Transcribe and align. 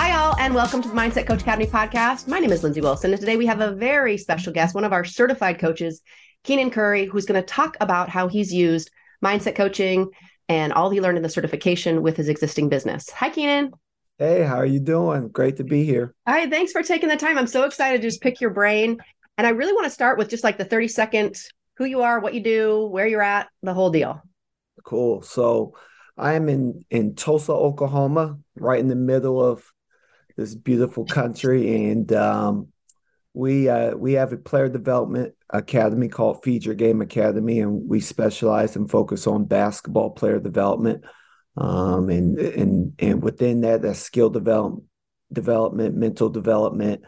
Hi, 0.00 0.12
all, 0.12 0.34
and 0.38 0.54
welcome 0.54 0.80
to 0.80 0.88
the 0.88 0.94
Mindset 0.94 1.26
Coach 1.26 1.42
Academy 1.42 1.66
podcast. 1.66 2.26
My 2.26 2.38
name 2.38 2.52
is 2.52 2.62
Lindsay 2.62 2.80
Wilson, 2.80 3.10
and 3.10 3.20
today 3.20 3.36
we 3.36 3.44
have 3.44 3.60
a 3.60 3.72
very 3.72 4.16
special 4.16 4.50
guest, 4.50 4.74
one 4.74 4.84
of 4.84 4.94
our 4.94 5.04
certified 5.04 5.58
coaches, 5.58 6.00
Keenan 6.42 6.70
Curry, 6.70 7.04
who's 7.04 7.26
going 7.26 7.38
to 7.38 7.46
talk 7.46 7.76
about 7.82 8.08
how 8.08 8.26
he's 8.26 8.50
used 8.50 8.90
mindset 9.22 9.56
coaching 9.56 10.08
and 10.48 10.72
all 10.72 10.88
he 10.88 11.02
learned 11.02 11.18
in 11.18 11.22
the 11.22 11.28
certification 11.28 12.00
with 12.00 12.16
his 12.16 12.30
existing 12.30 12.70
business. 12.70 13.10
Hi, 13.10 13.28
Keenan. 13.28 13.72
Hey, 14.16 14.42
how 14.42 14.56
are 14.56 14.64
you 14.64 14.80
doing? 14.80 15.28
Great 15.28 15.58
to 15.58 15.64
be 15.64 15.84
here. 15.84 16.14
All 16.26 16.32
right, 16.32 16.48
thanks 16.48 16.72
for 16.72 16.82
taking 16.82 17.10
the 17.10 17.16
time. 17.18 17.36
I'm 17.36 17.46
so 17.46 17.64
excited 17.64 18.00
to 18.00 18.08
just 18.08 18.22
pick 18.22 18.40
your 18.40 18.54
brain. 18.54 18.96
And 19.36 19.46
I 19.46 19.50
really 19.50 19.74
want 19.74 19.84
to 19.84 19.90
start 19.90 20.16
with 20.16 20.30
just 20.30 20.44
like 20.44 20.56
the 20.56 20.64
30 20.64 20.88
second 20.88 21.36
who 21.76 21.84
you 21.84 22.00
are, 22.00 22.20
what 22.20 22.32
you 22.32 22.42
do, 22.42 22.86
where 22.86 23.06
you're 23.06 23.20
at, 23.20 23.48
the 23.62 23.74
whole 23.74 23.90
deal. 23.90 24.22
Cool. 24.82 25.20
So 25.20 25.74
I 26.16 26.32
am 26.32 26.48
in 26.48 26.86
in 26.88 27.16
Tulsa, 27.16 27.52
Oklahoma, 27.52 28.38
right 28.56 28.80
in 28.80 28.88
the 28.88 28.96
middle 28.96 29.44
of 29.44 29.62
this 30.40 30.54
beautiful 30.54 31.04
country, 31.04 31.90
and 31.90 32.10
um, 32.14 32.68
we 33.34 33.68
uh, 33.68 33.94
we 33.94 34.14
have 34.14 34.32
a 34.32 34.38
player 34.38 34.68
development 34.68 35.34
academy 35.50 36.08
called 36.08 36.42
Feed 36.42 36.64
Your 36.64 36.74
Game 36.74 37.02
Academy, 37.02 37.60
and 37.60 37.86
we 37.86 38.00
specialize 38.00 38.74
and 38.74 38.90
focus 38.90 39.26
on 39.26 39.44
basketball 39.44 40.10
player 40.10 40.40
development, 40.40 41.04
um, 41.58 42.08
and 42.08 42.38
and 42.38 42.94
and 42.98 43.22
within 43.22 43.60
that, 43.60 43.82
that's 43.82 44.00
skill 44.00 44.30
development, 44.30 44.84
development, 45.30 45.94
mental 45.94 46.30
development, 46.30 47.02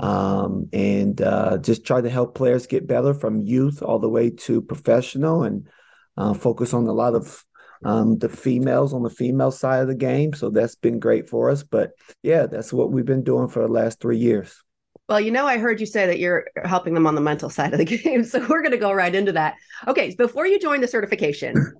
um, 0.00 0.70
and 0.72 1.20
uh, 1.20 1.58
just 1.58 1.84
try 1.84 2.00
to 2.00 2.08
help 2.08 2.34
players 2.34 2.66
get 2.66 2.86
better 2.86 3.12
from 3.12 3.42
youth 3.42 3.82
all 3.82 3.98
the 3.98 4.08
way 4.08 4.30
to 4.30 4.62
professional, 4.62 5.42
and 5.42 5.68
uh, 6.16 6.32
focus 6.32 6.72
on 6.72 6.86
a 6.86 6.92
lot 6.92 7.14
of 7.14 7.44
um, 7.84 8.18
the 8.18 8.28
females 8.28 8.92
on 8.92 9.02
the 9.02 9.10
female 9.10 9.50
side 9.50 9.82
of 9.82 9.88
the 9.88 9.94
game. 9.94 10.32
So 10.32 10.50
that's 10.50 10.76
been 10.76 10.98
great 10.98 11.28
for 11.28 11.50
us. 11.50 11.62
But 11.62 11.92
yeah, 12.22 12.46
that's 12.46 12.72
what 12.72 12.90
we've 12.90 13.04
been 13.04 13.24
doing 13.24 13.48
for 13.48 13.60
the 13.60 13.72
last 13.72 14.00
three 14.00 14.18
years. 14.18 14.62
Well, 15.08 15.20
you 15.20 15.30
know, 15.30 15.46
I 15.46 15.58
heard 15.58 15.80
you 15.80 15.86
say 15.86 16.06
that 16.06 16.18
you're 16.18 16.48
helping 16.64 16.92
them 16.92 17.06
on 17.06 17.14
the 17.14 17.20
mental 17.20 17.50
side 17.50 17.72
of 17.72 17.78
the 17.78 17.84
game. 17.84 18.24
So 18.24 18.40
we're 18.40 18.62
going 18.62 18.72
to 18.72 18.78
go 18.78 18.92
right 18.92 19.14
into 19.14 19.32
that. 19.32 19.54
Okay. 19.86 20.14
Before 20.16 20.46
you 20.46 20.58
joined 20.58 20.82
the 20.82 20.88
certification, 20.88 21.74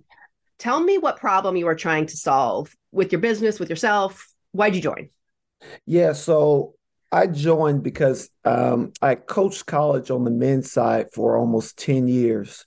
tell 0.58 0.80
me 0.80 0.98
what 0.98 1.18
problem 1.18 1.56
you 1.56 1.66
are 1.68 1.74
trying 1.74 2.06
to 2.06 2.16
solve 2.16 2.74
with 2.92 3.12
your 3.12 3.20
business, 3.20 3.60
with 3.60 3.70
yourself. 3.70 4.26
Why'd 4.52 4.74
you 4.74 4.80
join? 4.80 5.10
Yeah. 5.84 6.12
So 6.12 6.74
I 7.10 7.26
joined 7.26 7.82
because 7.82 8.30
um, 8.44 8.92
I 9.02 9.14
coached 9.14 9.66
college 9.66 10.10
on 10.10 10.24
the 10.24 10.30
men's 10.30 10.70
side 10.70 11.08
for 11.12 11.36
almost 11.36 11.78
10 11.78 12.08
years. 12.08 12.64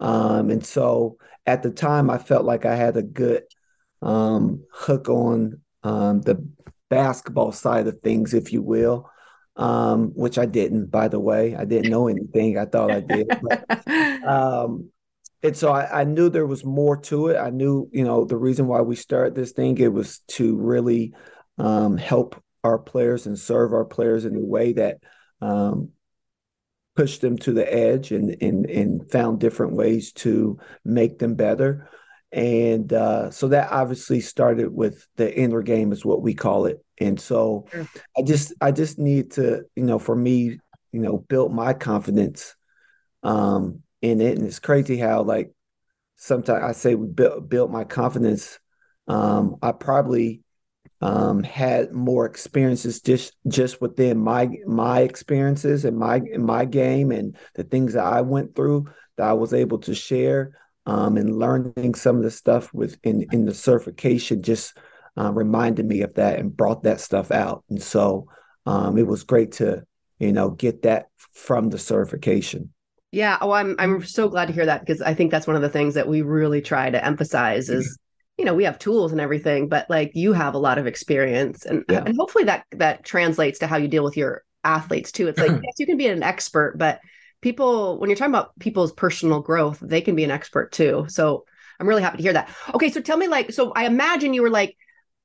Um, 0.00 0.50
and 0.50 0.64
so 0.64 1.18
at 1.50 1.64
the 1.64 1.70
time, 1.70 2.10
I 2.10 2.18
felt 2.18 2.44
like 2.44 2.64
I 2.64 2.76
had 2.76 2.96
a 2.96 3.02
good 3.02 3.42
um, 4.02 4.64
hook 4.72 5.08
on 5.08 5.60
um, 5.82 6.20
the 6.20 6.46
basketball 6.88 7.50
side 7.50 7.88
of 7.88 8.00
things, 8.00 8.34
if 8.34 8.52
you 8.52 8.62
will, 8.62 9.10
um, 9.56 10.12
which 10.14 10.38
I 10.38 10.46
didn't, 10.46 10.92
by 10.92 11.08
the 11.08 11.18
way. 11.18 11.56
I 11.56 11.64
didn't 11.64 11.90
know 11.90 12.06
anything. 12.06 12.56
I 12.56 12.66
thought 12.66 12.92
I 12.92 13.00
did. 13.00 13.28
But, 13.42 13.88
um, 14.24 14.90
and 15.42 15.56
so 15.56 15.72
I, 15.72 16.02
I, 16.02 16.04
knew 16.04 16.28
there 16.28 16.46
was 16.46 16.64
more 16.64 16.96
to 16.98 17.28
it. 17.28 17.36
I 17.36 17.50
knew, 17.50 17.88
you 17.92 18.04
know, 18.04 18.24
the 18.24 18.36
reason 18.36 18.68
why 18.68 18.82
we 18.82 18.94
started 18.94 19.34
this 19.34 19.50
thing, 19.50 19.76
it 19.78 19.92
was 19.92 20.20
to 20.28 20.56
really 20.56 21.14
um, 21.58 21.96
help 21.96 22.40
our 22.62 22.78
players 22.78 23.26
and 23.26 23.36
serve 23.36 23.72
our 23.72 23.84
players 23.84 24.24
in 24.24 24.36
a 24.36 24.40
way 24.40 24.74
that 24.74 24.98
um, 25.40 25.90
pushed 27.00 27.22
them 27.22 27.38
to 27.38 27.54
the 27.54 27.72
edge 27.72 28.12
and 28.12 28.36
and 28.42 28.68
and 28.68 29.10
found 29.10 29.40
different 29.40 29.72
ways 29.72 30.12
to 30.12 30.58
make 30.84 31.18
them 31.18 31.34
better. 31.34 31.88
And 32.30 32.92
uh, 32.92 33.30
so 33.30 33.48
that 33.48 33.72
obviously 33.72 34.20
started 34.20 34.70
with 34.70 35.08
the 35.16 35.34
inner 35.34 35.62
game, 35.62 35.92
is 35.92 36.04
what 36.04 36.20
we 36.20 36.34
call 36.34 36.66
it. 36.66 36.84
And 36.98 37.18
so 37.18 37.64
sure. 37.72 37.88
I 38.18 38.22
just 38.22 38.52
I 38.60 38.70
just 38.72 38.98
need 38.98 39.30
to, 39.32 39.62
you 39.74 39.84
know, 39.84 39.98
for 39.98 40.14
me, 40.14 40.60
you 40.92 41.00
know, 41.00 41.16
build 41.16 41.54
my 41.54 41.72
confidence 41.72 42.54
um, 43.22 43.82
in 44.02 44.20
it. 44.20 44.36
And 44.36 44.46
it's 44.46 44.58
crazy 44.58 44.98
how 44.98 45.22
like 45.22 45.52
sometimes 46.16 46.62
I 46.62 46.72
say 46.72 46.96
we 46.96 47.06
built 47.06 47.48
built 47.48 47.70
my 47.70 47.84
confidence. 47.84 48.58
Um, 49.08 49.56
I 49.62 49.72
probably 49.72 50.42
um, 51.00 51.42
had 51.42 51.92
more 51.92 52.26
experiences 52.26 53.00
just 53.00 53.34
just 53.48 53.80
within 53.80 54.18
my 54.18 54.48
my 54.66 55.00
experiences 55.00 55.84
and 55.84 55.96
my 55.96 56.20
my 56.38 56.64
game 56.64 57.10
and 57.10 57.36
the 57.54 57.64
things 57.64 57.94
that 57.94 58.04
I 58.04 58.20
went 58.20 58.54
through 58.54 58.86
that 59.16 59.26
I 59.28 59.32
was 59.32 59.54
able 59.54 59.78
to 59.80 59.94
share 59.94 60.58
um, 60.86 61.16
and 61.16 61.38
learning 61.38 61.94
some 61.94 62.16
of 62.16 62.22
the 62.22 62.30
stuff 62.30 62.72
with 62.74 62.98
in 63.02 63.26
in 63.32 63.46
the 63.46 63.54
certification 63.54 64.42
just 64.42 64.76
uh, 65.18 65.32
reminded 65.32 65.86
me 65.86 66.02
of 66.02 66.14
that 66.14 66.38
and 66.38 66.56
brought 66.56 66.82
that 66.82 67.00
stuff 67.00 67.30
out. 67.30 67.64
And 67.70 67.82
so 67.82 68.28
um, 68.66 68.98
it 68.98 69.06
was 69.06 69.24
great 69.24 69.52
to 69.52 69.84
you 70.18 70.32
know 70.32 70.50
get 70.50 70.82
that 70.82 71.06
from 71.32 71.70
the 71.70 71.78
certification. 71.78 72.72
Yeah, 73.10 73.38
oh, 73.40 73.52
I'm 73.52 73.74
I'm 73.78 74.04
so 74.04 74.28
glad 74.28 74.46
to 74.46 74.52
hear 74.52 74.66
that 74.66 74.80
because 74.80 75.00
I 75.00 75.14
think 75.14 75.30
that's 75.30 75.46
one 75.46 75.56
of 75.56 75.62
the 75.62 75.70
things 75.70 75.94
that 75.94 76.08
we 76.08 76.22
really 76.22 76.60
try 76.60 76.90
to 76.90 77.04
emphasize 77.04 77.68
is 77.68 77.98
you 78.40 78.46
know 78.46 78.54
we 78.54 78.64
have 78.64 78.78
tools 78.78 79.12
and 79.12 79.20
everything 79.20 79.68
but 79.68 79.88
like 79.90 80.12
you 80.14 80.32
have 80.32 80.54
a 80.54 80.58
lot 80.58 80.78
of 80.78 80.86
experience 80.86 81.66
and 81.66 81.84
yeah. 81.90 82.02
and 82.06 82.16
hopefully 82.16 82.44
that 82.44 82.64
that 82.72 83.04
translates 83.04 83.58
to 83.58 83.66
how 83.66 83.76
you 83.76 83.86
deal 83.86 84.02
with 84.02 84.16
your 84.16 84.42
athletes 84.64 85.12
too. 85.12 85.28
It's 85.28 85.38
like 85.38 85.50
yes 85.62 85.74
you 85.78 85.84
can 85.84 85.98
be 85.98 86.06
an 86.06 86.22
expert 86.22 86.78
but 86.78 87.00
people 87.42 87.98
when 87.98 88.08
you're 88.08 88.16
talking 88.16 88.32
about 88.32 88.58
people's 88.58 88.92
personal 88.92 89.40
growth 89.40 89.78
they 89.80 90.00
can 90.00 90.16
be 90.16 90.24
an 90.24 90.30
expert 90.30 90.72
too. 90.72 91.04
So 91.08 91.44
i'm 91.78 91.88
really 91.88 92.02
happy 92.02 92.16
to 92.16 92.22
hear 92.22 92.32
that. 92.32 92.48
Okay 92.74 92.90
so 92.90 93.02
tell 93.02 93.18
me 93.18 93.28
like 93.28 93.52
so 93.52 93.72
i 93.72 93.84
imagine 93.84 94.32
you 94.32 94.42
were 94.42 94.50
like 94.50 94.74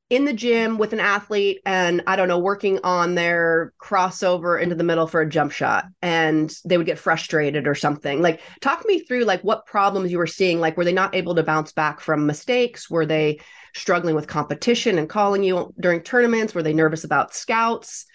in 0.09 0.25
the 0.25 0.33
gym 0.33 0.77
with 0.77 0.93
an 0.93 0.99
athlete 0.99 1.61
and 1.66 2.03
I 2.05 2.16
don't 2.16 2.27
know, 2.27 2.38
working 2.38 2.79
on 2.83 3.16
their 3.16 3.73
crossover 3.81 4.61
into 4.61 4.75
the 4.75 4.83
middle 4.83 5.07
for 5.07 5.21
a 5.21 5.29
jump 5.29 5.51
shot 5.51 5.85
and 6.01 6.55
they 6.63 6.77
would 6.77 6.85
get 6.85 6.99
frustrated 6.99 7.67
or 7.67 7.73
something. 7.73 8.21
Like 8.21 8.41
talk 8.61 8.85
me 8.85 8.99
through 8.99 9.23
like 9.23 9.41
what 9.41 9.66
problems 9.66 10.11
you 10.11 10.19
were 10.19 10.27
seeing. 10.27 10.59
Like 10.59 10.77
were 10.77 10.85
they 10.85 10.93
not 10.93 11.16
able 11.16 11.33
to 11.35 11.43
bounce 11.43 11.71
back 11.71 12.01
from 12.01 12.27
mistakes? 12.27 12.88
Were 12.88 13.07
they 13.07 13.39
struggling 13.73 14.13
with 14.13 14.27
competition 14.27 14.99
and 14.99 15.09
calling 15.09 15.43
you 15.43 15.73
during 15.79 16.01
tournaments? 16.01 16.53
Were 16.53 16.63
they 16.63 16.73
nervous 16.73 17.03
about 17.03 17.33
scouts? 17.33 18.05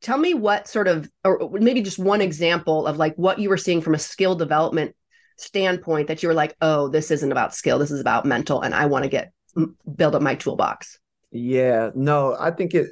Tell 0.00 0.18
me 0.18 0.32
what 0.32 0.66
sort 0.66 0.88
of 0.88 1.10
or 1.24 1.50
maybe 1.52 1.82
just 1.82 1.98
one 1.98 2.22
example 2.22 2.86
of 2.86 2.96
like 2.96 3.14
what 3.16 3.38
you 3.38 3.50
were 3.50 3.58
seeing 3.58 3.82
from 3.82 3.94
a 3.94 3.98
skill 3.98 4.34
development 4.34 4.96
standpoint 5.36 6.08
that 6.08 6.22
you 6.22 6.28
were 6.28 6.34
like, 6.34 6.56
"Oh, 6.60 6.88
this 6.88 7.10
isn't 7.10 7.32
about 7.32 7.54
skill. 7.54 7.78
This 7.78 7.90
is 7.90 8.00
about 8.00 8.24
mental 8.24 8.62
and 8.62 8.74
I 8.74 8.86
want 8.86 9.04
to 9.04 9.10
get 9.10 9.32
build 9.94 10.14
up 10.14 10.22
my 10.22 10.36
toolbox." 10.36 10.98
Yeah, 11.34 11.90
no, 11.94 12.36
I 12.38 12.50
think 12.50 12.74
it 12.74 12.88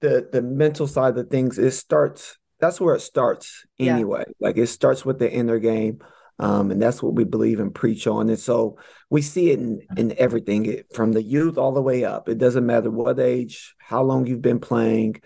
the 0.00 0.28
the 0.30 0.42
mental 0.42 0.86
side 0.86 1.16
of 1.16 1.30
things 1.30 1.58
it 1.58 1.70
starts 1.70 2.36
that's 2.60 2.80
where 2.80 2.94
it 2.94 3.00
starts 3.00 3.64
anyway. 3.78 4.24
Yeah. 4.26 4.32
Like 4.40 4.56
it 4.56 4.68
starts 4.68 5.04
with 5.04 5.18
the 5.18 5.30
inner 5.30 5.58
game. 5.58 6.00
Um, 6.38 6.70
and 6.70 6.80
that's 6.80 7.02
what 7.02 7.14
we 7.14 7.24
believe 7.24 7.60
and 7.60 7.74
preach 7.74 8.06
on. 8.06 8.28
And 8.28 8.38
so 8.38 8.78
we 9.08 9.22
see 9.22 9.50
it 9.50 9.58
in, 9.58 9.80
in 9.96 10.14
everything 10.18 10.66
it, 10.66 10.94
from 10.94 11.12
the 11.12 11.22
youth 11.22 11.56
all 11.56 11.72
the 11.72 11.82
way 11.82 12.04
up. 12.04 12.28
It 12.28 12.38
doesn't 12.38 12.66
matter 12.66 12.90
what 12.90 13.18
age, 13.18 13.74
how 13.78 14.02
long 14.02 14.26
you've 14.26 14.42
been 14.42 14.60
playing, 14.60 15.22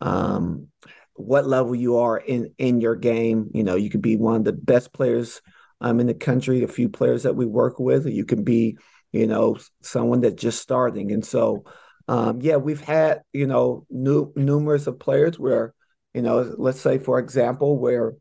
um, 0.00 0.68
what 1.14 1.46
level 1.46 1.74
you 1.74 1.98
are 1.98 2.16
in 2.16 2.54
in 2.58 2.80
your 2.80 2.96
game. 2.96 3.50
You 3.54 3.62
know, 3.62 3.76
you 3.76 3.88
could 3.88 4.02
be 4.02 4.16
one 4.16 4.36
of 4.36 4.44
the 4.44 4.52
best 4.52 4.92
players 4.92 5.40
um, 5.80 6.00
in 6.00 6.08
the 6.08 6.14
country. 6.14 6.64
A 6.64 6.68
few 6.68 6.88
players 6.88 7.22
that 7.22 7.36
we 7.36 7.46
work 7.46 7.78
with, 7.78 8.06
you 8.06 8.24
can 8.24 8.42
be, 8.42 8.78
you 9.12 9.28
know, 9.28 9.58
someone 9.82 10.22
that 10.22 10.36
just 10.36 10.60
starting. 10.60 11.12
And 11.12 11.24
so 11.24 11.64
um, 12.08 12.40
yeah, 12.40 12.56
we've 12.56 12.80
had 12.80 13.22
you 13.32 13.46
know 13.46 13.86
new, 13.90 14.32
numerous 14.34 14.86
of 14.86 14.98
players 14.98 15.38
where 15.38 15.74
you 16.14 16.22
know, 16.22 16.54
let's 16.56 16.80
say 16.80 16.98
for 16.98 17.18
example, 17.18 17.78
where 17.78 18.14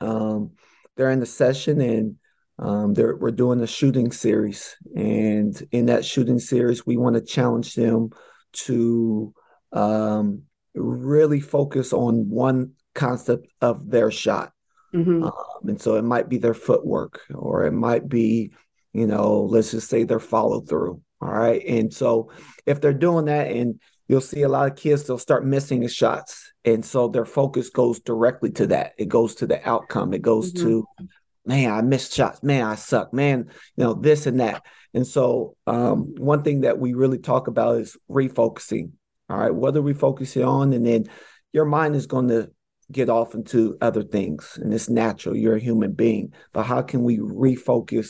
um, 0.00 0.52
they're 0.96 1.10
in 1.10 1.20
the 1.20 1.26
session 1.26 1.80
and 1.80 2.16
um, 2.58 2.94
they're 2.94 3.16
we're 3.16 3.30
doing 3.30 3.60
a 3.60 3.66
shooting 3.66 4.12
series, 4.12 4.76
and 4.94 5.60
in 5.72 5.86
that 5.86 6.04
shooting 6.04 6.38
series, 6.38 6.86
we 6.86 6.96
want 6.96 7.16
to 7.16 7.22
challenge 7.22 7.74
them 7.74 8.10
to 8.52 9.32
um, 9.72 10.42
really 10.74 11.40
focus 11.40 11.92
on 11.92 12.28
one 12.28 12.72
concept 12.94 13.48
of 13.60 13.90
their 13.90 14.10
shot. 14.10 14.52
Mm-hmm. 14.94 15.24
Um, 15.24 15.68
and 15.68 15.80
so 15.80 15.96
it 15.96 16.02
might 16.02 16.28
be 16.28 16.38
their 16.38 16.54
footwork, 16.54 17.20
or 17.34 17.64
it 17.64 17.72
might 17.72 18.08
be, 18.08 18.52
you 18.92 19.06
know, 19.06 19.42
let's 19.42 19.70
just 19.70 19.88
say 19.88 20.04
their 20.04 20.20
follow 20.20 20.60
through. 20.60 21.00
All 21.20 21.30
right. 21.30 21.62
And 21.66 21.92
so 21.92 22.30
if 22.66 22.80
they're 22.80 22.92
doing 22.92 23.26
that, 23.26 23.50
and 23.50 23.80
you'll 24.06 24.20
see 24.20 24.42
a 24.42 24.48
lot 24.48 24.70
of 24.70 24.76
kids, 24.76 25.04
they'll 25.04 25.18
start 25.18 25.44
missing 25.44 25.80
the 25.80 25.88
shots. 25.88 26.52
and 26.64 26.84
so 26.84 27.08
their 27.08 27.24
focus 27.24 27.70
goes 27.70 28.00
directly 28.00 28.50
to 28.52 28.66
that. 28.68 28.92
It 28.98 29.08
goes 29.08 29.34
to 29.36 29.46
the 29.46 29.66
outcome. 29.68 30.12
It 30.12 30.22
goes 30.22 30.52
mm-hmm. 30.52 30.66
to, 30.66 30.86
man, 31.46 31.70
I 31.70 31.82
missed 31.82 32.14
shots. 32.14 32.42
Man, 32.42 32.64
I 32.64 32.74
suck. 32.74 33.12
Man, 33.12 33.46
you 33.76 33.84
know 33.84 33.94
this 33.94 34.26
and 34.26 34.40
that. 34.40 34.62
And 34.94 35.06
so 35.06 35.56
um, 35.66 36.14
one 36.16 36.42
thing 36.42 36.62
that 36.62 36.78
we 36.78 36.94
really 36.94 37.18
talk 37.18 37.48
about 37.48 37.76
is 37.78 37.96
refocusing. 38.10 38.92
All 39.28 39.38
right, 39.38 39.54
what 39.54 39.76
are 39.76 39.82
we 39.82 39.92
focusing 39.92 40.44
on? 40.44 40.72
And 40.72 40.86
then 40.86 41.04
your 41.52 41.66
mind 41.66 41.96
is 41.96 42.06
going 42.06 42.28
to 42.28 42.50
get 42.90 43.10
off 43.10 43.34
into 43.34 43.76
other 43.80 44.02
things, 44.02 44.58
and 44.60 44.72
it's 44.72 44.88
natural. 44.88 45.36
You're 45.36 45.56
a 45.56 45.60
human 45.60 45.92
being, 45.92 46.32
but 46.52 46.62
how 46.62 46.80
can 46.80 47.02
we 47.02 47.18
refocus 47.18 48.08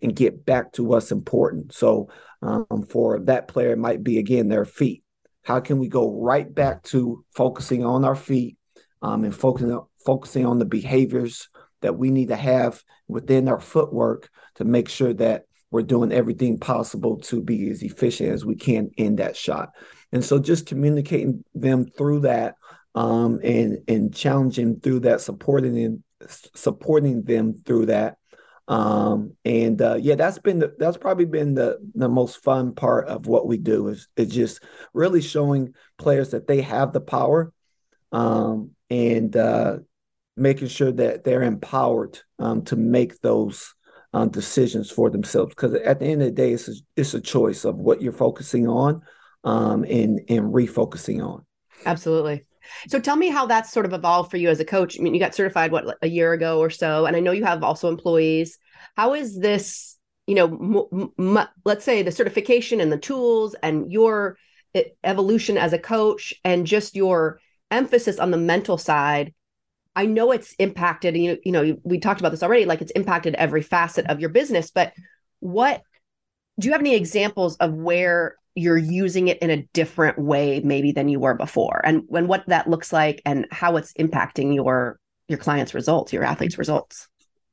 and 0.00 0.14
get 0.14 0.46
back 0.46 0.72
to 0.72 0.84
what's 0.84 1.10
important? 1.10 1.74
So 1.74 2.08
um, 2.42 2.86
for 2.88 3.20
that 3.20 3.48
player, 3.48 3.76
might 3.76 4.02
be 4.02 4.18
again 4.18 4.48
their 4.48 4.64
feet. 4.64 5.02
How 5.42 5.60
can 5.60 5.78
we 5.78 5.88
go 5.88 6.20
right 6.20 6.52
back 6.52 6.82
to 6.84 7.24
focusing 7.34 7.84
on 7.84 8.04
our 8.04 8.16
feet 8.16 8.56
um, 9.02 9.24
and 9.24 9.34
focusing 9.34 9.80
focusing 10.04 10.46
on 10.46 10.58
the 10.58 10.64
behaviors 10.64 11.48
that 11.82 11.96
we 11.96 12.10
need 12.10 12.28
to 12.28 12.36
have 12.36 12.82
within 13.08 13.48
our 13.48 13.60
footwork 13.60 14.30
to 14.54 14.64
make 14.64 14.88
sure 14.88 15.12
that 15.14 15.44
we're 15.70 15.82
doing 15.82 16.12
everything 16.12 16.58
possible 16.58 17.18
to 17.18 17.40
be 17.42 17.70
as 17.70 17.82
efficient 17.82 18.32
as 18.32 18.44
we 18.44 18.56
can 18.56 18.90
in 18.96 19.16
that 19.16 19.36
shot. 19.36 19.70
And 20.12 20.24
so 20.24 20.38
just 20.38 20.66
communicating 20.66 21.44
them 21.54 21.86
through 21.86 22.20
that 22.20 22.56
um, 22.94 23.40
and 23.44 23.78
and 23.86 24.14
challenging 24.14 24.80
through 24.80 25.00
that, 25.00 25.20
supporting 25.20 25.74
them, 25.74 26.04
supporting 26.28 27.22
them 27.22 27.54
through 27.64 27.86
that. 27.86 28.16
Um, 28.70 29.32
and 29.44 29.82
uh, 29.82 29.96
yeah, 30.00 30.14
that's 30.14 30.38
been 30.38 30.60
the, 30.60 30.72
that's 30.78 30.96
probably 30.96 31.24
been 31.24 31.54
the 31.54 31.78
the 31.96 32.08
most 32.08 32.44
fun 32.44 32.72
part 32.72 33.08
of 33.08 33.26
what 33.26 33.48
we 33.48 33.58
do 33.58 33.88
is 33.88 34.06
is 34.16 34.28
just 34.28 34.62
really 34.94 35.20
showing 35.20 35.74
players 35.98 36.30
that 36.30 36.46
they 36.46 36.62
have 36.62 36.92
the 36.92 37.00
power, 37.00 37.52
um, 38.12 38.70
and 38.88 39.36
uh, 39.36 39.78
making 40.36 40.68
sure 40.68 40.92
that 40.92 41.24
they're 41.24 41.42
empowered 41.42 42.20
um, 42.38 42.62
to 42.66 42.76
make 42.76 43.20
those 43.22 43.74
um, 44.12 44.28
decisions 44.28 44.88
for 44.88 45.10
themselves. 45.10 45.52
Because 45.52 45.74
at 45.74 45.98
the 45.98 46.06
end 46.06 46.22
of 46.22 46.28
the 46.28 46.32
day, 46.32 46.52
it's 46.52 46.68
a, 46.68 46.74
it's 46.94 47.14
a 47.14 47.20
choice 47.20 47.64
of 47.64 47.74
what 47.74 48.00
you're 48.00 48.12
focusing 48.12 48.68
on 48.68 49.02
um, 49.42 49.82
and 49.82 50.20
and 50.28 50.54
refocusing 50.54 51.26
on. 51.26 51.44
Absolutely. 51.84 52.46
So 52.88 52.98
tell 52.98 53.16
me 53.16 53.28
how 53.28 53.46
that's 53.46 53.72
sort 53.72 53.86
of 53.86 53.92
evolved 53.92 54.30
for 54.30 54.36
you 54.36 54.48
as 54.48 54.60
a 54.60 54.64
coach. 54.64 54.98
I 54.98 55.02
mean, 55.02 55.14
you 55.14 55.20
got 55.20 55.34
certified 55.34 55.72
what 55.72 55.96
a 56.02 56.08
year 56.08 56.32
ago 56.32 56.58
or 56.58 56.70
so, 56.70 57.06
and 57.06 57.16
I 57.16 57.20
know 57.20 57.32
you 57.32 57.44
have 57.44 57.62
also 57.62 57.88
employees. 57.88 58.58
How 58.96 59.14
is 59.14 59.38
this? 59.38 59.96
You 60.26 60.34
know, 60.36 60.88
m- 61.18 61.36
m- 61.36 61.48
let's 61.64 61.84
say 61.84 62.02
the 62.02 62.12
certification 62.12 62.80
and 62.80 62.92
the 62.92 62.98
tools 62.98 63.56
and 63.62 63.90
your 63.90 64.36
evolution 65.02 65.58
as 65.58 65.72
a 65.72 65.78
coach 65.78 66.32
and 66.44 66.66
just 66.66 66.94
your 66.94 67.40
emphasis 67.70 68.18
on 68.18 68.30
the 68.30 68.36
mental 68.36 68.78
side 68.78 69.34
I 69.96 70.06
know 70.06 70.30
it's 70.32 70.54
impacted, 70.54 71.16
you 71.16 71.38
you 71.44 71.52
know, 71.52 71.76
we 71.82 71.98
talked 71.98 72.20
about 72.20 72.30
this 72.30 72.42
already, 72.42 72.64
like 72.64 72.80
it's 72.80 72.92
impacted 72.92 73.34
every 73.34 73.62
facet 73.62 74.06
of 74.06 74.20
your 74.20 74.30
business, 74.30 74.70
but 74.70 74.92
what 75.40 75.82
do 76.58 76.68
you 76.68 76.72
have 76.72 76.80
any 76.80 76.94
examples 76.94 77.56
of 77.56 77.72
where 77.74 78.36
you're 78.54 78.76
using 78.76 79.28
it 79.28 79.38
in 79.38 79.50
a 79.50 79.62
different 79.72 80.18
way 80.18 80.60
maybe 80.64 80.92
than 80.92 81.08
you 81.08 81.20
were 81.20 81.34
before. 81.34 81.80
And 81.84 82.02
when 82.08 82.26
what 82.26 82.44
that 82.46 82.68
looks 82.68 82.92
like 82.92 83.22
and 83.24 83.46
how 83.50 83.76
it's 83.76 83.92
impacting 83.94 84.54
your 84.54 84.98
your 85.28 85.38
clients 85.38 85.74
results 85.74 86.12
your 86.12 86.24
athletes 86.24 86.58
results. 86.58 87.08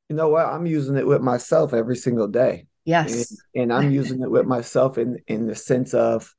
You 0.10 0.16
know 0.16 0.30
what? 0.30 0.46
I'm 0.48 0.66
using 0.66 0.98
it 0.98 1.06
with 1.06 1.22
myself 1.22 1.74
every 1.74 1.96
single 1.96 2.28
day. 2.28 2.66
Yes. 2.86 3.38
And, 3.54 3.64
and 3.64 3.74
i'm 3.74 3.92
using 3.92 4.22
it 4.22 4.32
with 4.32 4.46
myself 4.46 4.98
in 4.98 5.20
in 5.28 5.46
the 5.46 5.56
sense 5.56 5.94
of 5.94 6.34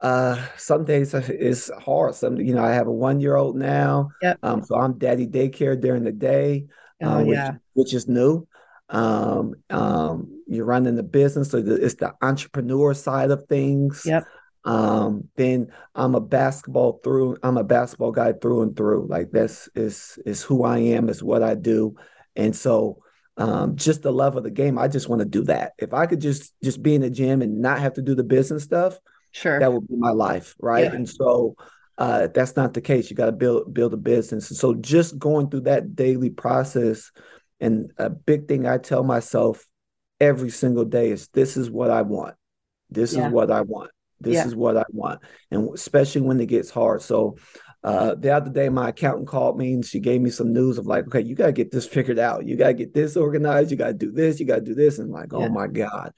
uh 0.00 0.44
some 0.56 0.84
days 0.84 1.14
it's 1.14 1.70
hard. 1.70 2.14
Some 2.14 2.36
you 2.36 2.54
know 2.54 2.64
i 2.64 2.72
have 2.72 2.88
a 2.88 2.92
one 2.92 3.20
year 3.20 3.36
old 3.36 3.56
now. 3.56 4.10
Yep. 4.20 4.38
um 4.42 4.64
so 4.64 4.76
i'm 4.76 4.98
daddy 4.98 5.26
daycare 5.26 5.80
during 5.80 6.04
the 6.04 6.12
day 6.12 6.66
oh, 7.02 7.08
uh, 7.08 7.22
which, 7.22 7.36
yeah. 7.36 7.52
which 7.74 7.94
is 7.94 8.08
new 8.08 8.46
um 8.90 9.54
um 9.70 10.42
you're 10.46 10.64
running 10.64 10.96
the 10.96 11.02
business 11.02 11.50
so 11.50 11.60
the, 11.60 11.74
it's 11.74 11.94
the 11.96 12.12
entrepreneur 12.22 12.92
side 12.92 13.30
of 13.30 13.44
things 13.46 14.02
yep 14.04 14.24
um 14.64 15.28
then 15.36 15.68
i'm 15.94 16.14
a 16.14 16.20
basketball 16.20 17.00
through 17.02 17.36
i'm 17.42 17.56
a 17.56 17.64
basketball 17.64 18.12
guy 18.12 18.32
through 18.32 18.62
and 18.62 18.76
through 18.76 19.06
like 19.08 19.30
this 19.30 19.68
is 19.74 20.18
is 20.26 20.42
who 20.42 20.64
i 20.64 20.78
am 20.78 21.08
is 21.08 21.22
what 21.22 21.42
i 21.42 21.54
do 21.54 21.94
and 22.36 22.54
so 22.54 22.98
um, 23.36 23.76
just 23.76 24.02
the 24.02 24.12
love 24.12 24.36
of 24.36 24.42
the 24.42 24.50
game. 24.50 24.76
I 24.76 24.86
just 24.86 25.08
want 25.08 25.20
to 25.20 25.24
do 25.24 25.44
that. 25.44 25.72
If 25.78 25.94
I 25.94 26.04
could 26.04 26.20
just 26.20 26.52
just 26.62 26.82
be 26.82 26.94
in 26.94 27.00
the 27.00 27.08
gym 27.08 27.40
and 27.40 27.62
not 27.62 27.78
have 27.78 27.94
to 27.94 28.02
do 28.02 28.14
the 28.14 28.24
business 28.24 28.64
stuff, 28.64 28.98
Sure. 29.32 29.60
That 29.60 29.72
would 29.72 29.86
be 29.86 29.96
my 29.96 30.10
life, 30.10 30.56
right? 30.60 30.84
Yeah. 30.84 30.94
And 30.94 31.08
so 31.08 31.54
uh, 31.98 32.28
that's 32.34 32.56
not 32.56 32.74
the 32.74 32.80
case. 32.80 33.10
You 33.10 33.16
got 33.16 33.26
to 33.26 33.32
build 33.32 33.72
build 33.72 33.94
a 33.94 33.98
business. 33.98 34.50
And 34.50 34.58
so 34.58 34.74
just 34.74 35.18
going 35.18 35.50
through 35.50 35.62
that 35.62 35.94
daily 35.94 36.30
process, 36.30 37.10
and 37.60 37.92
a 37.98 38.10
big 38.10 38.48
thing 38.48 38.66
I 38.66 38.78
tell 38.78 39.02
myself 39.02 39.66
every 40.18 40.50
single 40.50 40.84
day 40.84 41.10
is 41.10 41.28
this 41.28 41.56
is 41.56 41.70
what 41.70 41.90
I 41.90 42.02
want. 42.02 42.34
This 42.90 43.14
yeah. 43.14 43.26
is 43.26 43.32
what 43.32 43.50
I 43.50 43.62
want. 43.62 43.90
This 44.20 44.34
yeah. 44.34 44.46
is 44.46 44.54
what 44.54 44.76
I 44.76 44.84
want. 44.90 45.20
And 45.50 45.70
especially 45.74 46.22
when 46.22 46.40
it 46.40 46.46
gets 46.46 46.70
hard. 46.70 47.02
So 47.02 47.36
uh, 47.82 48.14
the 48.14 48.30
other 48.30 48.50
day, 48.50 48.68
my 48.68 48.90
accountant 48.90 49.28
called 49.28 49.56
me 49.56 49.72
and 49.72 49.84
she 49.84 50.00
gave 50.00 50.20
me 50.20 50.30
some 50.30 50.52
news 50.52 50.76
of 50.76 50.86
like, 50.86 51.06
okay, 51.06 51.22
you 51.22 51.34
got 51.34 51.46
to 51.46 51.52
get 51.52 51.70
this 51.70 51.86
figured 51.86 52.18
out. 52.18 52.46
You 52.46 52.56
got 52.56 52.68
to 52.68 52.74
get 52.74 52.92
this 52.92 53.16
organized. 53.16 53.70
You 53.70 53.78
got 53.78 53.86
to 53.86 53.94
do 53.94 54.12
this. 54.12 54.38
You 54.38 54.46
got 54.46 54.56
to 54.56 54.60
do 54.60 54.74
this. 54.74 54.98
And 54.98 55.10
like, 55.10 55.32
oh 55.32 55.40
yeah. 55.40 55.46
oh 55.46 55.50
my 55.50 55.66
God. 55.66 56.12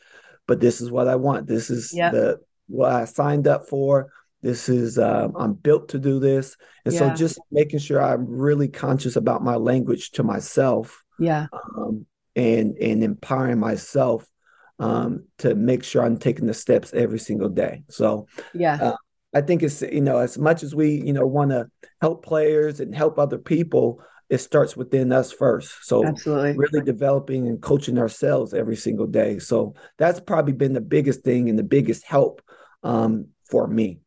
But 0.48 0.60
this 0.60 0.80
is 0.80 0.90
what 0.90 1.06
I 1.06 1.14
want. 1.16 1.46
This 1.46 1.70
is 1.70 1.90
the 1.90 2.40
what 2.66 2.90
I 2.90 3.04
signed 3.04 3.46
up 3.46 3.68
for. 3.68 4.10
This 4.42 4.68
is 4.68 4.98
uh, 4.98 5.28
I'm 5.36 5.54
built 5.54 5.90
to 5.90 6.00
do 6.00 6.18
this, 6.18 6.56
and 6.84 6.92
yeah. 6.92 6.98
so 6.98 7.14
just 7.14 7.38
making 7.52 7.78
sure 7.78 8.02
I'm 8.02 8.26
really 8.26 8.66
conscious 8.66 9.14
about 9.14 9.44
my 9.44 9.54
language 9.54 10.10
to 10.12 10.24
myself. 10.24 11.04
Yeah, 11.22 11.46
um, 11.76 12.06
and 12.36 12.76
and 12.76 13.02
empowering 13.02 13.58
myself 13.58 14.26
um, 14.78 15.26
to 15.38 15.54
make 15.54 15.84
sure 15.84 16.04
I'm 16.04 16.18
taking 16.18 16.46
the 16.46 16.54
steps 16.54 16.92
every 16.92 17.18
single 17.18 17.48
day. 17.48 17.84
So 17.88 18.26
yeah. 18.54 18.78
Uh, 18.80 18.96
I 19.34 19.40
think 19.40 19.62
it's 19.62 19.80
you 19.80 20.02
know 20.02 20.18
as 20.18 20.36
much 20.36 20.62
as 20.62 20.74
we 20.74 20.90
you 20.90 21.12
know 21.12 21.26
want 21.26 21.52
to 21.52 21.70
help 22.02 22.24
players 22.24 22.80
and 22.80 22.94
help 22.94 23.18
other 23.18 23.38
people, 23.38 24.02
it 24.28 24.38
starts 24.38 24.76
within 24.76 25.10
us 25.12 25.32
first. 25.32 25.86
So 25.86 26.04
absolutely 26.04 26.54
really 26.54 26.84
developing 26.84 27.48
and 27.48 27.60
coaching 27.60 27.98
ourselves 27.98 28.52
every 28.52 28.76
single 28.76 29.06
day. 29.06 29.38
So 29.38 29.74
that's 29.96 30.20
probably 30.20 30.52
been 30.52 30.74
the 30.74 30.82
biggest 30.82 31.22
thing 31.22 31.48
and 31.48 31.58
the 31.58 31.62
biggest 31.62 32.04
help 32.04 32.42
um, 32.82 33.28
for 33.50 33.66
me. 33.66 34.00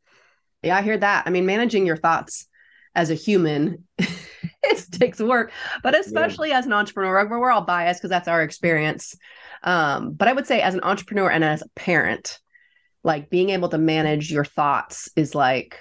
Yeah, 0.62 0.78
I 0.78 0.82
hear 0.82 0.98
that. 0.98 1.24
I 1.26 1.30
mean, 1.30 1.46
managing 1.46 1.86
your 1.86 1.98
thoughts 1.98 2.48
as 2.96 3.10
a 3.10 3.16
human 3.16 3.86
it 3.98 4.92
takes 4.92 5.20
work, 5.20 5.52
but 5.84 5.98
especially 5.98 6.50
yeah. 6.50 6.60
as 6.60 6.66
an 6.66 6.74
entrepreneur, 6.74 7.28
we're 7.28 7.52
all 7.52 7.62
biased 7.62 8.00
because 8.00 8.10
that's 8.10 8.28
our 8.28 8.42
experience. 8.42 9.16
Um, 9.64 10.14
but 10.14 10.28
I 10.28 10.34
would 10.34 10.48
say 10.48 10.62
as 10.62 10.74
an 10.74 10.84
entrepreneur 10.84 11.30
and 11.30 11.44
as 11.44 11.62
a 11.62 11.70
parent, 11.76 12.40
like 13.04 13.30
being 13.30 13.52
able 13.52 13.70
to 13.70 13.78
manage 13.78 14.32
your 14.32 14.46
thoughts 14.46 15.10
is 15.16 15.36
like, 15.36 15.78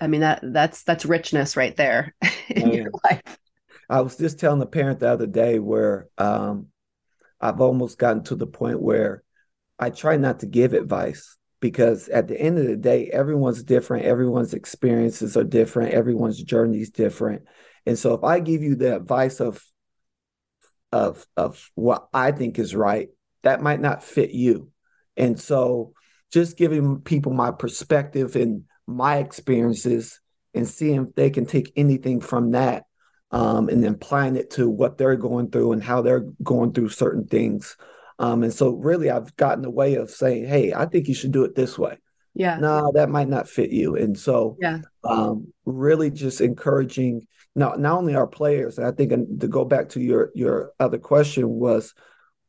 I 0.00 0.06
mean, 0.06 0.22
that 0.22 0.40
that's 0.42 0.82
that's 0.84 1.04
richness 1.04 1.56
right 1.56 1.76
there 1.76 2.14
in 2.48 2.72
your 2.72 2.90
life. 3.04 3.38
I 3.88 4.00
was 4.00 4.16
just 4.16 4.38
telling 4.38 4.62
a 4.62 4.66
parent 4.66 5.00
the 5.00 5.10
other 5.10 5.26
day 5.26 5.58
where 5.58 6.08
um, 6.16 6.68
I've 7.40 7.60
almost 7.60 7.98
gotten 7.98 8.22
to 8.24 8.36
the 8.36 8.46
point 8.46 8.80
where 8.80 9.22
I 9.78 9.90
try 9.90 10.16
not 10.16 10.40
to 10.40 10.46
give 10.46 10.74
advice 10.74 11.36
because 11.60 12.08
at 12.08 12.28
the 12.28 12.40
end 12.40 12.58
of 12.58 12.66
the 12.66 12.76
day, 12.76 13.08
everyone's 13.12 13.62
different. 13.62 14.06
Everyone's 14.06 14.54
experiences 14.54 15.36
are 15.36 15.44
different. 15.44 15.94
Everyone's 15.94 16.42
journey 16.42 16.80
is 16.80 16.90
different. 16.90 17.42
And 17.86 17.98
so 17.98 18.14
if 18.14 18.24
I 18.24 18.40
give 18.40 18.62
you 18.62 18.76
the 18.76 18.96
advice 18.96 19.40
of 19.40 19.62
of 20.92 21.24
of 21.36 21.70
what 21.74 22.08
I 22.12 22.32
think 22.32 22.58
is 22.58 22.74
right, 22.74 23.08
that 23.42 23.62
might 23.62 23.80
not 23.80 24.02
fit 24.02 24.30
you. 24.30 24.70
And 25.16 25.38
so 25.38 25.92
just 26.32 26.56
giving 26.56 27.00
people 27.00 27.32
my 27.32 27.50
perspective 27.50 28.36
and 28.36 28.64
my 28.86 29.18
experiences 29.18 30.20
and 30.54 30.66
seeing 30.66 31.06
if 31.06 31.14
they 31.14 31.30
can 31.30 31.46
take 31.46 31.72
anything 31.76 32.20
from 32.20 32.52
that 32.52 32.84
um, 33.30 33.68
and 33.68 33.84
applying 33.84 34.36
it 34.36 34.50
to 34.50 34.68
what 34.68 34.98
they're 34.98 35.16
going 35.16 35.50
through 35.50 35.72
and 35.72 35.82
how 35.82 36.02
they're 36.02 36.26
going 36.42 36.72
through 36.72 36.88
certain 36.88 37.26
things 37.26 37.76
um, 38.20 38.42
and 38.42 38.52
so 38.52 38.74
really 38.74 39.08
I've 39.08 39.34
gotten 39.36 39.64
a 39.64 39.70
way 39.70 39.94
of 39.94 40.10
saying, 40.10 40.46
hey, 40.46 40.74
I 40.74 40.84
think 40.84 41.08
you 41.08 41.14
should 41.14 41.32
do 41.32 41.44
it 41.44 41.54
this 41.54 41.78
way. 41.78 41.96
Yeah. 42.34 42.58
No, 42.58 42.92
that 42.94 43.08
might 43.08 43.28
not 43.28 43.48
fit 43.48 43.70
you. 43.70 43.96
And 43.96 44.16
so 44.16 44.58
yeah. 44.60 44.80
um, 45.04 45.52
really 45.64 46.10
just 46.10 46.42
encouraging 46.42 47.26
not 47.56 47.80
not 47.80 47.96
only 47.96 48.14
our 48.14 48.26
players, 48.26 48.78
I 48.78 48.92
think 48.92 49.10
to 49.10 49.48
go 49.48 49.64
back 49.64 49.88
to 49.90 50.00
your 50.00 50.30
your 50.34 50.72
other 50.78 50.98
question 50.98 51.48
was 51.48 51.94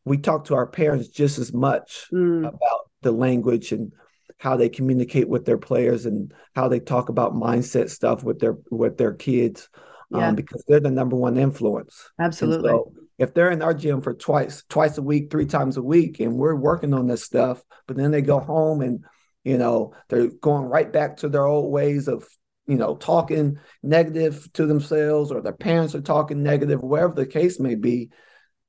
we 0.04 0.18
talk 0.18 0.46
to 0.46 0.56
our 0.56 0.68
parents 0.68 1.08
just 1.08 1.40
as 1.40 1.54
much 1.54 2.08
mm. 2.12 2.40
about 2.46 2.92
the 3.02 3.14
language 3.14 3.72
and 3.72 3.94
how 4.40 4.58
they 4.58 4.68
communicate 4.68 5.30
with 5.30 5.46
their 5.46 5.58
players 5.58 6.06
and 6.06 6.34
how 6.54 6.68
they 6.68 6.82
talk 6.82 7.08
about 7.08 7.34
mindset 7.34 7.90
stuff 7.90 8.24
with 8.24 8.40
their 8.40 8.58
with 8.70 8.98
their 8.98 9.14
kids 9.14 9.70
yeah. 10.12 10.28
um, 10.28 10.36
because 10.36 10.64
they're 10.68 10.82
the 10.82 10.92
number 10.92 11.16
one 11.16 11.38
influence. 11.38 12.12
Absolutely. 12.20 12.70
So 12.70 12.92
if 13.22 13.34
they're 13.34 13.52
in 13.52 13.62
our 13.62 13.74
gym 13.74 14.02
for 14.02 14.14
twice 14.14 14.64
twice 14.70 14.98
a 14.98 15.02
week, 15.02 15.32
three 15.32 15.46
times 15.46 15.78
a 15.78 15.84
week, 15.84 16.20
and 16.20 16.36
we're 16.36 16.56
working 16.56 16.94
on 16.94 17.08
this 17.08 17.24
stuff, 17.24 17.64
but 17.88 17.98
then 17.98 18.12
they 18.12 18.22
go 18.22 18.40
home 18.40 18.82
and 18.82 19.06
you 19.44 19.58
know 19.58 19.94
they're 20.10 20.28
going 20.28 20.66
right 20.66 20.92
back 20.92 21.18
to 21.18 21.30
their 21.30 21.46
old 21.46 21.72
ways 21.72 22.08
of 22.08 22.28
you 22.68 22.78
know, 22.78 22.96
talking 22.96 23.58
negative 23.84 24.50
to 24.54 24.66
themselves 24.66 25.32
or 25.32 25.42
their 25.42 25.52
parents 25.52 25.96
are 25.96 26.02
talking 26.02 26.44
negative, 26.44 26.82
wherever 26.82 27.14
the 27.14 27.26
case 27.26 27.60
may 27.60 27.76
be. 27.76 28.12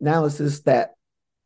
Now 0.01 0.25
it's 0.25 0.39
just 0.39 0.65
that 0.65 0.95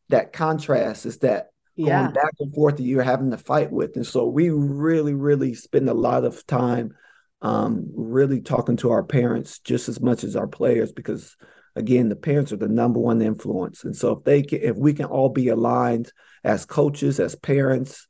that 0.08 0.32
contrast, 0.32 1.04
is 1.04 1.18
that 1.18 1.48
yeah. 1.74 2.02
going 2.02 2.14
back 2.14 2.32
and 2.40 2.54
forth 2.54 2.76
that 2.76 2.84
you're 2.84 3.02
having 3.02 3.30
to 3.32 3.36
fight 3.36 3.70
with. 3.70 3.96
And 3.96 4.06
so 4.06 4.26
we 4.26 4.50
really, 4.50 5.14
really 5.14 5.52
spend 5.52 5.88
a 5.88 5.94
lot 5.94 6.24
of 6.24 6.46
time 6.46 6.94
um, 7.42 7.90
really 7.94 8.40
talking 8.40 8.76
to 8.78 8.90
our 8.90 9.02
parents 9.02 9.58
just 9.58 9.88
as 9.90 10.00
much 10.00 10.24
as 10.24 10.36
our 10.36 10.46
players 10.46 10.92
because 10.92 11.36
again 11.76 12.08
the 12.08 12.16
parents 12.16 12.52
are 12.52 12.56
the 12.56 12.68
number 12.68 12.98
one 12.98 13.22
influence. 13.22 13.84
And 13.84 13.94
so 13.94 14.12
if 14.12 14.24
they 14.24 14.42
can 14.42 14.60
if 14.62 14.76
we 14.76 14.92
can 14.94 15.06
all 15.06 15.28
be 15.28 15.48
aligned 15.48 16.12
as 16.42 16.64
coaches 16.64 17.20
as 17.20 17.34
parents 17.34 18.06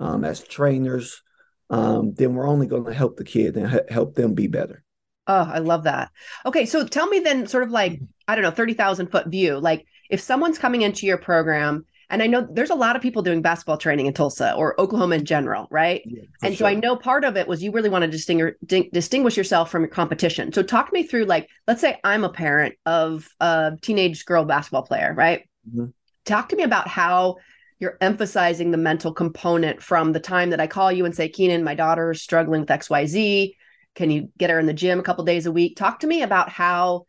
um, 0.00 0.24
as 0.24 0.42
trainers 0.42 1.22
um, 1.70 2.14
then 2.14 2.34
we're 2.34 2.48
only 2.48 2.66
going 2.66 2.84
to 2.84 2.94
help 2.94 3.16
the 3.16 3.24
kid 3.24 3.56
and 3.56 3.82
help 3.90 4.14
them 4.14 4.34
be 4.34 4.46
better. 4.46 4.82
Oh 5.26 5.50
i 5.52 5.58
love 5.58 5.84
that. 5.84 6.10
Okay 6.46 6.64
so 6.64 6.86
tell 6.86 7.06
me 7.06 7.18
then 7.18 7.46
sort 7.46 7.64
of 7.64 7.70
like 7.70 8.00
i 8.26 8.34
don't 8.34 8.44
know 8.44 8.50
30000 8.50 9.08
foot 9.08 9.26
view. 9.26 9.58
Like 9.58 9.84
if 10.08 10.20
someone's 10.20 10.58
coming 10.58 10.82
into 10.82 11.06
your 11.06 11.18
program 11.18 11.84
and 12.10 12.22
I 12.22 12.26
know 12.26 12.46
there's 12.50 12.70
a 12.70 12.74
lot 12.74 12.96
of 12.96 13.02
people 13.02 13.22
doing 13.22 13.42
basketball 13.42 13.76
training 13.76 14.06
in 14.06 14.14
Tulsa 14.14 14.54
or 14.54 14.80
Oklahoma 14.80 15.16
in 15.16 15.24
general, 15.24 15.66
right? 15.70 16.02
Yeah, 16.06 16.22
and 16.42 16.54
sure. 16.54 16.64
so 16.64 16.66
I 16.66 16.74
know 16.74 16.96
part 16.96 17.24
of 17.24 17.36
it 17.36 17.46
was 17.46 17.62
you 17.62 17.70
really 17.70 17.90
want 17.90 18.02
to 18.02 18.08
distinguish 18.08 18.54
distinguish 18.66 19.36
yourself 19.36 19.70
from 19.70 19.82
your 19.82 19.90
competition. 19.90 20.52
So 20.52 20.62
talk 20.62 20.92
me 20.92 21.02
through 21.02 21.26
like 21.26 21.48
let's 21.66 21.80
say 21.80 21.98
I'm 22.04 22.24
a 22.24 22.30
parent 22.30 22.76
of 22.86 23.28
a 23.40 23.72
teenage 23.82 24.24
girl 24.24 24.44
basketball 24.44 24.82
player, 24.82 25.12
right? 25.14 25.48
Mm-hmm. 25.68 25.86
Talk 26.24 26.48
to 26.50 26.56
me 26.56 26.62
about 26.62 26.88
how 26.88 27.36
you're 27.78 27.98
emphasizing 28.00 28.70
the 28.70 28.78
mental 28.78 29.12
component 29.12 29.82
from 29.82 30.12
the 30.12 30.20
time 30.20 30.50
that 30.50 30.60
I 30.60 30.66
call 30.66 30.90
you 30.90 31.04
and 31.04 31.14
say, 31.14 31.28
Keenan, 31.28 31.62
my 31.62 31.74
daughter's 31.74 32.22
struggling 32.22 32.60
with 32.60 32.70
XYZ. 32.70 33.54
Can 33.94 34.10
you 34.10 34.30
get 34.36 34.50
her 34.50 34.58
in 34.58 34.66
the 34.66 34.72
gym 34.72 34.98
a 34.98 35.02
couple 35.02 35.24
days 35.24 35.46
a 35.46 35.52
week? 35.52 35.76
Talk 35.76 36.00
to 36.00 36.06
me 36.06 36.22
about 36.22 36.48
how 36.48 37.06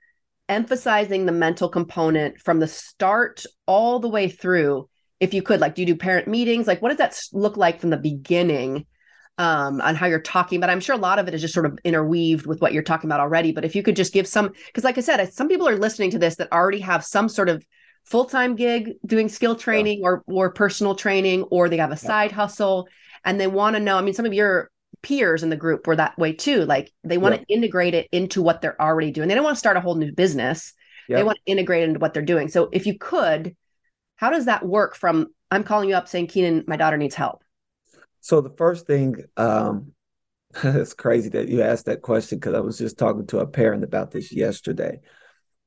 emphasizing 0.50 1.26
the 1.26 1.32
mental 1.32 1.70
component 1.70 2.40
from 2.42 2.60
the 2.60 2.68
start 2.68 3.46
all 3.68 4.00
the 4.00 4.10
way 4.10 4.28
through 4.28 4.90
if 5.20 5.34
you 5.34 5.42
could 5.42 5.60
like 5.60 5.76
do 5.76 5.82
you 5.84 5.86
do 5.86 5.96
parent 5.96 6.28
meetings? 6.28 6.68
Like 6.68 6.82
what 6.82 6.90
does 6.90 6.98
that 6.98 7.20
look 7.32 7.56
like 7.56 7.80
from 7.80 7.92
the 7.92 7.98
beginning 7.98 8.86
um, 9.38 9.80
on 9.80 9.96
how 9.96 10.08
you're 10.08 10.20
talking? 10.20 10.60
But 10.60 10.70
i'm 10.70 10.80
sure 10.80 10.96
a 10.96 11.00
lot 11.00 11.20
of 11.20 11.28
it 11.28 11.34
is 11.34 11.42
just 11.42 11.54
sort 11.54 11.66
of 11.66 11.78
interweaved 11.84 12.48
with 12.48 12.60
what 12.62 12.74
you're 12.74 12.84
talking 12.84 13.08
about 13.08 13.20
already. 13.20 13.52
But 13.52 13.66
if 13.66 13.76
you 13.76 13.84
could 13.84 13.96
just 13.96 14.14
give 14.14 14.28
some 14.28 14.52
because 14.68 14.84
like 14.84 14.98
i 14.98 15.02
said 15.02 15.32
some 15.32 15.48
people 15.48 15.68
are 15.68 15.78
listening 15.78 16.12
to 16.12 16.20
this 16.20 16.36
that 16.38 16.52
already 16.52 16.80
have 16.80 17.06
some 17.06 17.30
sort 17.30 17.50
of 17.50 17.64
full-time 18.06 18.56
gig 18.56 18.94
doing 19.06 19.30
skill 19.30 19.56
training 19.56 20.00
yeah. 20.00 20.06
or 20.06 20.24
or 20.26 20.52
personal 20.52 20.96
training 20.96 21.44
or 21.44 21.70
they 21.70 21.78
have 21.78 21.92
a 21.92 21.98
side 21.98 22.32
hustle 22.32 22.88
and 23.24 23.40
they 23.40 23.46
want 23.46 23.76
to 23.76 23.80
know 23.80 23.98
i 23.98 24.02
mean 24.02 24.14
some 24.14 24.26
of 24.26 24.34
your 24.34 24.72
peers 25.02 25.44
in 25.44 25.50
the 25.50 25.56
group 25.56 25.88
were 25.88 25.96
that 25.96 26.18
way 26.18 26.34
too. 26.34 26.66
Like 26.66 26.92
they 27.04 27.18
want 27.18 27.36
to 27.36 27.54
integrate 27.54 27.94
it 27.94 28.08
into 28.12 28.42
what 28.42 28.62
they're 28.62 28.82
already 28.82 29.12
doing. 29.12 29.28
They 29.28 29.36
don't 29.36 29.44
want 29.44 29.56
to 29.56 29.60
start 29.60 29.78
a 29.78 29.82
whole 29.82 29.96
new 29.96 30.12
business. 30.12 30.74
They 31.08 31.24
want 31.24 31.38
to 31.38 31.52
integrate 31.52 31.84
into 31.84 32.00
what 32.00 32.14
they're 32.14 32.22
doing. 32.22 32.50
So 32.50 32.70
if 32.72 32.86
you 32.86 32.98
could, 33.00 33.56
how 34.18 34.30
does 34.30 34.46
that 34.46 34.66
work 34.66 34.96
from 34.96 35.28
I'm 35.50 35.64
calling 35.64 35.90
you 35.90 35.96
up 35.96 36.08
saying, 36.08 36.28
Keenan, 36.28 36.66
my 36.68 36.78
daughter 36.78 36.98
needs 36.98 37.16
help? 37.16 37.44
So 38.22 38.42
the 38.42 38.54
first 38.58 38.86
thing, 38.86 39.16
um, 39.36 39.94
it's 40.64 40.94
crazy 40.94 41.30
that 41.30 41.48
you 41.48 41.64
asked 41.64 41.86
that 41.86 42.04
question 42.04 42.38
because 42.38 42.54
I 42.54 42.60
was 42.60 42.78
just 42.78 43.00
talking 43.00 43.26
to 43.28 43.40
a 43.40 43.48
parent 43.48 43.84
about 43.84 44.12
this 44.12 44.32
yesterday. 44.32 45.00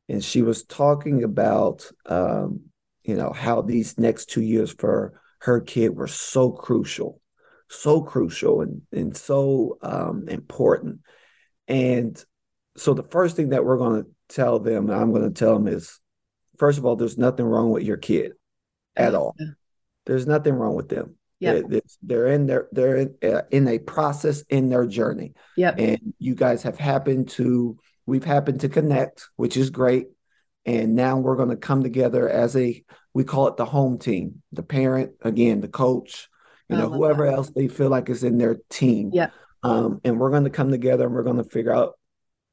And 0.08 0.22
she 0.22 0.42
was 0.42 0.64
talking 0.64 1.24
about 1.24 1.90
um, 2.06 2.60
you 3.04 3.16
know, 3.16 3.32
how 3.32 3.62
these 3.62 3.98
next 3.98 4.26
two 4.26 4.42
years 4.42 4.72
for 4.72 5.20
her 5.40 5.60
kid 5.60 5.94
were 5.94 6.06
so 6.06 6.50
crucial 6.50 7.20
so 7.72 8.02
crucial 8.02 8.60
and, 8.60 8.82
and 8.92 9.16
so 9.16 9.78
um, 9.82 10.28
important. 10.28 11.00
And 11.68 12.22
so 12.76 12.94
the 12.94 13.02
first 13.02 13.36
thing 13.36 13.50
that 13.50 13.64
we're 13.64 13.78
going 13.78 14.04
to 14.04 14.10
tell 14.28 14.58
them, 14.58 14.90
I'm 14.90 15.12
going 15.12 15.22
to 15.22 15.30
tell 15.30 15.54
them 15.54 15.68
is, 15.68 15.98
first 16.58 16.78
of 16.78 16.84
all, 16.84 16.96
there's 16.96 17.18
nothing 17.18 17.46
wrong 17.46 17.70
with 17.70 17.82
your 17.82 17.96
kid 17.96 18.32
at 18.96 19.14
all. 19.14 19.36
There's 20.06 20.26
nothing 20.26 20.54
wrong 20.54 20.74
with 20.74 20.88
them. 20.88 21.16
Yeah. 21.38 21.60
They're, 21.68 21.80
they're 22.02 22.26
in 22.28 22.46
their 22.46 22.68
they're 22.70 22.96
in, 22.96 23.14
uh, 23.22 23.42
in 23.50 23.66
a 23.66 23.78
process 23.78 24.42
in 24.42 24.68
their 24.68 24.86
journey. 24.86 25.34
Yeah. 25.56 25.74
And 25.76 26.14
you 26.18 26.34
guys 26.36 26.62
have 26.62 26.78
happened 26.78 27.30
to 27.30 27.78
we've 28.06 28.24
happened 28.24 28.60
to 28.60 28.68
connect, 28.68 29.28
which 29.36 29.56
is 29.56 29.70
great. 29.70 30.06
And 30.64 30.94
now 30.94 31.18
we're 31.18 31.36
going 31.36 31.48
to 31.48 31.56
come 31.56 31.82
together 31.82 32.28
as 32.28 32.54
a 32.56 32.84
we 33.12 33.24
call 33.24 33.48
it 33.48 33.56
the 33.56 33.64
home 33.64 33.98
team. 33.98 34.42
The 34.52 34.62
parent, 34.62 35.14
again, 35.22 35.60
the 35.60 35.68
coach, 35.68 36.28
you 36.72 36.78
know, 36.78 36.90
whoever 36.90 37.26
that. 37.26 37.34
else 37.34 37.50
they 37.50 37.68
feel 37.68 37.88
like 37.88 38.08
is 38.08 38.24
in 38.24 38.38
their 38.38 38.58
team. 38.68 39.10
Yeah. 39.12 39.30
Um, 39.62 40.00
and 40.04 40.18
we're 40.18 40.30
going 40.30 40.44
to 40.44 40.50
come 40.50 40.70
together 40.70 41.06
and 41.06 41.14
we're 41.14 41.22
going 41.22 41.36
to 41.36 41.44
figure 41.44 41.72
out 41.72 41.98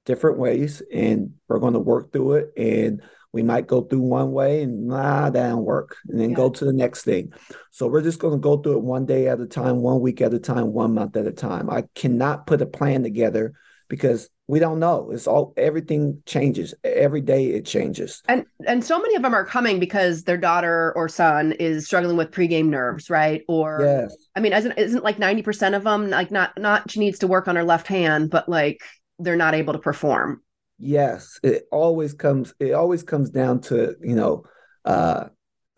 different 0.05 0.37
ways 0.37 0.81
and 0.93 1.33
we're 1.47 1.59
going 1.59 1.73
to 1.73 1.79
work 1.79 2.11
through 2.13 2.33
it. 2.33 2.53
And 2.55 3.01
we 3.31 3.43
might 3.43 3.67
go 3.67 3.81
through 3.81 4.01
one 4.01 4.31
way 4.31 4.63
and 4.63 4.87
nah, 4.87 5.29
that 5.29 5.49
don't 5.49 5.63
work, 5.63 5.97
and 6.07 6.19
then 6.19 6.31
yeah. 6.31 6.35
go 6.35 6.49
to 6.49 6.65
the 6.65 6.73
next 6.73 7.03
thing. 7.03 7.31
So 7.71 7.87
we're 7.87 8.01
just 8.01 8.19
going 8.19 8.33
to 8.33 8.39
go 8.39 8.57
through 8.57 8.77
it 8.77 8.83
one 8.83 9.05
day 9.05 9.27
at 9.27 9.39
a 9.39 9.45
time, 9.45 9.77
one 9.77 9.99
week 9.99 10.21
at 10.21 10.33
a 10.33 10.39
time, 10.39 10.73
one 10.73 10.95
month 10.95 11.15
at 11.15 11.27
a 11.27 11.31
time. 11.31 11.69
I 11.69 11.83
cannot 11.93 12.47
put 12.47 12.61
a 12.61 12.65
plan 12.65 13.03
together 13.03 13.53
because 13.89 14.29
we 14.47 14.59
don't 14.59 14.79
know 14.79 15.09
it's 15.11 15.27
all 15.27 15.53
everything 15.57 16.21
changes 16.25 16.73
every 16.83 17.19
day 17.19 17.47
it 17.47 17.65
changes 17.65 18.23
and 18.29 18.45
and 18.65 18.85
so 18.85 18.99
many 18.99 19.15
of 19.15 19.21
them 19.21 19.33
are 19.33 19.43
coming 19.43 19.79
because 19.79 20.23
their 20.23 20.37
daughter 20.37 20.93
or 20.95 21.09
son 21.09 21.51
is 21.53 21.85
struggling 21.85 22.15
with 22.15 22.31
pregame 22.31 22.67
nerves 22.67 23.09
right 23.09 23.43
or 23.49 23.79
yes. 23.81 24.15
i 24.35 24.39
mean 24.39 24.53
isn't 24.53 24.77
isn't 24.77 25.03
like 25.03 25.17
90% 25.17 25.75
of 25.75 25.83
them 25.83 26.09
like 26.09 26.31
not 26.31 26.57
not 26.57 26.89
she 26.89 26.99
needs 26.99 27.19
to 27.19 27.27
work 27.27 27.47
on 27.47 27.55
her 27.55 27.63
left 27.63 27.87
hand 27.87 28.29
but 28.29 28.47
like 28.47 28.81
they're 29.17 29.35
not 29.35 29.55
able 29.55 29.73
to 29.73 29.79
perform 29.79 30.41
yes 30.77 31.39
it 31.43 31.63
always 31.71 32.13
comes 32.13 32.53
it 32.59 32.71
always 32.71 33.03
comes 33.03 33.29
down 33.29 33.59
to 33.59 33.95
you 34.01 34.15
know 34.15 34.43
uh 34.85 35.25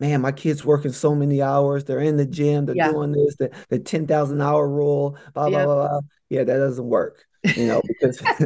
man, 0.00 0.20
my 0.20 0.32
kid's 0.32 0.64
working 0.64 0.90
so 0.90 1.14
many 1.14 1.40
hours. 1.40 1.84
They're 1.84 2.00
in 2.00 2.16
the 2.16 2.26
gym. 2.26 2.66
They're 2.66 2.74
yeah. 2.74 2.90
doing 2.90 3.12
this. 3.12 3.36
The, 3.36 3.52
the 3.68 3.78
10,000 3.78 4.40
hour 4.40 4.68
rule, 4.68 5.16
blah, 5.32 5.48
blah, 5.48 5.64
blah, 5.64 5.74
blah. 5.74 6.00
Yeah, 6.28 6.42
that 6.42 6.56
doesn't 6.56 6.84
work 6.84 7.24
you 7.42 7.66
know, 7.66 7.82
because 7.86 8.22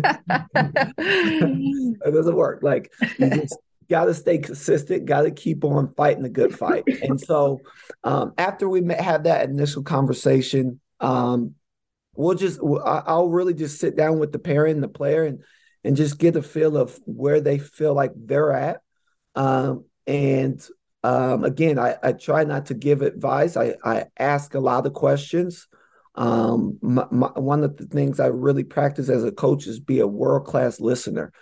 it 0.98 2.14
doesn't 2.14 2.36
work. 2.36 2.62
Like 2.62 2.92
you 3.18 3.30
just 3.30 3.56
got 3.90 4.06
to 4.06 4.14
stay 4.14 4.38
consistent, 4.38 5.06
got 5.06 5.22
to 5.22 5.30
keep 5.30 5.64
on 5.64 5.94
fighting 5.94 6.22
the 6.22 6.28
good 6.28 6.56
fight. 6.56 6.84
And 7.02 7.20
so 7.20 7.60
um, 8.04 8.32
after 8.38 8.68
we 8.68 8.82
have 8.94 9.24
that 9.24 9.48
initial 9.48 9.82
conversation, 9.82 10.80
um, 11.00 11.54
we'll 12.14 12.36
just 12.36 12.60
I'll 12.62 13.28
really 13.28 13.54
just 13.54 13.78
sit 13.78 13.96
down 13.96 14.18
with 14.18 14.32
the 14.32 14.38
parent 14.38 14.74
and 14.74 14.84
the 14.84 14.88
player 14.88 15.24
and 15.24 15.42
and 15.84 15.96
just 15.96 16.18
get 16.18 16.36
a 16.36 16.42
feel 16.42 16.76
of 16.76 16.98
where 17.04 17.40
they 17.40 17.58
feel 17.58 17.94
like 17.94 18.10
they're 18.16 18.52
at. 18.52 18.80
Um, 19.36 19.84
and 20.06 20.66
um, 21.04 21.44
again, 21.44 21.78
I, 21.78 21.96
I 22.02 22.12
try 22.12 22.42
not 22.42 22.66
to 22.66 22.74
give 22.74 23.02
advice. 23.02 23.56
I, 23.56 23.76
I 23.84 24.06
ask 24.18 24.54
a 24.54 24.60
lot 24.60 24.86
of 24.86 24.94
questions. 24.94 25.68
Um, 26.16 26.78
my, 26.80 27.06
my, 27.10 27.28
one 27.34 27.62
of 27.62 27.76
the 27.76 27.86
things 27.86 28.20
I 28.20 28.26
really 28.26 28.64
practice 28.64 29.08
as 29.08 29.24
a 29.24 29.32
coach 29.32 29.66
is 29.66 29.78
be 29.80 30.00
a 30.00 30.06
world 30.06 30.46
class 30.46 30.80
listener. 30.80 31.32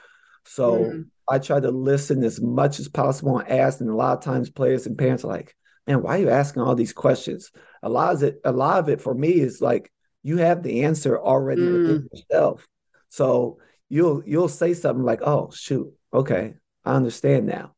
So 0.45 0.79
mm. 0.79 1.05
I 1.29 1.39
try 1.39 1.61
to 1.61 1.71
listen 1.71 2.23
as 2.25 2.41
much 2.41 2.81
as 2.81 2.89
possible 2.89 3.39
and 3.39 3.49
ask. 3.49 3.81
And 3.81 3.89
a 3.89 3.95
lot 3.95 4.19
of 4.19 4.25
times, 4.25 4.51
players 4.51 4.87
and 4.87 4.99
parents 4.99 5.25
are 5.25 5.29
like, 5.29 5.55
"Man, 5.87 6.03
why 6.03 6.17
are 6.17 6.21
you 6.23 6.31
asking 6.31 6.63
all 6.63 6.75
these 6.75 6.93
questions?" 6.93 7.51
A 7.83 7.89
lot 7.89 8.15
of 8.15 8.23
it, 8.23 8.41
a 8.45 8.53
lot 8.53 8.79
of 8.79 8.89
it 8.89 9.01
for 9.01 9.15
me 9.15 9.31
is 9.31 9.61
like 9.61 9.93
you 10.23 10.39
have 10.39 10.63
the 10.63 10.85
answer 10.85 11.19
already 11.19 11.63
mm. 11.63 11.73
within 11.73 12.09
yourself. 12.13 12.67
So 13.09 13.59
you'll 13.89 14.23
you'll 14.27 14.49
say 14.49 14.75
something 14.75 15.05
like, 15.05 15.23
"Oh 15.23 15.51
shoot, 15.55 15.93
okay, 16.13 16.55
I 16.85 16.95
understand 16.95 17.47
now." 17.47 17.75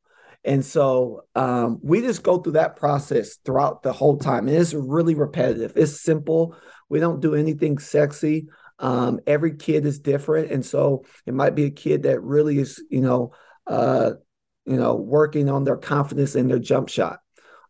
And 0.46 0.64
so 0.64 1.24
um, 1.34 1.80
we 1.82 2.00
just 2.00 2.22
go 2.22 2.38
through 2.38 2.52
that 2.52 2.76
process 2.76 3.36
throughout 3.44 3.82
the 3.82 3.92
whole 3.92 4.16
time. 4.16 4.46
And 4.46 4.56
it's 4.56 4.72
really 4.72 5.16
repetitive. 5.16 5.72
It's 5.74 6.00
simple. 6.00 6.56
We 6.88 7.00
don't 7.00 7.20
do 7.20 7.34
anything 7.34 7.78
sexy. 7.78 8.48
Um, 8.78 9.20
every 9.26 9.56
kid 9.56 9.86
is 9.86 10.00
different, 10.00 10.50
and 10.50 10.64
so 10.64 11.04
it 11.24 11.34
might 11.34 11.54
be 11.54 11.64
a 11.64 11.70
kid 11.70 12.02
that 12.04 12.22
really 12.22 12.58
is, 12.58 12.82
you 12.90 13.00
know, 13.00 13.32
uh, 13.66 14.12
you 14.66 14.76
know, 14.76 14.94
working 14.94 15.48
on 15.48 15.64
their 15.64 15.76
confidence 15.76 16.34
in 16.34 16.48
their 16.48 16.58
jump 16.58 16.88
shot. 16.88 17.20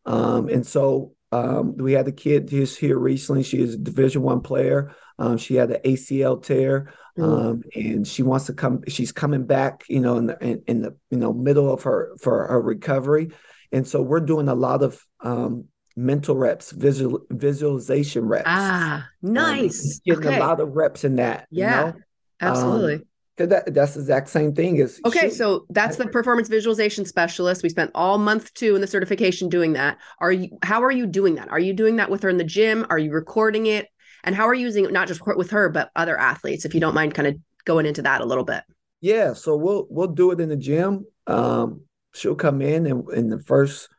Um, 0.05 0.49
and 0.49 0.67
so 0.67 1.13
um, 1.33 1.77
we 1.77 1.93
had 1.93 2.09
a 2.09 2.13
kid 2.13 2.49
just 2.49 2.79
here 2.79 2.99
recently. 2.99 3.43
She 3.43 3.61
is 3.61 3.75
a 3.75 3.79
Division 3.79 4.23
One 4.23 4.41
player. 4.41 4.95
Um, 5.19 5.39
she 5.39 5.55
had 5.55 5.71
an 5.71 5.81
ACL 5.85 6.43
tear, 6.43 6.93
mm. 7.19 7.25
um, 7.25 7.63
and 7.75 8.07
she 8.07 8.23
wants 8.23 8.47
to 8.47 8.53
come. 8.53 8.83
She's 8.89 9.13
coming 9.13 9.47
back, 9.47 9.85
you 9.89 10.01
know, 10.01 10.19
in 10.19 10.27
the 10.27 10.39
in, 10.45 10.63
in, 10.67 10.83
the 10.83 10.97
you 11.11 11.19
know 11.19 11.33
middle 11.33 11.73
of 11.73 11.83
her 11.83 12.17
for 12.21 12.47
her 12.47 12.61
recovery. 12.61 13.31
And 13.73 13.87
so 13.87 14.03
we're 14.03 14.21
doing 14.21 14.49
a 14.49 14.55
lot 14.55 14.83
of 14.83 15.03
um, 15.21 15.65
mental 15.97 16.37
reps, 16.37 16.71
visual 16.73 17.21
visualization 17.31 18.27
reps. 18.27 18.45
Ah, 18.47 19.09
um, 19.25 19.33
nice. 19.33 20.01
Um, 20.09 20.17
getting 20.17 20.29
okay. 20.29 20.37
a 20.39 20.47
lot 20.47 20.61
of 20.61 20.77
reps 20.77 21.05
in 21.05 21.17
that. 21.17 21.49
Yeah, 21.51 21.87
you 21.87 21.87
know? 21.87 21.99
absolutely. 22.41 22.95
Um, 22.95 23.03
that, 23.39 23.75
that's 23.75 23.95
the 23.95 24.01
exact 24.01 24.31
same 24.31 24.55
thing 24.55 24.81
as 24.81 24.99
okay 25.05 25.29
so 25.29 25.67
that's 25.69 25.97
the 25.97 26.07
performance 26.07 26.49
visualization 26.49 27.05
specialist 27.05 27.63
we 27.63 27.69
spent 27.69 27.91
all 27.95 28.17
month 28.17 28.53
two 28.55 28.75
in 28.75 28.81
the 28.81 28.87
certification 28.87 29.51
doing 29.51 29.75
that 29.75 29.99
are 30.21 30.33
you 30.33 30.49
how 30.63 30.83
are 30.83 30.91
you 30.91 31.07
doing 31.07 31.35
that 31.35 31.51
are 31.51 31.59
you 31.59 31.75
doing 31.75 31.97
that 31.97 32.11
with 32.11 32.23
her 32.23 32.31
in 32.31 32.39
the 32.39 32.45
gym 32.45 32.87
are 32.89 32.99
you 32.99 33.13
recording 33.13 33.67
it 33.67 33.89
and 34.25 34.35
how 34.35 34.49
are 34.49 34.55
you 34.55 34.65
using 34.65 34.87
it 34.87 34.93
not 34.93 35.07
just 35.07 35.21
with 35.37 35.51
her 35.51 35.69
but 35.69 35.91
other 35.95 36.19
athletes 36.19 36.65
if 36.65 36.73
you 36.73 36.81
don't 36.81 36.95
mind 36.95 37.15
kind 37.15 37.29
of 37.29 37.37
going 37.67 37.85
into 37.85 38.01
that 38.01 38.23
a 38.23 38.25
little 38.25 38.45
bit 38.45 38.63
yeah 39.03 39.35
so 39.35 39.55
we'll 39.55 39.87
we'll 39.91 40.07
do 40.07 40.31
it 40.31 40.41
in 40.41 40.49
the 40.49 40.57
gym 40.57 41.05
um 41.27 41.83
she'll 42.15 42.35
come 42.35 42.63
in 42.63 42.87
and 42.87 43.07
in 43.11 43.29
the 43.29 43.39
first 43.41 43.91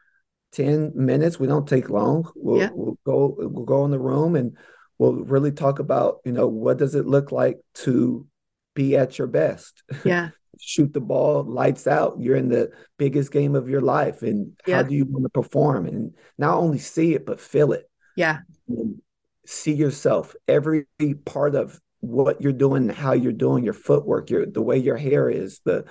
10 0.57 0.93
minutes. 0.95 1.39
We 1.39 1.47
don't 1.47 1.67
take 1.67 1.89
long. 1.89 2.29
We'll, 2.35 2.59
yeah. 2.59 2.69
we'll 2.73 2.97
go 3.05 3.35
we'll 3.37 3.65
go 3.65 3.85
in 3.85 3.91
the 3.91 3.99
room 3.99 4.35
and 4.35 4.57
we'll 4.97 5.13
really 5.13 5.51
talk 5.51 5.77
about 5.77 6.19
you 6.25 6.31
know 6.31 6.47
what 6.47 6.77
does 6.77 6.95
it 6.95 7.05
look 7.05 7.31
like 7.31 7.59
to 7.75 8.25
be 8.73 8.97
at 8.97 9.17
your 9.17 9.27
best? 9.27 9.83
Yeah. 10.03 10.29
Shoot 10.59 10.93
the 10.93 11.01
ball 11.01 11.43
lights 11.43 11.85
out. 11.85 12.19
You're 12.19 12.35
in 12.35 12.49
the 12.49 12.71
biggest 12.97 13.31
game 13.31 13.55
of 13.55 13.69
your 13.69 13.81
life 13.81 14.23
and 14.23 14.53
yeah. 14.65 14.77
how 14.77 14.83
do 14.83 14.95
you 14.95 15.05
want 15.05 15.25
to 15.25 15.29
perform? 15.29 15.85
And 15.85 16.15
not 16.39 16.57
only 16.57 16.79
see 16.79 17.13
it 17.13 17.25
but 17.25 17.39
feel 17.39 17.73
it. 17.73 17.87
Yeah. 18.15 18.39
And 18.67 18.99
see 19.45 19.73
yourself 19.73 20.35
every 20.47 20.87
part 21.25 21.53
of 21.53 21.79
what 21.99 22.41
you're 22.41 22.51
doing 22.51 22.89
how 22.89 23.13
you're 23.13 23.31
doing 23.31 23.63
your 23.63 23.73
footwork 23.73 24.29
your 24.29 24.45
the 24.45 24.61
way 24.61 24.77
your 24.77 24.97
hair 24.97 25.29
is 25.29 25.61
the 25.65 25.83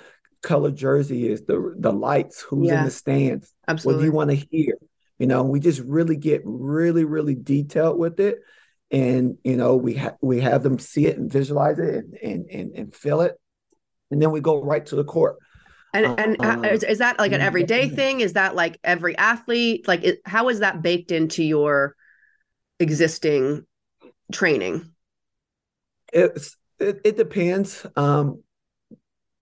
color 0.47 0.71
jersey 0.71 1.29
is 1.29 1.43
the 1.43 1.75
the 1.79 1.93
lights 1.93 2.41
who's 2.41 2.69
yeah. 2.69 2.79
in 2.79 2.85
the 2.85 2.91
stands 2.91 3.53
Absolutely. 3.67 3.97
what 3.97 4.01
do 4.01 4.07
you 4.07 4.13
want 4.13 4.31
to 4.31 4.47
hear 4.51 4.75
you 5.19 5.27
know 5.27 5.43
we 5.43 5.61
just 5.61 5.81
really 5.81 6.17
get 6.17 6.43
really 6.45 7.05
really 7.05 7.35
detailed 7.35 7.99
with 7.99 8.21
it 8.21 8.39
and 8.91 9.37
you 9.43 9.57
know 9.57 9.77
we 9.77 9.95
have 9.95 10.17
we 10.23 10.41
have 10.41 10.63
them 10.63 10.79
see 10.79 11.07
it 11.07 11.19
and 11.19 11.31
visualize 11.31 11.79
it 11.79 12.05
and 12.05 12.15
and 12.23 12.51
and, 12.51 12.73
and 12.77 12.95
feel 12.95 13.21
it 13.21 13.37
and 14.11 14.21
then 14.21 14.31
we 14.31 14.41
go 14.41 14.63
right 14.63 14.85
to 14.87 14.97
the 14.97 15.05
court. 15.05 15.37
And 15.93 16.07
and 16.19 16.37
uh, 16.41 16.69
is, 16.69 16.83
is, 16.83 16.99
that 16.99 17.19
like 17.19 17.33
an 17.33 17.41
everyday 17.41 17.89
thing? 17.89 18.21
Is 18.21 18.35
that 18.35 18.55
like 18.55 18.79
every 18.85 19.17
athlete? 19.17 19.89
Like, 19.89 20.05
it, 20.05 20.21
how 20.27 20.51
is 20.51 20.61
that 20.61 20.83
baked 20.83 21.11
into 21.11 21.43
your 21.43 21.97
existing 22.79 23.65
training? 24.31 24.93
It's 26.13 26.57
it, 26.79 27.01
it 27.05 27.17
depends. 27.17 27.87
Um, 27.97 28.43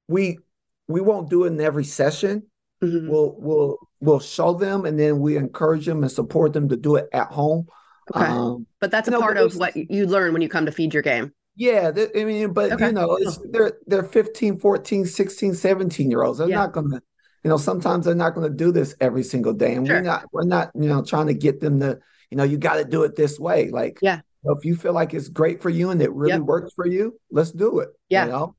we 0.06 0.38
we 0.88 1.00
won't 1.00 1.30
do 1.30 1.44
it 1.44 1.48
in 1.48 1.60
every 1.60 1.84
session. 1.84 2.44
Mm-hmm. 2.82 3.08
We'll 3.08 3.34
we'll 3.38 3.78
we'll 4.00 4.20
show 4.20 4.54
them, 4.54 4.84
and 4.84 4.98
then 4.98 5.20
we 5.20 5.36
encourage 5.36 5.86
them 5.86 6.02
and 6.02 6.12
support 6.12 6.52
them 6.52 6.68
to 6.68 6.76
do 6.76 6.96
it 6.96 7.08
at 7.12 7.28
home. 7.28 7.66
Okay, 8.14 8.26
um, 8.26 8.66
but 8.80 8.90
that's 8.90 9.08
a 9.08 9.12
part 9.12 9.36
of 9.36 9.56
what 9.56 9.74
you 9.76 10.06
learn 10.06 10.32
when 10.32 10.42
you 10.42 10.48
come 10.48 10.66
to 10.66 10.72
feed 10.72 10.92
your 10.92 11.02
game. 11.02 11.32
Yeah, 11.56 11.92
I 12.14 12.24
mean, 12.24 12.52
but 12.52 12.72
okay. 12.72 12.86
you 12.86 12.92
know, 12.92 13.18
they're 13.50 13.78
they're 13.86 14.02
15, 14.02 14.58
14, 14.58 15.06
16, 15.06 15.54
17 15.54 16.10
year 16.10 16.22
olds. 16.22 16.38
They're 16.38 16.48
yeah. 16.48 16.56
not 16.56 16.72
gonna, 16.72 17.00
you 17.44 17.48
know, 17.48 17.56
sometimes 17.56 18.04
they're 18.04 18.14
not 18.14 18.34
gonna 18.34 18.50
do 18.50 18.72
this 18.72 18.94
every 19.00 19.22
single 19.22 19.52
day. 19.52 19.74
And 19.74 19.86
sure. 19.86 19.96
we're 19.96 20.02
not 20.02 20.24
we're 20.32 20.44
not, 20.44 20.70
you 20.74 20.88
know, 20.88 21.02
trying 21.04 21.28
to 21.28 21.34
get 21.34 21.60
them 21.60 21.80
to, 21.80 22.00
you 22.30 22.36
know, 22.36 22.44
you 22.44 22.58
got 22.58 22.74
to 22.74 22.84
do 22.84 23.04
it 23.04 23.14
this 23.14 23.38
way. 23.38 23.70
Like, 23.70 23.98
yeah, 24.02 24.20
if 24.44 24.64
you 24.64 24.76
feel 24.76 24.92
like 24.92 25.14
it's 25.14 25.28
great 25.28 25.62
for 25.62 25.70
you 25.70 25.90
and 25.90 26.02
it 26.02 26.12
really 26.12 26.32
yep. 26.32 26.42
works 26.42 26.72
for 26.74 26.86
you, 26.86 27.18
let's 27.30 27.52
do 27.52 27.78
it. 27.78 27.90
Yeah. 28.08 28.26
You 28.26 28.32
know? 28.32 28.56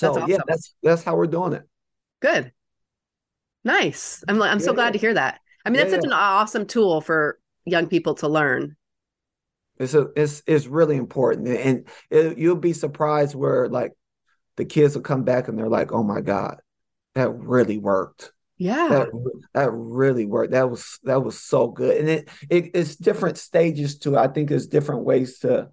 So 0.00 0.06
that's 0.06 0.16
awesome. 0.16 0.30
yeah, 0.30 0.38
that's 0.46 0.74
that's 0.82 1.04
how 1.04 1.14
we're 1.14 1.26
doing 1.26 1.52
it. 1.52 1.68
Good. 2.20 2.52
Nice. 3.64 4.24
I'm 4.26 4.40
I'm 4.40 4.58
yeah. 4.58 4.64
so 4.64 4.72
glad 4.72 4.94
to 4.94 4.98
hear 4.98 5.12
that. 5.12 5.40
I 5.64 5.68
mean, 5.68 5.76
that's 5.76 5.90
yeah. 5.90 5.98
such 5.98 6.06
an 6.06 6.14
awesome 6.14 6.64
tool 6.64 7.02
for 7.02 7.38
young 7.66 7.86
people 7.86 8.14
to 8.16 8.28
learn. 8.28 8.76
It's 9.78 9.92
a, 9.92 10.08
it's 10.16 10.42
it's 10.46 10.66
really 10.66 10.96
important, 10.96 11.48
and 11.48 11.86
it, 12.08 12.38
you'll 12.38 12.56
be 12.56 12.72
surprised 12.72 13.34
where 13.34 13.68
like 13.68 13.92
the 14.56 14.64
kids 14.64 14.94
will 14.94 15.02
come 15.02 15.24
back 15.24 15.48
and 15.48 15.58
they're 15.58 15.68
like, 15.68 15.92
"Oh 15.92 16.02
my 16.02 16.22
god, 16.22 16.60
that 17.14 17.30
really 17.30 17.76
worked." 17.76 18.32
Yeah, 18.56 18.88
that 18.88 19.08
that 19.52 19.70
really 19.70 20.24
worked. 20.24 20.52
That 20.52 20.70
was 20.70 20.98
that 21.02 21.22
was 21.22 21.38
so 21.38 21.68
good, 21.68 21.98
and 21.98 22.08
it, 22.08 22.28
it 22.48 22.70
it's 22.72 22.96
different 22.96 23.36
stages 23.36 23.98
too. 23.98 24.16
I 24.16 24.28
think 24.28 24.48
there's 24.48 24.66
different 24.66 25.04
ways 25.04 25.40
to 25.40 25.68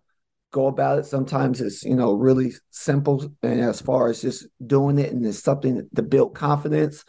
go 0.51 0.67
about 0.67 0.99
it. 0.99 1.05
Sometimes 1.05 1.61
it's 1.61 1.83
you 1.83 1.95
know 1.95 2.13
really 2.13 2.53
simple, 2.71 3.31
and 3.43 3.61
as 3.61 3.81
far 3.81 4.09
as 4.09 4.21
just 4.21 4.47
doing 4.65 4.99
it, 4.99 5.11
and 5.11 5.25
it's 5.25 5.39
something 5.39 5.87
to 5.95 6.01
build 6.01 6.35
confidence. 6.35 7.03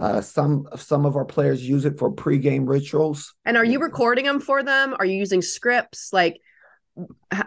Uh, 0.00 0.20
some 0.20 0.68
some 0.76 1.04
of 1.04 1.16
our 1.16 1.24
players 1.24 1.68
use 1.68 1.84
it 1.84 1.98
for 1.98 2.12
pregame 2.12 2.68
rituals. 2.68 3.34
And 3.44 3.56
are 3.56 3.64
you 3.64 3.80
recording 3.80 4.26
them 4.26 4.40
for 4.40 4.62
them? 4.62 4.94
Are 4.98 5.04
you 5.04 5.16
using 5.16 5.42
scripts? 5.42 6.12
Like, 6.12 6.40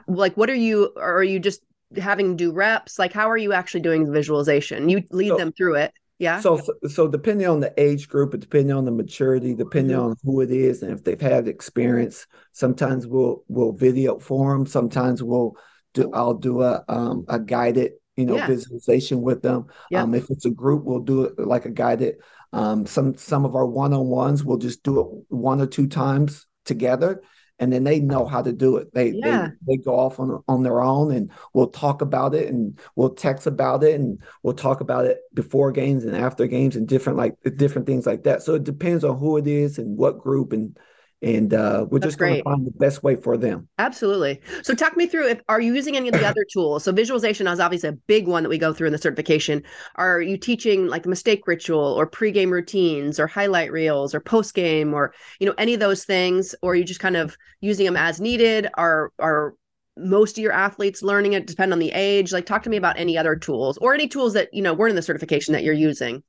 like 0.07 0.35
what 0.35 0.49
are 0.49 0.55
you? 0.55 0.93
are 0.97 1.23
you 1.23 1.39
just 1.39 1.61
having 1.97 2.35
do 2.35 2.51
reps? 2.51 2.99
Like, 2.99 3.13
how 3.13 3.29
are 3.29 3.37
you 3.37 3.53
actually 3.53 3.81
doing 3.81 4.05
the 4.05 4.11
visualization? 4.11 4.89
You 4.89 5.03
lead 5.11 5.29
so, 5.29 5.37
them 5.37 5.53
through 5.53 5.75
it. 5.75 5.93
Yeah. 6.21 6.39
So, 6.39 6.61
so 6.87 7.07
depending 7.07 7.47
on 7.47 7.61
the 7.61 7.73
age 7.81 8.07
group, 8.07 8.39
depending 8.39 8.75
on 8.75 8.85
the 8.85 8.91
maturity, 8.91 9.55
depending 9.55 9.97
mm-hmm. 9.97 10.11
on 10.11 10.15
who 10.23 10.41
it 10.41 10.51
is, 10.51 10.83
and 10.83 10.91
if 10.91 11.03
they've 11.03 11.19
had 11.19 11.47
experience, 11.47 12.27
sometimes 12.51 13.07
we'll 13.07 13.43
we'll 13.47 13.71
video 13.71 14.19
for 14.19 14.53
them. 14.53 14.67
Sometimes 14.67 15.23
we'll 15.23 15.55
do. 15.95 16.11
I'll 16.13 16.35
do 16.35 16.61
a 16.61 16.83
um, 16.87 17.25
a 17.27 17.39
guided 17.39 17.93
you 18.17 18.27
know 18.27 18.35
yeah. 18.35 18.45
visualization 18.45 19.23
with 19.23 19.41
them. 19.41 19.65
Yeah. 19.89 20.03
Um, 20.03 20.13
if 20.13 20.29
it's 20.29 20.45
a 20.45 20.51
group, 20.51 20.83
we'll 20.83 20.99
do 20.99 21.23
it 21.23 21.39
like 21.39 21.65
a 21.65 21.71
guided. 21.71 22.17
Um, 22.53 22.85
some 22.85 23.17
some 23.17 23.43
of 23.43 23.55
our 23.55 23.65
one 23.65 23.91
on 23.91 24.05
ones 24.05 24.43
we'll 24.43 24.59
just 24.59 24.83
do 24.83 24.99
it 24.99 25.35
one 25.35 25.59
or 25.59 25.65
two 25.65 25.87
times 25.87 26.45
together, 26.65 27.23
and 27.61 27.71
then 27.71 27.83
they 27.83 27.99
know 27.99 28.25
how 28.25 28.41
to 28.41 28.51
do 28.51 28.77
it. 28.77 28.91
They 28.93 29.11
yeah. 29.11 29.49
they, 29.67 29.77
they 29.77 29.83
go 29.83 29.97
off 29.97 30.19
on 30.19 30.43
on 30.47 30.63
their 30.63 30.81
own, 30.81 31.11
and 31.13 31.31
we'll 31.53 31.67
talk 31.67 32.01
about 32.01 32.33
it, 32.33 32.49
and 32.49 32.77
we'll 32.95 33.13
text 33.13 33.45
about 33.45 33.83
it, 33.83 33.99
and 33.99 34.19
we'll 34.41 34.55
talk 34.55 34.81
about 34.81 35.05
it 35.05 35.19
before 35.35 35.71
games 35.71 36.03
and 36.03 36.17
after 36.17 36.47
games, 36.47 36.75
and 36.75 36.87
different 36.87 37.19
like 37.19 37.35
different 37.55 37.85
things 37.85 38.07
like 38.07 38.23
that. 38.23 38.41
So 38.41 38.55
it 38.55 38.63
depends 38.63 39.03
on 39.03 39.17
who 39.17 39.37
it 39.37 39.47
is 39.47 39.77
and 39.77 39.95
what 39.95 40.17
group 40.17 40.51
and 40.53 40.75
and 41.21 41.53
uh, 41.53 41.85
we're 41.89 41.99
That's 41.99 42.09
just 42.09 42.19
going 42.19 42.37
to 42.37 42.43
find 42.43 42.65
the 42.65 42.71
best 42.71 43.03
way 43.03 43.15
for 43.15 43.37
them. 43.37 43.67
Absolutely. 43.77 44.41
So, 44.63 44.73
talk 44.73 44.97
me 44.97 45.05
through 45.05 45.29
if 45.29 45.41
are 45.49 45.61
you 45.61 45.73
using 45.73 45.95
any 45.95 46.09
of 46.09 46.15
the 46.15 46.25
other 46.25 46.45
tools? 46.51 46.83
So, 46.83 46.91
visualization 46.91 47.47
is 47.47 47.59
obviously 47.59 47.89
a 47.89 47.97
big 48.07 48.27
one 48.27 48.43
that 48.43 48.49
we 48.49 48.57
go 48.57 48.73
through 48.73 48.87
in 48.87 48.93
the 48.93 48.99
certification. 48.99 49.63
Are 49.95 50.21
you 50.21 50.37
teaching 50.37 50.87
like 50.87 51.03
the 51.03 51.09
mistake 51.09 51.45
ritual 51.45 51.79
or 51.79 52.09
pregame 52.09 52.49
routines 52.49 53.19
or 53.19 53.27
highlight 53.27 53.71
reels 53.71 54.15
or 54.15 54.21
postgame 54.21 54.93
or 54.93 55.13
you 55.39 55.45
know 55.45 55.53
any 55.57 55.73
of 55.75 55.79
those 55.79 56.05
things, 56.05 56.55
or 56.61 56.71
are 56.71 56.75
you 56.75 56.83
just 56.83 56.99
kind 56.99 57.17
of 57.17 57.37
using 57.61 57.85
them 57.85 57.97
as 57.97 58.19
needed? 58.19 58.67
Are 58.75 59.11
are 59.19 59.53
most 59.97 60.37
of 60.37 60.41
your 60.41 60.53
athletes 60.53 61.03
learning 61.03 61.33
it? 61.33 61.45
Depend 61.45 61.71
on 61.71 61.79
the 61.79 61.91
age. 61.91 62.31
Like, 62.31 62.47
talk 62.47 62.63
to 62.63 62.69
me 62.69 62.77
about 62.77 62.97
any 62.97 63.15
other 63.15 63.35
tools 63.35 63.77
or 63.77 63.93
any 63.93 64.07
tools 64.07 64.33
that 64.33 64.49
you 64.53 64.63
know 64.63 64.73
weren't 64.73 64.91
in 64.91 64.95
the 64.95 65.01
certification 65.03 65.53
that 65.53 65.63
you're 65.63 65.73
using. 65.73 66.23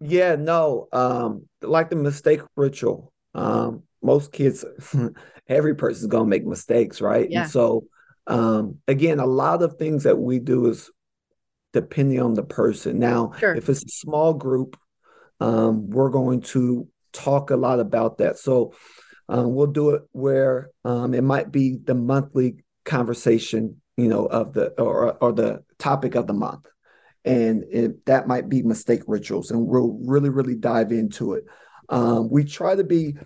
Yeah, 0.00 0.36
no, 0.36 0.88
um, 0.92 1.48
like 1.60 1.90
the 1.90 1.96
mistake 1.96 2.40
ritual. 2.56 3.12
Um, 3.34 3.84
most 4.02 4.32
kids, 4.32 4.64
every 5.48 5.74
person's 5.74 6.08
gonna 6.08 6.26
make 6.26 6.46
mistakes, 6.46 7.00
right? 7.00 7.30
Yeah. 7.30 7.42
And 7.42 7.50
so 7.50 7.84
um, 8.26 8.78
again, 8.86 9.18
a 9.18 9.26
lot 9.26 9.62
of 9.62 9.76
things 9.76 10.04
that 10.04 10.18
we 10.18 10.38
do 10.38 10.66
is 10.66 10.90
depending 11.72 12.20
on 12.20 12.34
the 12.34 12.42
person. 12.42 12.98
Now, 12.98 13.32
sure. 13.38 13.54
if 13.54 13.68
it's 13.68 13.84
a 13.84 13.88
small 13.88 14.34
group, 14.34 14.78
um, 15.40 15.90
we're 15.90 16.10
going 16.10 16.42
to 16.42 16.88
talk 17.12 17.50
a 17.50 17.56
lot 17.56 17.80
about 17.80 18.18
that. 18.18 18.38
So 18.38 18.74
um, 19.28 19.54
we'll 19.54 19.66
do 19.68 19.90
it 19.90 20.02
where 20.12 20.70
um, 20.84 21.14
it 21.14 21.24
might 21.24 21.50
be 21.50 21.78
the 21.82 21.94
monthly 21.94 22.56
conversation, 22.84 23.80
you 23.96 24.08
know, 24.08 24.26
of 24.26 24.52
the 24.52 24.80
or 24.80 25.16
or 25.22 25.32
the 25.32 25.64
topic 25.78 26.14
of 26.14 26.26
the 26.26 26.32
month, 26.32 26.66
and 27.24 27.64
it, 27.70 28.04
that 28.06 28.26
might 28.26 28.48
be 28.48 28.62
mistake 28.62 29.02
rituals, 29.06 29.50
and 29.50 29.66
we'll 29.66 29.98
really 30.04 30.28
really 30.28 30.56
dive 30.56 30.92
into 30.92 31.34
it. 31.34 31.44
Um, 31.88 32.30
we 32.30 32.44
try 32.44 32.74
to 32.74 32.84
be 32.84 33.16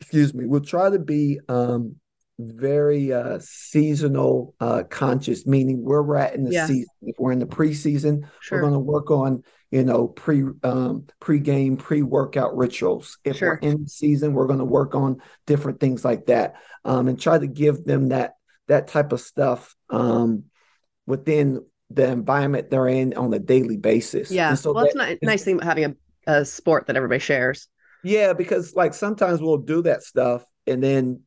excuse 0.00 0.34
me, 0.34 0.46
we'll 0.46 0.60
try 0.60 0.90
to 0.90 0.98
be 0.98 1.40
um, 1.48 1.96
very 2.38 3.12
uh, 3.12 3.38
seasonal 3.40 4.54
uh, 4.60 4.82
conscious, 4.88 5.46
meaning 5.46 5.84
where 5.84 6.02
we're 6.02 6.16
at 6.16 6.34
in 6.34 6.44
the 6.44 6.52
season. 6.66 6.86
If 7.02 7.16
we're 7.18 7.32
in 7.32 7.38
the 7.38 7.46
preseason, 7.46 8.28
sure. 8.40 8.58
we're 8.58 8.62
going 8.62 8.72
to 8.72 8.78
work 8.78 9.10
on 9.10 9.42
you 9.70 9.84
know 9.84 10.08
pre 10.08 10.44
um, 10.62 11.06
pre 11.20 11.38
game, 11.38 11.76
pre 11.76 12.02
workout 12.02 12.56
rituals. 12.56 13.18
If 13.24 13.38
sure. 13.38 13.58
we're 13.62 13.70
in 13.70 13.86
season, 13.86 14.32
we're 14.32 14.46
going 14.46 14.58
to 14.58 14.64
work 14.64 14.94
on 14.94 15.20
different 15.46 15.80
things 15.80 16.04
like 16.04 16.26
that, 16.26 16.54
um, 16.84 17.08
and 17.08 17.20
try 17.20 17.38
to 17.38 17.46
give 17.46 17.84
them 17.84 18.08
that 18.08 18.34
that 18.68 18.88
type 18.88 19.12
of 19.12 19.20
stuff 19.20 19.74
um, 19.90 20.44
within 21.06 21.64
the 21.90 22.08
environment 22.08 22.70
they're 22.70 22.88
in 22.88 23.14
on 23.14 23.34
a 23.34 23.38
daily 23.38 23.76
basis. 23.76 24.30
Yeah, 24.30 24.54
so 24.54 24.72
well, 24.72 24.88
that, 24.94 25.10
it's 25.10 25.22
nice 25.22 25.44
thing 25.44 25.56
about 25.56 25.66
having 25.66 25.96
a, 26.26 26.32
a 26.32 26.44
sport 26.44 26.86
that 26.86 26.96
everybody 26.96 27.18
shares. 27.18 27.68
Yeah, 28.02 28.32
because 28.32 28.74
like 28.74 28.94
sometimes 28.94 29.40
we'll 29.40 29.58
do 29.58 29.82
that 29.82 30.02
stuff 30.02 30.44
and 30.66 30.82
then 30.82 31.22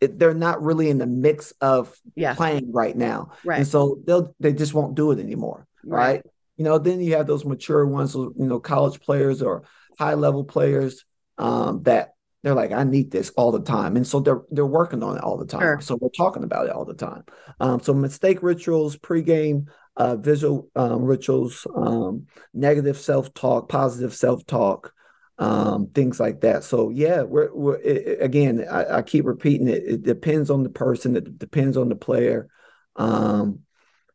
it, 0.00 0.18
they're 0.18 0.34
not 0.34 0.62
really 0.62 0.90
in 0.90 0.98
the 0.98 1.06
mix 1.06 1.52
of 1.60 1.94
yeah. 2.14 2.34
playing 2.34 2.72
right 2.72 2.96
now. 2.96 3.30
Right. 3.44 3.58
And 3.58 3.66
so 3.66 4.00
they'll 4.06 4.34
they 4.40 4.52
just 4.52 4.74
won't 4.74 4.94
do 4.94 5.10
it 5.12 5.18
anymore. 5.18 5.66
Right. 5.84 6.16
right. 6.16 6.26
You 6.56 6.64
know, 6.64 6.78
then 6.78 7.00
you 7.00 7.16
have 7.16 7.26
those 7.26 7.44
mature 7.44 7.84
ones, 7.86 8.14
you 8.14 8.32
know, 8.36 8.60
college 8.60 9.00
players 9.00 9.42
or 9.42 9.64
high 9.98 10.14
level 10.14 10.44
players 10.44 11.04
um, 11.38 11.82
that 11.84 12.14
they're 12.42 12.54
like, 12.54 12.72
I 12.72 12.84
need 12.84 13.10
this 13.10 13.30
all 13.30 13.50
the 13.50 13.62
time. 13.62 13.96
And 13.96 14.06
so 14.06 14.20
they're 14.20 14.42
they're 14.50 14.66
working 14.66 15.02
on 15.02 15.16
it 15.16 15.24
all 15.24 15.38
the 15.38 15.46
time. 15.46 15.62
Sure. 15.62 15.80
So 15.80 15.96
we're 16.00 16.10
talking 16.10 16.44
about 16.44 16.66
it 16.66 16.72
all 16.72 16.84
the 16.84 16.94
time. 16.94 17.24
Um, 17.58 17.80
so 17.80 17.94
mistake 17.94 18.42
rituals, 18.42 18.96
pregame, 18.96 19.68
uh, 19.96 20.16
visual 20.16 20.68
um, 20.76 21.02
rituals, 21.02 21.66
um, 21.74 22.26
negative 22.52 22.98
self 22.98 23.32
talk, 23.32 23.68
positive 23.68 24.14
self 24.14 24.44
talk, 24.44 24.92
um, 25.38 25.88
things 25.88 26.20
like 26.20 26.40
that. 26.42 26.64
So 26.64 26.90
yeah, 26.90 27.22
we're, 27.22 27.52
we're 27.52 27.76
it, 27.76 28.22
again, 28.22 28.64
I, 28.70 28.98
I, 28.98 29.02
keep 29.02 29.24
repeating 29.24 29.68
it. 29.68 29.82
It 29.84 30.02
depends 30.02 30.48
on 30.48 30.62
the 30.62 30.68
person. 30.68 31.16
It 31.16 31.38
depends 31.38 31.76
on 31.76 31.88
the 31.88 31.96
player. 31.96 32.48
Um, 32.96 33.60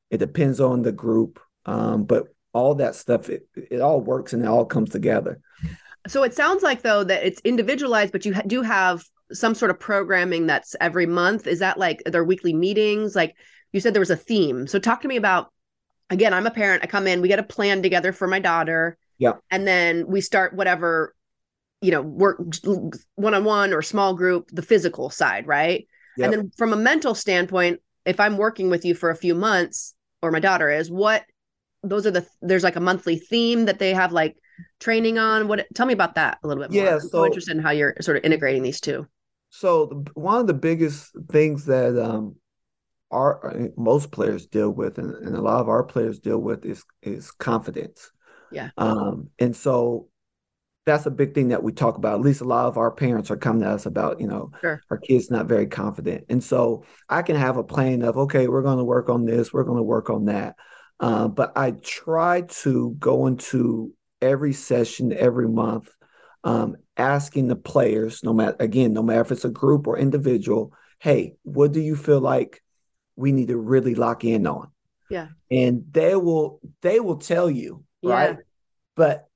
it 0.09 0.19
depends 0.19 0.61
on 0.61 0.81
the 0.81 0.93
group. 0.93 1.39
Um, 1.65 2.05
but 2.05 2.27
all 2.53 2.75
that 2.75 2.95
stuff, 2.95 3.29
it, 3.29 3.47
it 3.55 3.81
all 3.81 3.99
works 3.99 4.33
and 4.33 4.43
it 4.43 4.47
all 4.47 4.65
comes 4.65 4.91
together. 4.91 5.41
So 6.07 6.23
it 6.23 6.33
sounds 6.33 6.63
like 6.63 6.81
though 6.81 7.03
that 7.03 7.25
it's 7.25 7.41
individualized, 7.41 8.13
but 8.13 8.25
you 8.25 8.33
ha- 8.33 8.43
do 8.47 8.61
have 8.61 9.03
some 9.31 9.53
sort 9.53 9.71
of 9.71 9.79
programming 9.79 10.47
that's 10.47 10.75
every 10.79 11.05
month. 11.05 11.47
Is 11.47 11.59
that 11.59 11.77
like 11.77 12.01
their 12.05 12.23
weekly 12.23 12.53
meetings? 12.53 13.15
Like 13.15 13.35
you 13.73 13.81
said, 13.81 13.93
there 13.93 13.99
was 13.99 14.09
a 14.09 14.15
theme. 14.15 14.67
So 14.67 14.79
talk 14.79 15.01
to 15.01 15.07
me 15.07 15.17
about. 15.17 15.51
Again, 16.11 16.33
I'm 16.33 16.47
a 16.47 16.51
parent. 16.51 16.83
I 16.83 16.87
come 16.87 17.05
in. 17.05 17.21
We 17.21 17.27
get 17.27 17.37
a 17.37 17.43
plan 17.43 17.83
together 17.83 18.11
for 18.11 18.25
my 18.25 18.39
daughter. 18.39 18.97
Yeah. 19.19 19.33
And 19.51 19.67
then 19.67 20.07
we 20.07 20.21
start 20.21 20.55
whatever, 20.55 21.15
you 21.81 21.91
know, 21.91 22.01
work 22.01 22.41
one 23.15 23.33
on 23.33 23.43
one 23.43 23.73
or 23.73 23.81
small 23.81 24.15
group, 24.15 24.49
the 24.51 24.61
physical 24.63 25.09
side, 25.09 25.45
right? 25.45 25.87
Yep. 26.17 26.25
And 26.25 26.33
then 26.33 26.51
from 26.57 26.73
a 26.73 26.77
mental 26.77 27.13
standpoint, 27.13 27.81
if 28.05 28.19
I'm 28.19 28.37
working 28.37 28.69
with 28.69 28.85
you 28.85 28.95
for 28.95 29.11
a 29.11 29.15
few 29.15 29.35
months, 29.35 29.93
or 30.21 30.31
my 30.31 30.39
daughter 30.39 30.69
is, 30.71 30.89
what 30.89 31.23
those 31.83 32.05
are 32.05 32.11
the 32.11 32.25
there's 32.41 32.63
like 32.63 32.75
a 32.75 32.81
monthly 32.81 33.17
theme 33.17 33.65
that 33.65 33.79
they 33.79 33.93
have 33.93 34.11
like 34.11 34.37
training 34.79 35.17
on 35.17 35.47
what 35.47 35.65
tell 35.73 35.85
me 35.85 35.93
about 35.93 36.15
that 36.15 36.37
a 36.43 36.47
little 36.47 36.61
bit 36.61 36.71
more 36.71 36.83
yeah, 36.83 36.93
I'm 36.95 37.01
so, 37.01 37.07
so 37.07 37.25
interested 37.25 37.55
in 37.55 37.63
how 37.63 37.71
you're 37.71 37.95
sort 38.01 38.17
of 38.17 38.23
integrating 38.23 38.63
these 38.63 38.81
two 38.81 39.07
so 39.49 39.85
the, 39.85 40.11
one 40.19 40.41
of 40.41 40.47
the 40.47 40.53
biggest 40.53 41.15
things 41.31 41.65
that 41.65 41.97
um 41.97 42.35
our 43.11 43.69
most 43.75 44.11
players 44.11 44.45
deal 44.45 44.69
with 44.69 44.97
and, 44.97 45.15
and 45.15 45.35
a 45.35 45.41
lot 45.41 45.61
of 45.61 45.69
our 45.69 45.83
players 45.83 46.19
deal 46.19 46.39
with 46.39 46.65
is 46.65 46.83
is 47.01 47.31
confidence 47.31 48.11
yeah 48.51 48.69
um 48.77 49.29
and 49.39 49.55
so 49.55 50.07
that's 50.89 51.05
a 51.05 51.11
big 51.11 51.35
thing 51.35 51.49
that 51.49 51.61
we 51.61 51.71
talk 51.71 51.97
about. 51.97 52.15
At 52.15 52.25
least 52.25 52.41
a 52.41 52.45
lot 52.45 52.65
of 52.65 52.77
our 52.77 52.89
parents 52.89 53.29
are 53.29 53.37
coming 53.37 53.61
to 53.61 53.69
us 53.69 53.85
about, 53.85 54.19
you 54.19 54.27
know, 54.27 54.51
sure. 54.59 54.81
our 54.89 54.97
kids 54.97 55.29
not 55.29 55.45
very 55.45 55.67
confident. 55.67 56.25
And 56.29 56.43
so 56.43 56.83
I 57.07 57.21
can 57.21 57.35
have 57.35 57.57
a 57.57 57.63
plan 57.63 58.01
of, 58.01 58.17
okay, 58.17 58.47
we're 58.47 58.63
going 58.63 58.79
to 58.79 58.83
work 58.83 59.07
on 59.07 59.25
this, 59.25 59.53
we're 59.53 59.65
going 59.65 59.77
to 59.77 59.83
work 59.83 60.09
on 60.09 60.25
that. 60.25 60.55
Uh, 60.99 61.27
but 61.27 61.53
I 61.55 61.71
try 61.71 62.41
to 62.41 62.95
go 62.99 63.27
into 63.27 63.93
every 64.21 64.53
session 64.53 65.13
every 65.13 65.47
month, 65.47 65.89
um, 66.43 66.75
asking 66.97 67.47
the 67.47 67.55
players, 67.55 68.23
no 68.23 68.33
matter 68.33 68.57
again, 68.59 68.91
no 68.91 69.03
matter 69.03 69.21
if 69.21 69.31
it's 69.31 69.45
a 69.45 69.49
group 69.49 69.87
or 69.87 69.97
individual, 69.97 70.73
hey, 70.99 71.35
what 71.43 71.71
do 71.71 71.79
you 71.79 71.95
feel 71.95 72.19
like 72.19 72.61
we 73.15 73.31
need 73.31 73.49
to 73.49 73.57
really 73.57 73.95
lock 73.95 74.25
in 74.25 74.47
on? 74.47 74.71
Yeah. 75.09 75.27
And 75.49 75.85
they 75.91 76.15
will 76.15 76.59
they 76.81 76.99
will 76.99 77.17
tell 77.17 77.49
you, 77.49 77.83
yeah. 78.01 78.13
right? 78.13 78.37
But 78.95 79.29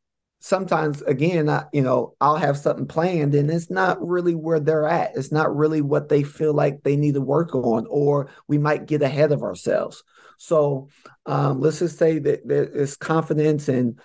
sometimes 0.43 1.01
again 1.03 1.47
I, 1.47 1.63
you 1.71 1.81
know 1.81 2.15
i'll 2.19 2.35
have 2.35 2.57
something 2.57 2.85
planned 2.85 3.33
and 3.33 3.49
it's 3.49 3.69
not 3.69 4.05
really 4.05 4.35
where 4.35 4.59
they're 4.59 4.89
at 4.89 5.15
it's 5.15 5.31
not 5.31 5.55
really 5.55 5.79
what 5.79 6.09
they 6.09 6.21
feel 6.21 6.53
like 6.53 6.83
they 6.83 6.97
need 6.97 7.13
to 7.13 7.21
work 7.21 7.55
on 7.55 7.87
or 7.89 8.29
we 8.49 8.57
might 8.57 8.85
get 8.85 9.01
ahead 9.01 9.31
of 9.31 9.41
ourselves 9.41 10.03
so 10.37 10.89
um, 11.25 11.61
let's 11.61 11.79
just 11.79 11.97
say 11.97 12.19
that 12.19 12.45
there's 12.45 12.97
confidence 12.97 13.69
and 13.69 14.01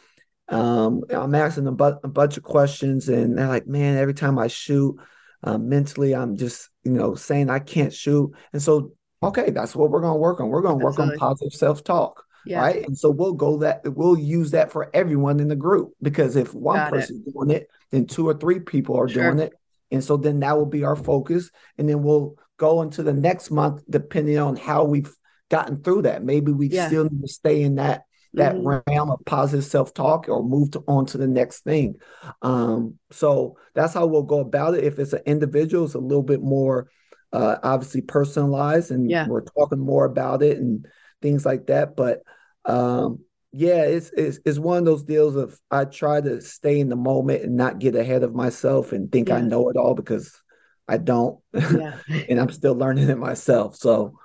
um, 0.49 1.03
i'm 1.11 1.35
asking 1.35 1.67
a, 1.67 1.73
bu- 1.73 1.99
a, 2.05 2.09
bunch 2.09 2.37
of 2.37 2.45
questions 2.45 3.09
and 3.09 3.37
they're 3.37 3.49
like 3.49 3.67
man 3.67 3.97
every 3.97 4.15
time 4.15 4.39
i 4.39 4.47
shoot 4.47 4.95
um, 5.43 5.69
mentally 5.69 6.15
i'm 6.15 6.37
just 6.37 6.71
you 6.85 6.93
know 6.93 7.17
saying 7.17 7.51
i 7.51 7.59
can't 7.59 7.93
shoot 7.93 8.33
and 8.53 8.63
so 8.63 8.93
okay 9.25 9.51
that's 9.51 9.75
what 9.75 9.91
we're 9.91 10.01
going 10.01 10.15
to 10.15 10.21
work 10.21 10.39
on 10.39 10.51
we're 10.51 10.63
going 10.63 10.79
to 10.79 10.85
work 10.85 10.93
Absolutely. 10.93 11.15
on 11.15 11.19
positive 11.19 11.53
self-talk 11.53 12.25
yeah. 12.45 12.61
right? 12.61 12.87
And 12.87 12.97
so 12.97 13.11
we'll 13.11 13.35
go 13.35 13.59
that 13.59 13.83
we'll 13.85 14.19
use 14.19 14.53
that 14.53 14.73
for 14.73 14.91
everyone 14.95 15.41
in 15.41 15.49
the 15.49 15.57
group 15.57 15.93
because 16.03 16.37
if 16.37 16.55
one 16.55 16.77
Got 16.77 16.93
person's 16.93 17.27
it. 17.27 17.33
doing 17.33 17.51
it, 17.51 17.69
then 17.91 18.07
two 18.07 18.29
or 18.29 18.35
three 18.35 18.61
people 18.61 18.97
are 18.97 19.09
sure. 19.09 19.25
doing 19.25 19.39
it. 19.39 19.53
And 19.91 20.05
so 20.05 20.17
then 20.17 20.41
that 20.41 20.57
will 20.57 20.67
be 20.67 20.85
our 20.85 20.97
focus. 20.97 21.51
And 21.79 21.89
then 21.89 22.03
we'll 22.03 22.37
go 22.57 22.83
into 22.83 23.03
the 23.03 23.13
next 23.13 23.51
month 23.51 23.83
depending 23.89 24.39
on 24.39 24.57
how 24.57 24.85
we've 24.85 25.15
gotten 25.49 25.83
through 25.83 26.03
that. 26.03 26.23
Maybe 26.23 26.53
we 26.53 26.69
yeah. 26.69 26.89
still 26.89 27.05
need 27.05 27.23
to 27.23 27.29
stay 27.29 27.63
in 27.63 27.77
that 27.77 28.03
that 28.35 28.55
mm-hmm. 28.55 28.93
realm 28.93 29.11
of 29.11 29.25
positive 29.25 29.65
self-talk 29.65 30.29
or 30.29 30.43
move 30.43 30.71
to, 30.73 30.85
on 30.87 31.07
to 31.07 31.17
the 31.17 31.27
next 31.27 31.61
thing. 31.61 31.95
Um, 32.43 32.99
so 33.11 33.57
that's 33.75 33.95
how 33.95 34.07
we'll 34.07 34.23
go 34.23 34.41
about 34.41 34.75
it. 34.75 34.85
If 34.85 34.99
it's 34.99 35.15
an 35.15 35.23
individual, 35.25 35.87
it's 35.87 35.95
a 35.95 35.99
little 35.99 36.23
bit 36.23 36.43
more 36.43 36.91
uh, 37.33 37.57
obviously 37.63 38.03
personalized 38.03 38.91
and 38.91 39.11
yeah. 39.11 39.27
we're 39.27 39.45
talking 39.45 39.79
more 39.79 40.05
about 40.05 40.43
it 40.43 40.59
and 40.59 40.87
things 41.23 41.45
like 41.45 41.67
that. 41.67 41.97
But 41.97 42.23
um, 42.65 43.21
yeah, 43.53 43.83
it's, 43.85 44.11
it's 44.17 44.39
it's 44.45 44.59
one 44.59 44.79
of 44.79 44.85
those 44.85 45.05
deals 45.05 45.37
of 45.37 45.59
I 45.71 45.85
try 45.85 46.21
to 46.21 46.41
stay 46.41 46.81
in 46.81 46.89
the 46.89 46.97
moment 46.97 47.43
and 47.43 47.57
not 47.57 47.79
get 47.79 47.97
ahead 47.97 48.23
of 48.23 48.35
myself 48.35 48.93
and 48.93 49.11
think 49.11 49.29
yeah. 49.29 49.37
I 49.37 49.41
know 49.41 49.69
it 49.71 49.77
all 49.77 49.95
because 49.95 50.39
I 50.87 50.97
don't, 50.97 51.39
yeah. 51.53 51.97
and 52.29 52.41
I'm 52.41 52.51
still 52.51 52.75
learning 52.75 53.09
it 53.09 53.19
myself. 53.19 53.77
So 53.77 54.19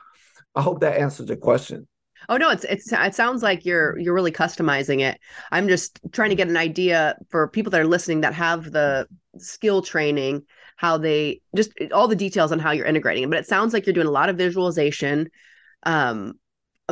I 0.55 0.61
hope 0.61 0.81
that 0.81 0.99
answers 0.99 1.27
the 1.27 1.37
question. 1.37 1.87
Oh 2.29 2.37
no, 2.37 2.49
it's 2.49 2.63
it's 2.65 2.91
it 2.91 3.15
sounds 3.15 3.43
like 3.43 3.65
you're 3.65 3.97
you're 3.99 4.13
really 4.13 4.31
customizing 4.31 5.01
it. 5.01 5.19
I'm 5.51 5.67
just 5.67 5.99
trying 6.11 6.29
to 6.29 6.35
get 6.35 6.47
an 6.47 6.57
idea 6.57 7.17
for 7.29 7.47
people 7.49 7.71
that 7.71 7.81
are 7.81 7.87
listening 7.87 8.21
that 8.21 8.33
have 8.33 8.71
the 8.71 9.07
skill 9.37 9.81
training, 9.81 10.43
how 10.77 10.97
they 10.97 11.41
just 11.55 11.71
all 11.91 12.07
the 12.07 12.15
details 12.15 12.51
on 12.51 12.59
how 12.59 12.71
you're 12.71 12.85
integrating 12.85 13.23
it. 13.23 13.29
But 13.29 13.39
it 13.39 13.47
sounds 13.47 13.73
like 13.73 13.85
you're 13.85 13.93
doing 13.93 14.07
a 14.07 14.11
lot 14.11 14.29
of 14.29 14.37
visualization. 14.37 15.29
Um, 15.85 16.39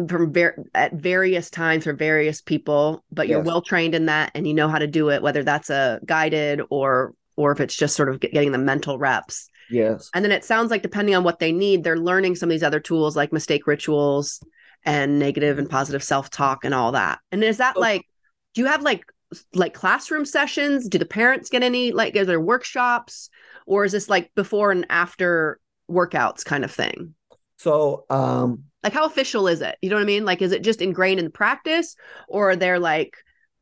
from 0.07 0.31
ver- 0.31 0.63
at 0.73 0.93
various 0.93 1.49
times 1.49 1.83
for 1.83 1.93
various 1.93 2.41
people 2.41 3.03
but 3.11 3.27
you're 3.27 3.39
yes. 3.39 3.47
well 3.47 3.61
trained 3.61 3.93
in 3.93 4.05
that 4.05 4.31
and 4.33 4.47
you 4.47 4.53
know 4.53 4.69
how 4.69 4.79
to 4.79 4.87
do 4.87 5.09
it 5.09 5.21
whether 5.21 5.43
that's 5.43 5.69
a 5.69 5.99
guided 6.05 6.61
or 6.69 7.13
or 7.35 7.51
if 7.51 7.59
it's 7.59 7.75
just 7.75 7.95
sort 7.95 8.09
of 8.09 8.19
getting 8.19 8.51
the 8.51 8.57
mental 8.57 8.97
reps. 8.97 9.49
Yes. 9.69 10.09
And 10.13 10.23
then 10.23 10.31
it 10.31 10.43
sounds 10.43 10.69
like 10.69 10.81
depending 10.81 11.15
on 11.15 11.23
what 11.23 11.39
they 11.39 11.51
need 11.51 11.83
they're 11.83 11.97
learning 11.97 12.35
some 12.35 12.49
of 12.49 12.51
these 12.51 12.63
other 12.63 12.79
tools 12.79 13.15
like 13.15 13.33
mistake 13.33 13.67
rituals 13.67 14.43
and 14.83 15.19
negative 15.19 15.57
and 15.59 15.69
positive 15.69 16.03
self-talk 16.03 16.63
and 16.63 16.73
all 16.73 16.91
that. 16.91 17.19
And 17.31 17.43
is 17.43 17.57
that 17.57 17.77
oh. 17.77 17.79
like 17.79 18.05
do 18.53 18.61
you 18.61 18.67
have 18.67 18.81
like 18.81 19.05
like 19.53 19.73
classroom 19.73 20.25
sessions? 20.25 20.87
Do 20.87 20.97
the 20.97 21.05
parents 21.05 21.49
get 21.49 21.63
any 21.63 21.91
like 21.91 22.15
are 22.15 22.25
there 22.25 22.39
workshops? 22.39 23.29
Or 23.65 23.85
is 23.85 23.91
this 23.91 24.09
like 24.09 24.31
before 24.35 24.71
and 24.71 24.85
after 24.89 25.59
workouts 25.89 26.43
kind 26.43 26.63
of 26.63 26.71
thing 26.71 27.15
so 27.61 28.05
um 28.09 28.63
like 28.83 28.93
how 28.93 29.05
official 29.05 29.47
is 29.47 29.61
it? 29.61 29.77
You 29.81 29.89
know 29.89 29.95
what 29.95 30.01
I 30.01 30.05
mean? 30.05 30.25
Like 30.25 30.41
is 30.41 30.51
it 30.51 30.63
just 30.63 30.81
ingrained 30.81 31.19
in 31.19 31.31
practice 31.31 31.95
or 32.27 32.49
are 32.49 32.55
there 32.55 32.79
like 32.79 33.17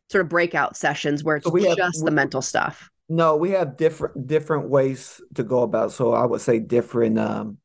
sort 0.10 0.24
of 0.24 0.30
breakout 0.30 0.78
sessions 0.78 1.24
where 1.24 1.36
it's 1.36 1.46
so 1.46 1.58
just 1.58 1.80
have, 1.80 2.06
the 2.06 2.12
mental 2.12 2.42
stuff? 2.42 2.90
No, 3.10 3.36
we 3.36 3.52
have 3.52 3.76
different 3.76 4.26
different 4.26 4.70
ways 4.70 5.20
to 5.36 5.44
go 5.44 5.64
about. 5.64 5.92
So 5.92 6.14
I 6.14 6.26
would 6.26 6.40
say 6.40 6.60
different 6.60 7.20
um 7.20 7.58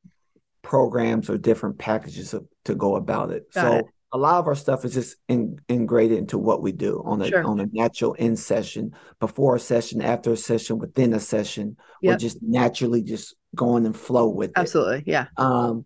programs 0.63 1.31
or 1.31 1.39
different 1.39 1.79
packages 1.79 2.35
of, 2.35 2.47
to 2.65 2.75
go 2.75 2.97
about 2.97 3.31
it. 3.31 3.53
Got 3.53 3.61
so 3.61 3.77
it. 3.77 3.87
a 4.13 4.19
lot 4.19 4.41
of 4.41 4.49
our 4.49 4.57
stuff 4.57 4.85
is 4.85 4.95
just 4.95 5.17
in, 5.29 5.61
integrated 5.69 6.19
into 6.19 6.39
what 6.39 6.63
we 6.63 6.73
do 6.73 7.01
on 7.05 7.23
a 7.23 7.29
sure. 7.29 7.45
on 7.45 7.61
a 7.61 7.67
natural 7.73 8.15
in 8.15 8.35
session, 8.35 8.93
before 9.21 9.55
a 9.55 9.61
session, 9.61 10.03
after 10.03 10.33
a 10.33 10.37
session, 10.37 10.79
within 10.79 11.13
a 11.13 11.21
session, 11.21 11.77
yep. 12.03 12.17
or 12.17 12.19
just 12.19 12.39
naturally 12.43 13.03
just 13.03 13.37
going 13.55 13.87
and 13.87 13.97
flow 13.97 14.29
with 14.29 14.51
it. 14.51 14.57
Absolutely. 14.57 15.05
Yeah. 15.07 15.27
Um 15.37 15.85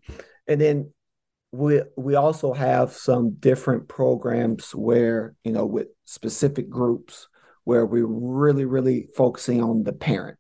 and 0.49 0.61
then 0.61 0.93
we 1.53 1.81
we 1.97 2.15
also 2.15 2.53
have 2.53 2.93
some 2.93 3.31
different 3.39 3.89
programs 3.89 4.75
where 4.75 5.35
you 5.45 5.53
know 5.53 5.65
with 5.65 5.89
specific 6.05 6.69
groups 6.69 7.29
where 7.65 7.87
we're 7.87 8.07
really 8.07 8.65
really 8.65 9.09
focusing 9.17 9.63
on 9.63 9.85
the 9.85 9.93
parent 9.93 10.39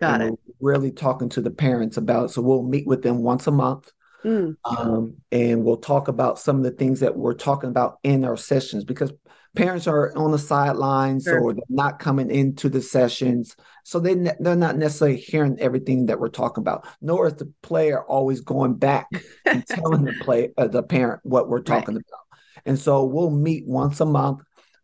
got 0.00 0.20
it 0.20 0.34
really 0.60 0.90
talking 0.90 1.28
to 1.28 1.40
the 1.40 1.50
parents 1.50 1.96
about 1.96 2.26
it. 2.26 2.28
so 2.30 2.42
we'll 2.42 2.62
meet 2.62 2.86
with 2.86 3.02
them 3.02 3.18
once 3.18 3.46
a 3.46 3.50
month 3.50 3.90
mm. 4.24 4.54
um, 4.64 5.14
and 5.30 5.64
we'll 5.64 5.76
talk 5.76 6.08
about 6.08 6.38
some 6.38 6.56
of 6.56 6.64
the 6.64 6.70
things 6.70 7.00
that 7.00 7.16
we're 7.16 7.34
talking 7.34 7.70
about 7.70 7.98
in 8.02 8.24
our 8.24 8.36
sessions 8.36 8.84
because 8.84 9.12
parents 9.54 9.86
are 9.86 10.16
on 10.16 10.32
the 10.32 10.38
sidelines 10.38 11.24
sure. 11.24 11.40
or 11.40 11.52
they're 11.52 11.62
not 11.68 11.98
coming 11.98 12.30
into 12.30 12.68
the 12.68 12.80
sessions 12.80 13.56
so 13.84 14.00
they 14.00 14.14
ne- 14.14 14.36
they're 14.40 14.56
not 14.56 14.76
necessarily 14.76 15.16
hearing 15.16 15.58
everything 15.60 16.06
that 16.06 16.18
we're 16.18 16.28
talking 16.28 16.62
about 16.62 16.86
nor 17.00 17.26
is 17.26 17.34
the 17.34 17.52
player 17.62 18.02
always 18.04 18.40
going 18.40 18.74
back 18.74 19.08
and 19.44 19.66
telling 19.68 20.04
the 20.04 20.14
play 20.20 20.50
uh, 20.56 20.66
the 20.66 20.82
parent 20.82 21.20
what 21.22 21.48
we're 21.48 21.62
talking 21.62 21.96
right. 21.96 22.04
about 22.08 22.38
and 22.64 22.78
so 22.78 23.04
we'll 23.04 23.30
meet 23.30 23.66
once 23.66 24.00
a 24.00 24.06
month 24.06 24.40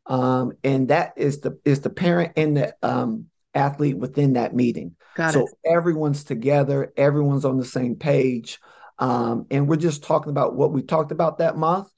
um, 0.07 0.52
and 0.64 0.88
that 0.88 1.12
is 1.16 1.40
the 1.40 1.59
is 1.64 1.81
the 1.81 1.90
parent 1.90 2.33
and 2.37 2.57
the 2.57 2.74
um, 2.83 3.26
athlete 3.54 3.96
within 3.96 4.35
that 4.35 4.54
meeting 4.54 4.96
Got 5.14 5.33
so 5.33 5.46
it. 5.46 5.50
everyone's 5.64 6.24
together 6.24 6.92
everyone's 6.96 7.44
on 7.44 7.59
the 7.59 7.64
same 7.64 7.96
page 7.96 8.61
um, 8.98 9.46
and 9.50 9.66
we're 9.68 9.76
just 9.76 10.02
talking 10.02 10.31
about 10.31 10.57
what 10.57 10.72
we 10.72 10.83
talked 10.83 11.12
about 11.12 11.38
that 11.38 11.57
month 11.57 11.88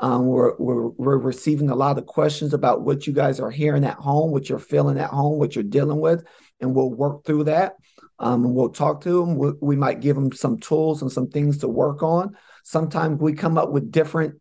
um, 0.00 0.26
we're, 0.26 0.56
we're, 0.56 0.88
we're 0.88 1.18
receiving 1.18 1.68
a 1.68 1.74
lot 1.74 1.98
of 1.98 2.06
questions 2.06 2.54
about 2.54 2.80
what 2.82 3.06
you 3.06 3.12
guys 3.12 3.38
are 3.38 3.50
hearing 3.50 3.84
at 3.84 3.96
home, 3.96 4.30
what 4.30 4.48
you're 4.48 4.58
feeling 4.58 4.98
at 4.98 5.10
home, 5.10 5.38
what 5.38 5.54
you're 5.54 5.62
dealing 5.62 6.00
with, 6.00 6.24
and 6.60 6.74
we'll 6.74 6.90
work 6.90 7.24
through 7.24 7.44
that. 7.44 7.74
Um, 8.18 8.54
we'll 8.54 8.70
talk 8.70 9.02
to 9.02 9.20
them. 9.20 9.36
We, 9.36 9.52
we 9.60 9.76
might 9.76 10.00
give 10.00 10.16
them 10.16 10.32
some 10.32 10.58
tools 10.58 11.02
and 11.02 11.12
some 11.12 11.28
things 11.28 11.58
to 11.58 11.68
work 11.68 12.02
on. 12.02 12.36
Sometimes 12.64 13.20
we 13.20 13.34
come 13.34 13.58
up 13.58 13.70
with 13.70 13.92
different 13.92 14.40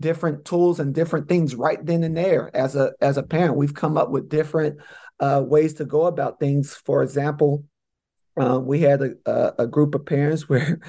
different 0.00 0.44
tools 0.44 0.80
and 0.80 0.94
different 0.94 1.28
things 1.28 1.54
right 1.54 1.84
then 1.84 2.02
and 2.02 2.16
there. 2.16 2.54
As 2.56 2.74
a 2.76 2.92
as 3.00 3.18
a 3.18 3.22
parent, 3.22 3.56
we've 3.56 3.74
come 3.74 3.96
up 3.96 4.10
with 4.10 4.28
different 4.28 4.80
uh, 5.20 5.42
ways 5.44 5.74
to 5.74 5.84
go 5.84 6.06
about 6.06 6.40
things. 6.40 6.74
For 6.74 7.02
example, 7.02 7.64
uh, 8.40 8.58
we 8.58 8.80
had 8.80 9.02
a, 9.02 9.10
a, 9.26 9.54
a 9.60 9.66
group 9.66 9.94
of 9.94 10.06
parents 10.06 10.48
where 10.48 10.80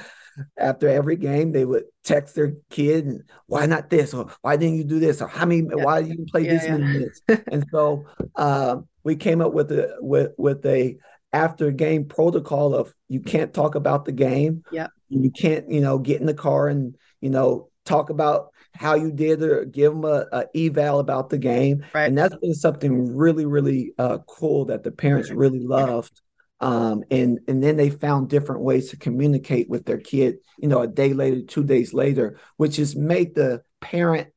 after 0.58 0.88
every 0.88 1.16
game 1.16 1.52
they 1.52 1.66
would 1.66 1.84
text 2.04 2.36
their 2.36 2.54
kid 2.70 3.06
and 3.06 3.24
why 3.48 3.66
not 3.66 3.90
this? 3.90 4.14
Or 4.14 4.32
why 4.42 4.56
didn't 4.56 4.78
you 4.78 4.84
do 4.84 5.00
this? 5.00 5.22
Or 5.22 5.28
how 5.28 5.46
many 5.46 5.62
yeah. 5.62 5.84
why 5.84 6.02
didn't 6.02 6.20
you 6.20 6.26
play 6.32 6.46
yeah, 6.46 6.54
this 6.54 6.66
yeah. 6.66 6.78
many 6.78 6.94
minutes? 6.94 7.22
And 7.52 7.66
so 7.72 8.06
uh, 8.36 8.78
we 9.04 9.16
came 9.16 9.42
up 9.42 9.54
with 9.54 9.72
a 9.72 9.96
with 10.00 10.32
with 10.38 10.66
a 10.66 10.98
after 11.32 11.72
game 11.72 12.06
protocol 12.06 12.76
of 12.76 12.94
you 13.10 13.20
can't 13.20 13.54
talk 13.54 13.76
about 13.76 14.06
the 14.06 14.12
game. 14.12 14.64
Yeah. 14.72 14.88
You 15.10 15.32
can't 15.32 15.70
you 15.70 15.82
know 15.82 15.98
get 15.98 16.20
in 16.20 16.28
the 16.28 16.34
car 16.34 16.68
and 16.68 16.96
you 17.22 17.30
know 17.30 17.70
talk 17.86 18.10
about 18.10 18.50
how 18.76 18.96
you 18.96 19.12
did 19.12 19.44
or 19.44 19.66
give 19.66 19.94
them 19.94 20.04
a, 20.04 20.26
a 20.32 20.46
eval 20.56 21.00
about 21.00 21.30
the 21.30 21.38
game. 21.38 21.86
Right. 21.94 22.08
and 22.08 22.18
that's 22.18 22.36
been 22.38 22.56
something 22.56 23.16
really 23.16 23.46
really 23.46 23.94
uh, 23.98 24.20
cool 24.28 24.66
that 24.66 24.84
the 24.84 24.92
parents 24.92 25.30
really 25.30 25.60
loved 25.60 26.22
um, 26.64 27.04
and 27.12 27.40
and 27.48 27.62
then 27.62 27.76
they 27.76 27.90
found 27.90 28.30
different 28.30 28.62
ways 28.62 28.90
to 28.90 28.98
communicate 28.98 29.70
with 29.70 29.86
their 29.86 29.98
kid 29.98 30.38
you 30.58 30.70
know 30.70 30.82
a 30.82 30.88
day 30.88 31.14
later 31.14 31.42
two 31.42 31.64
days 31.64 31.94
later 31.94 32.40
which 32.58 32.78
has 32.78 32.96
made 32.96 33.36
the 33.36 33.62
parent 33.82 34.30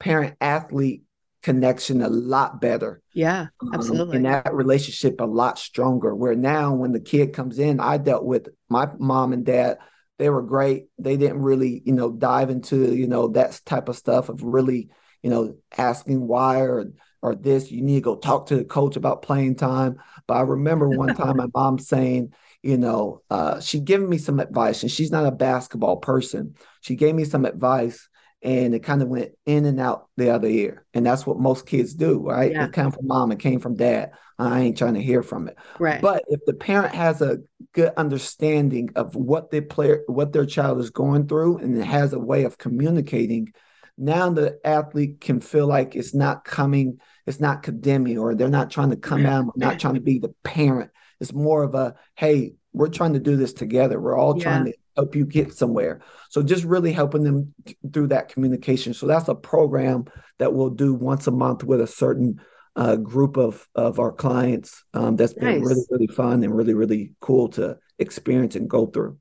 parent 0.00 0.36
athlete 0.40 1.04
connection 1.42 2.02
a 2.02 2.08
lot 2.08 2.60
better. 2.60 3.00
Yeah 3.14 3.46
absolutely. 3.72 4.16
um, 4.18 4.26
and 4.26 4.34
that 4.34 4.52
relationship 4.52 5.20
a 5.20 5.24
lot 5.24 5.58
stronger 5.58 6.14
where 6.14 6.34
now 6.34 6.74
when 6.74 6.92
the 6.92 7.00
kid 7.00 7.32
comes 7.32 7.58
in 7.58 7.78
i 7.78 7.96
dealt 7.96 8.24
with 8.24 8.48
my 8.68 8.88
mom 8.98 9.32
and 9.32 9.44
dad 9.46 9.78
they 10.18 10.30
were 10.30 10.42
great. 10.42 10.86
They 10.98 11.16
didn't 11.16 11.40
really 11.40 11.80
you 11.84 11.92
know 11.92 12.10
dive 12.10 12.50
into 12.50 12.94
you 12.94 13.06
know 13.06 13.28
that 13.28 13.60
type 13.64 13.88
of 13.88 13.96
stuff 13.96 14.28
of 14.28 14.42
really 14.42 14.90
you 15.22 15.30
know 15.30 15.56
asking 15.76 16.26
why 16.26 16.62
or 16.62 16.86
or 17.22 17.34
this 17.34 17.70
you 17.70 17.82
need 17.82 17.96
to 17.96 18.00
go 18.00 18.16
talk 18.16 18.46
to 18.46 18.56
the 18.56 18.64
coach 18.64 18.96
about 18.96 19.22
playing 19.22 19.54
time 19.54 19.98
but 20.28 20.34
I 20.34 20.40
remember 20.42 20.88
one 20.90 21.16
time 21.16 21.38
my 21.38 21.48
mom 21.52 21.80
saying, 21.80 22.32
you 22.62 22.76
know, 22.76 23.22
uh, 23.30 23.60
she 23.60 23.80
given 23.80 24.08
me 24.08 24.18
some 24.18 24.38
advice, 24.38 24.82
and 24.82 24.92
she's 24.92 25.10
not 25.10 25.26
a 25.26 25.32
basketball 25.32 25.96
person. 25.96 26.54
She 26.82 26.94
gave 26.94 27.14
me 27.14 27.24
some 27.24 27.44
advice, 27.44 28.08
and 28.42 28.74
it 28.74 28.80
kind 28.80 29.02
of 29.02 29.08
went 29.08 29.32
in 29.46 29.64
and 29.64 29.80
out 29.80 30.08
the 30.16 30.30
other 30.30 30.48
ear. 30.48 30.86
And 30.94 31.04
that's 31.04 31.26
what 31.26 31.40
most 31.40 31.66
kids 31.66 31.94
do, 31.94 32.20
right? 32.20 32.52
Yeah. 32.52 32.66
It 32.66 32.72
came 32.72 32.92
from 32.92 33.08
mom, 33.08 33.32
it 33.32 33.40
came 33.40 33.58
from 33.58 33.74
dad. 33.74 34.12
I 34.40 34.60
ain't 34.60 34.78
trying 34.78 34.94
to 34.94 35.02
hear 35.02 35.24
from 35.24 35.48
it. 35.48 35.56
Right. 35.80 36.00
But 36.00 36.22
if 36.28 36.38
the 36.46 36.54
parent 36.54 36.94
has 36.94 37.20
a 37.22 37.38
good 37.72 37.92
understanding 37.96 38.90
of 38.94 39.16
what 39.16 39.50
their 39.50 39.62
player, 39.62 40.04
what 40.06 40.32
their 40.32 40.46
child 40.46 40.78
is 40.78 40.90
going 40.90 41.26
through, 41.26 41.58
and 41.58 41.76
it 41.76 41.84
has 41.84 42.12
a 42.12 42.20
way 42.20 42.44
of 42.44 42.56
communicating, 42.56 43.52
now 43.98 44.30
the 44.30 44.58
athlete 44.64 45.20
can 45.20 45.40
feel 45.40 45.66
like 45.66 45.96
it's 45.96 46.14
not 46.14 46.44
coming 46.44 46.98
it's 47.26 47.40
not 47.40 47.62
condemning 47.62 48.18
or 48.18 48.34
they're 48.34 48.48
not 48.48 48.70
trying 48.70 48.90
to 48.90 48.96
come 48.96 49.26
out 49.26 49.56
not 49.56 49.78
trying 49.78 49.94
to 49.94 50.00
be 50.00 50.18
the 50.18 50.34
parent. 50.44 50.90
It's 51.20 51.32
more 51.32 51.62
of 51.62 51.74
a 51.74 51.94
hey 52.14 52.54
we're 52.72 52.88
trying 52.88 53.14
to 53.14 53.20
do 53.20 53.36
this 53.36 53.52
together. 53.52 54.00
We're 54.00 54.16
all 54.16 54.36
yeah. 54.38 54.44
trying 54.44 54.64
to 54.66 54.72
help 54.96 55.16
you 55.16 55.26
get 55.26 55.52
somewhere. 55.52 56.00
So 56.30 56.42
just 56.42 56.64
really 56.64 56.92
helping 56.92 57.24
them 57.24 57.54
through 57.92 58.08
that 58.08 58.28
communication. 58.28 58.94
So 58.94 59.06
that's 59.06 59.28
a 59.28 59.34
program 59.34 60.04
that 60.38 60.52
we'll 60.52 60.70
do 60.70 60.94
once 60.94 61.26
a 61.26 61.30
month 61.32 61.64
with 61.64 61.80
a 61.80 61.86
certain 61.86 62.40
uh, 62.76 62.96
group 62.96 63.36
of 63.36 63.66
of 63.74 63.98
our 63.98 64.12
clients 64.12 64.84
um, 64.94 65.16
that's 65.16 65.34
been 65.34 65.60
really 65.62 65.82
really 65.90 66.06
fun 66.06 66.44
and 66.44 66.54
really 66.54 66.74
really 66.74 67.12
cool 67.20 67.48
to 67.48 67.76
experience 67.98 68.54
and 68.54 68.70
go 68.70 68.86
through. 68.86 69.18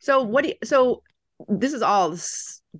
So 0.00 0.22
what 0.22 0.42
do 0.42 0.48
you, 0.50 0.54
so 0.64 1.02
this 1.48 1.72
is 1.72 1.82
all 1.82 2.16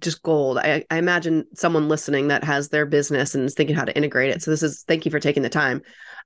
just 0.01 0.23
gold. 0.23 0.59
I, 0.59 0.85
I, 0.91 0.99
imagine 0.99 1.45
someone 1.55 1.89
listening 1.89 2.29
that 2.29 2.45
has 2.45 2.69
their 2.69 2.87
business 2.87 3.35
and 3.35 3.45
is 3.45 3.55
thinking 3.55 3.77
how 3.77 3.85
to 3.85 3.97
integrate 3.97 4.31
it. 4.31 4.43
So 4.43 4.51
this 4.51 4.63
is 4.63 4.85
thank 4.87 5.05
you 5.05 5.11
for 5.11 5.21
taking 5.21 5.43
the 5.43 5.49
time. 5.49 5.83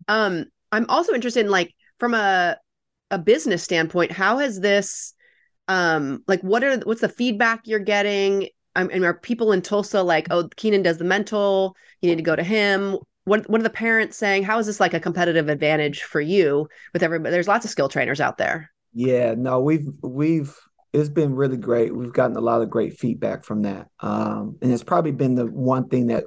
Um, 0.08 0.46
I'm 0.72 0.86
also 0.88 1.12
interested 1.12 1.44
in 1.44 1.50
like 1.50 1.74
from 1.98 2.14
a 2.14 2.56
a 3.10 3.18
business 3.18 3.62
standpoint, 3.62 4.12
how 4.12 4.38
has 4.38 4.60
this 4.60 5.14
um 5.68 6.22
like 6.26 6.40
what 6.42 6.64
are 6.64 6.78
what's 6.78 7.00
the 7.00 7.08
feedback 7.08 7.60
you're 7.64 7.78
getting? 7.78 8.48
I 8.74 8.84
mean, 8.84 9.04
are 9.04 9.14
people 9.14 9.52
in 9.52 9.62
Tulsa 9.62 10.02
like, 10.02 10.28
oh, 10.30 10.48
Keenan 10.56 10.82
does 10.82 10.98
the 10.98 11.04
mental, 11.04 11.76
you 12.00 12.08
need 12.08 12.16
to 12.16 12.22
go 12.22 12.36
to 12.36 12.42
him? 12.42 12.98
What 13.24 13.48
what 13.50 13.60
are 13.60 13.64
the 13.64 13.70
parents 13.70 14.16
saying? 14.16 14.44
How 14.44 14.58
is 14.58 14.66
this 14.66 14.80
like 14.80 14.94
a 14.94 15.00
competitive 15.00 15.48
advantage 15.48 16.02
for 16.02 16.20
you 16.20 16.68
with 16.92 17.02
everybody? 17.02 17.32
There's 17.32 17.48
lots 17.48 17.64
of 17.64 17.70
skill 17.70 17.88
trainers 17.88 18.20
out 18.20 18.38
there. 18.38 18.70
Yeah, 18.92 19.34
no, 19.36 19.60
we've 19.60 19.88
we've 20.02 20.56
it's 20.92 21.08
been 21.08 21.34
really 21.34 21.56
great. 21.56 21.94
We've 21.94 22.12
gotten 22.12 22.36
a 22.36 22.40
lot 22.40 22.62
of 22.62 22.70
great 22.70 22.98
feedback 22.98 23.44
from 23.44 23.62
that. 23.62 23.88
Um, 24.00 24.58
and 24.60 24.72
it's 24.72 24.82
probably 24.82 25.12
been 25.12 25.34
the 25.34 25.46
one 25.46 25.88
thing 25.88 26.08
that 26.08 26.24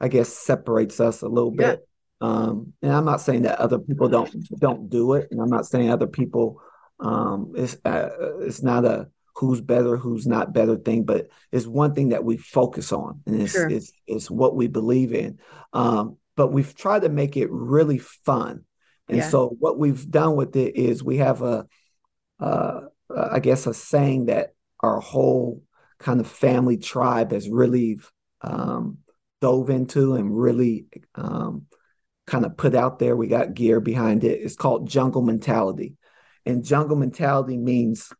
I 0.00 0.08
guess 0.08 0.28
separates 0.28 1.00
us 1.00 1.22
a 1.22 1.28
little 1.28 1.50
bit. 1.50 1.80
Yeah. 1.80 1.84
Um, 2.20 2.72
and 2.82 2.92
I'm 2.92 3.04
not 3.04 3.20
saying 3.20 3.42
that 3.42 3.60
other 3.60 3.78
people 3.78 4.08
don't 4.08 4.34
don't 4.58 4.88
do 4.88 5.14
it, 5.14 5.28
and 5.30 5.40
I'm 5.40 5.50
not 5.50 5.66
saying 5.66 5.90
other 5.90 6.08
people 6.08 6.60
um, 7.00 7.52
it's 7.56 7.76
uh, 7.84 8.10
it's 8.40 8.62
not 8.62 8.84
a 8.84 9.08
who's 9.36 9.60
better, 9.60 9.96
who's 9.96 10.26
not 10.26 10.52
better 10.52 10.76
thing, 10.76 11.04
but 11.04 11.28
it's 11.52 11.66
one 11.66 11.94
thing 11.94 12.08
that 12.08 12.24
we 12.24 12.36
focus 12.36 12.92
on, 12.92 13.22
and 13.26 13.42
it's 13.42 13.52
sure. 13.52 13.68
it's, 13.68 13.92
it's 14.06 14.30
what 14.30 14.56
we 14.56 14.66
believe 14.66 15.12
in. 15.12 15.38
Um, 15.72 16.16
but 16.36 16.48
we've 16.48 16.74
tried 16.74 17.02
to 17.02 17.08
make 17.08 17.36
it 17.36 17.50
really 17.50 17.98
fun, 17.98 18.64
and 19.08 19.18
yeah. 19.18 19.28
so 19.28 19.54
what 19.60 19.78
we've 19.78 20.10
done 20.10 20.34
with 20.34 20.56
it 20.56 20.76
is 20.76 21.04
we 21.04 21.18
have 21.18 21.42
a 21.42 21.66
uh, 22.40 22.80
uh, 23.14 23.28
I 23.32 23.40
guess, 23.40 23.66
a 23.66 23.74
saying 23.74 24.26
that 24.26 24.54
our 24.80 25.00
whole 25.00 25.62
kind 25.98 26.20
of 26.20 26.28
family 26.28 26.76
tribe 26.76 27.32
has 27.32 27.48
really 27.48 27.98
um, 28.42 28.98
dove 29.40 29.70
into 29.70 30.14
and 30.14 30.36
really 30.36 30.86
um, 31.14 31.66
kind 32.26 32.44
of 32.44 32.56
put 32.56 32.74
out 32.74 32.98
there. 32.98 33.16
We 33.16 33.26
got 33.26 33.54
gear 33.54 33.80
behind 33.80 34.24
it. 34.24 34.40
It's 34.40 34.56
called 34.56 34.88
jungle 34.88 35.22
mentality. 35.22 35.94
And 36.46 36.64
jungle 36.64 36.96
mentality 36.96 37.56
means 37.56 38.12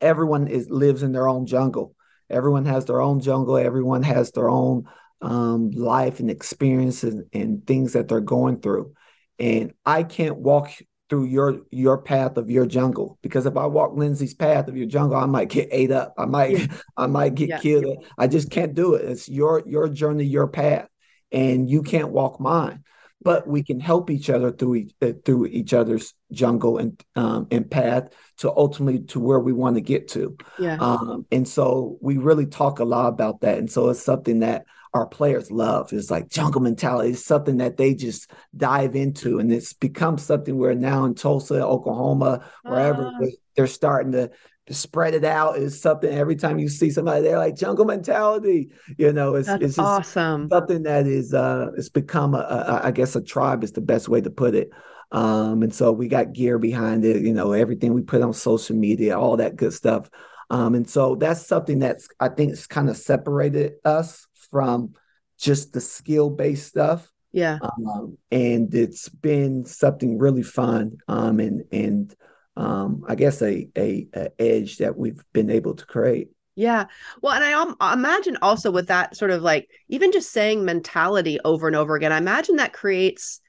everyone 0.00 0.48
is 0.48 0.68
lives 0.68 1.02
in 1.02 1.12
their 1.12 1.28
own 1.28 1.46
jungle. 1.46 1.94
Everyone 2.28 2.64
has 2.64 2.86
their 2.86 3.00
own 3.00 3.20
jungle. 3.20 3.56
Everyone 3.56 4.02
has 4.02 4.32
their 4.32 4.48
own 4.48 4.84
um, 5.20 5.70
life 5.70 6.20
and 6.20 6.30
experiences 6.30 7.14
and, 7.14 7.24
and 7.32 7.66
things 7.66 7.92
that 7.92 8.08
they're 8.08 8.20
going 8.20 8.60
through. 8.60 8.94
And 9.38 9.72
I 9.84 10.02
can't 10.02 10.36
walk 10.36 10.72
through 11.12 11.24
your 11.24 11.60
your 11.70 11.98
path 11.98 12.38
of 12.38 12.48
your 12.48 12.64
jungle. 12.64 13.18
Because 13.20 13.44
if 13.44 13.54
i 13.54 13.66
walk 13.66 13.92
lindsay's 13.94 14.32
path 14.32 14.66
of 14.66 14.78
your 14.78 14.86
jungle 14.86 15.18
i 15.18 15.26
might 15.26 15.50
get 15.50 15.68
ate 15.70 15.90
up. 15.90 16.14
I 16.16 16.24
might 16.24 16.58
yeah. 16.58 16.66
i 16.96 17.06
might 17.06 17.34
get 17.34 17.50
yeah. 17.50 17.58
killed. 17.58 18.06
I 18.16 18.28
just 18.28 18.50
can't 18.50 18.72
do 18.72 18.94
it. 18.94 19.04
It's 19.04 19.28
your 19.28 19.62
your 19.66 19.90
journey 19.90 20.24
your 20.24 20.48
path 20.48 20.88
and 21.30 21.68
you 21.68 21.82
can't 21.82 22.08
walk 22.08 22.40
mine. 22.40 22.82
But 23.20 23.46
we 23.46 23.62
can 23.62 23.78
help 23.78 24.10
each 24.10 24.30
other 24.30 24.50
through 24.50 24.76
each, 24.76 24.94
uh, 25.02 25.12
through 25.22 25.46
each 25.46 25.74
other's 25.74 26.14
jungle 26.32 26.78
and 26.78 26.98
um, 27.14 27.46
and 27.50 27.70
path 27.70 28.08
to 28.38 28.50
ultimately 28.50 29.00
to 29.08 29.20
where 29.20 29.38
we 29.38 29.52
want 29.52 29.76
to 29.76 29.82
get 29.82 30.08
to. 30.08 30.34
Yeah. 30.58 30.78
Um, 30.80 31.26
and 31.30 31.46
so 31.46 31.98
we 32.00 32.16
really 32.16 32.46
talk 32.46 32.78
a 32.78 32.84
lot 32.84 33.08
about 33.08 33.42
that. 33.42 33.58
And 33.58 33.70
so 33.70 33.90
it's 33.90 34.02
something 34.02 34.40
that 34.40 34.64
our 34.94 35.06
players 35.06 35.50
love. 35.50 35.92
It's 35.92 36.10
like 36.10 36.28
jungle 36.28 36.60
mentality. 36.60 37.10
It's 37.10 37.24
something 37.24 37.58
that 37.58 37.76
they 37.76 37.94
just 37.94 38.30
dive 38.56 38.94
into, 38.94 39.38
and 39.38 39.52
it's 39.52 39.72
become 39.72 40.18
something 40.18 40.56
where 40.56 40.74
now 40.74 41.04
in 41.04 41.14
Tulsa, 41.14 41.64
Oklahoma, 41.64 42.44
wherever 42.62 43.06
uh. 43.06 43.26
they're 43.56 43.66
starting 43.66 44.12
to, 44.12 44.30
spread 44.70 45.12
it 45.12 45.24
out. 45.24 45.58
Is 45.58 45.82
something 45.82 46.10
every 46.10 46.36
time 46.36 46.58
you 46.58 46.68
see 46.68 46.90
somebody, 46.90 47.22
they're 47.22 47.36
like 47.36 47.56
jungle 47.56 47.84
mentality. 47.84 48.70
You 48.96 49.12
know, 49.12 49.34
it's 49.34 49.48
That's 49.48 49.62
it's 49.62 49.78
awesome. 49.78 50.48
Something 50.50 50.84
that 50.84 51.06
is 51.06 51.34
uh, 51.34 51.72
it's 51.76 51.90
become 51.90 52.34
a, 52.34 52.38
a 52.38 52.80
I 52.84 52.90
guess 52.90 53.14
a 53.16 53.20
tribe 53.20 53.64
is 53.64 53.72
the 53.72 53.80
best 53.80 54.08
way 54.08 54.20
to 54.20 54.30
put 54.30 54.54
it. 54.54 54.70
Um, 55.10 55.62
and 55.62 55.74
so 55.74 55.92
we 55.92 56.08
got 56.08 56.32
gear 56.32 56.58
behind 56.58 57.04
it. 57.04 57.22
You 57.22 57.34
know, 57.34 57.52
everything 57.52 57.92
we 57.92 58.02
put 58.02 58.22
on 58.22 58.32
social 58.32 58.76
media, 58.76 59.18
all 59.18 59.36
that 59.38 59.56
good 59.56 59.74
stuff. 59.74 60.08
Um, 60.48 60.74
and 60.74 60.88
so 60.88 61.16
that's 61.16 61.46
something 61.46 61.78
that's 61.78 62.08
I 62.20 62.28
think 62.28 62.52
it's 62.52 62.66
kind 62.66 62.88
of 62.88 62.96
separated 62.96 63.74
us 63.84 64.26
from 64.52 64.92
just 65.38 65.72
the 65.72 65.80
skill 65.80 66.30
based 66.30 66.68
stuff. 66.68 67.10
Yeah. 67.32 67.58
Um, 67.62 68.18
and 68.30 68.72
it's 68.72 69.08
been 69.08 69.64
something 69.64 70.18
really 70.18 70.44
fun. 70.44 70.98
Um, 71.08 71.40
and, 71.40 71.64
and, 71.72 72.14
um, 72.56 73.04
I 73.08 73.14
guess 73.14 73.40
a, 73.40 73.66
a, 73.76 74.06
a 74.14 74.30
edge 74.38 74.76
that 74.76 74.96
we've 74.96 75.24
been 75.32 75.50
able 75.50 75.74
to 75.74 75.86
create. 75.86 76.28
Yeah. 76.54 76.84
Well, 77.22 77.32
and 77.32 77.42
I 77.42 77.54
um, 77.54 77.76
imagine 77.98 78.36
also 78.42 78.70
with 78.70 78.88
that 78.88 79.16
sort 79.16 79.30
of 79.30 79.40
like 79.42 79.70
even 79.88 80.12
just 80.12 80.32
saying 80.32 80.64
mentality 80.64 81.40
over 81.46 81.66
and 81.66 81.74
over 81.74 81.96
again, 81.96 82.12
I 82.12 82.18
imagine 82.18 82.56
that 82.56 82.74
creates 82.74 83.40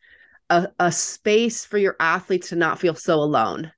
a, 0.49 0.69
a 0.79 0.89
space 0.89 1.65
for 1.65 1.77
your 1.77 1.97
athletes 1.99 2.49
to 2.49 2.55
not 2.55 2.79
feel 2.79 2.95
so 2.95 3.15
alone. 3.15 3.71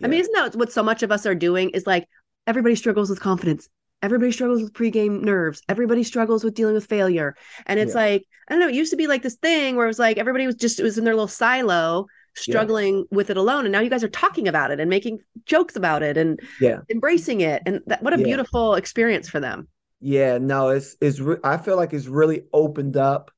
Yeah. 0.00 0.06
I 0.06 0.10
mean, 0.10 0.20
isn't 0.20 0.34
that 0.34 0.56
what 0.56 0.72
so 0.72 0.82
much 0.82 1.04
of 1.04 1.12
us 1.12 1.26
are 1.26 1.34
doing? 1.36 1.70
Is 1.70 1.86
like 1.86 2.08
everybody 2.48 2.74
struggles 2.74 3.08
with 3.08 3.20
confidence 3.20 3.68
everybody 4.02 4.32
struggles 4.32 4.62
with 4.62 4.72
pregame 4.72 5.22
nerves 5.22 5.62
everybody 5.68 6.02
struggles 6.02 6.44
with 6.44 6.54
dealing 6.54 6.74
with 6.74 6.86
failure 6.86 7.34
and 7.66 7.78
it's 7.78 7.94
yeah. 7.94 8.00
like 8.00 8.26
i 8.48 8.52
don't 8.52 8.60
know 8.60 8.68
it 8.68 8.74
used 8.74 8.90
to 8.90 8.96
be 8.96 9.06
like 9.06 9.22
this 9.22 9.36
thing 9.36 9.76
where 9.76 9.86
it 9.86 9.88
was 9.88 9.98
like 9.98 10.18
everybody 10.18 10.46
was 10.46 10.56
just 10.56 10.78
it 10.78 10.82
was 10.82 10.98
in 10.98 11.04
their 11.04 11.14
little 11.14 11.28
silo 11.28 12.06
struggling 12.34 12.98
yeah. 12.98 13.04
with 13.10 13.30
it 13.30 13.36
alone 13.36 13.64
and 13.64 13.72
now 13.72 13.80
you 13.80 13.90
guys 13.90 14.04
are 14.04 14.08
talking 14.08 14.48
about 14.48 14.70
it 14.70 14.80
and 14.80 14.88
making 14.88 15.18
jokes 15.44 15.76
about 15.76 16.02
it 16.02 16.16
and 16.16 16.40
yeah 16.60 16.80
embracing 16.90 17.40
it 17.40 17.62
and 17.66 17.80
that, 17.86 18.02
what 18.02 18.14
a 18.14 18.18
yeah. 18.18 18.24
beautiful 18.24 18.74
experience 18.74 19.28
for 19.28 19.40
them 19.40 19.68
yeah 20.00 20.38
no 20.38 20.70
it's 20.70 20.96
it's 21.00 21.20
re- 21.20 21.36
i 21.44 21.56
feel 21.56 21.76
like 21.76 21.92
it's 21.92 22.06
really 22.06 22.42
opened 22.52 22.96
up 22.96 23.30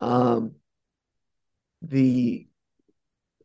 um 0.00 0.52
the 1.82 2.46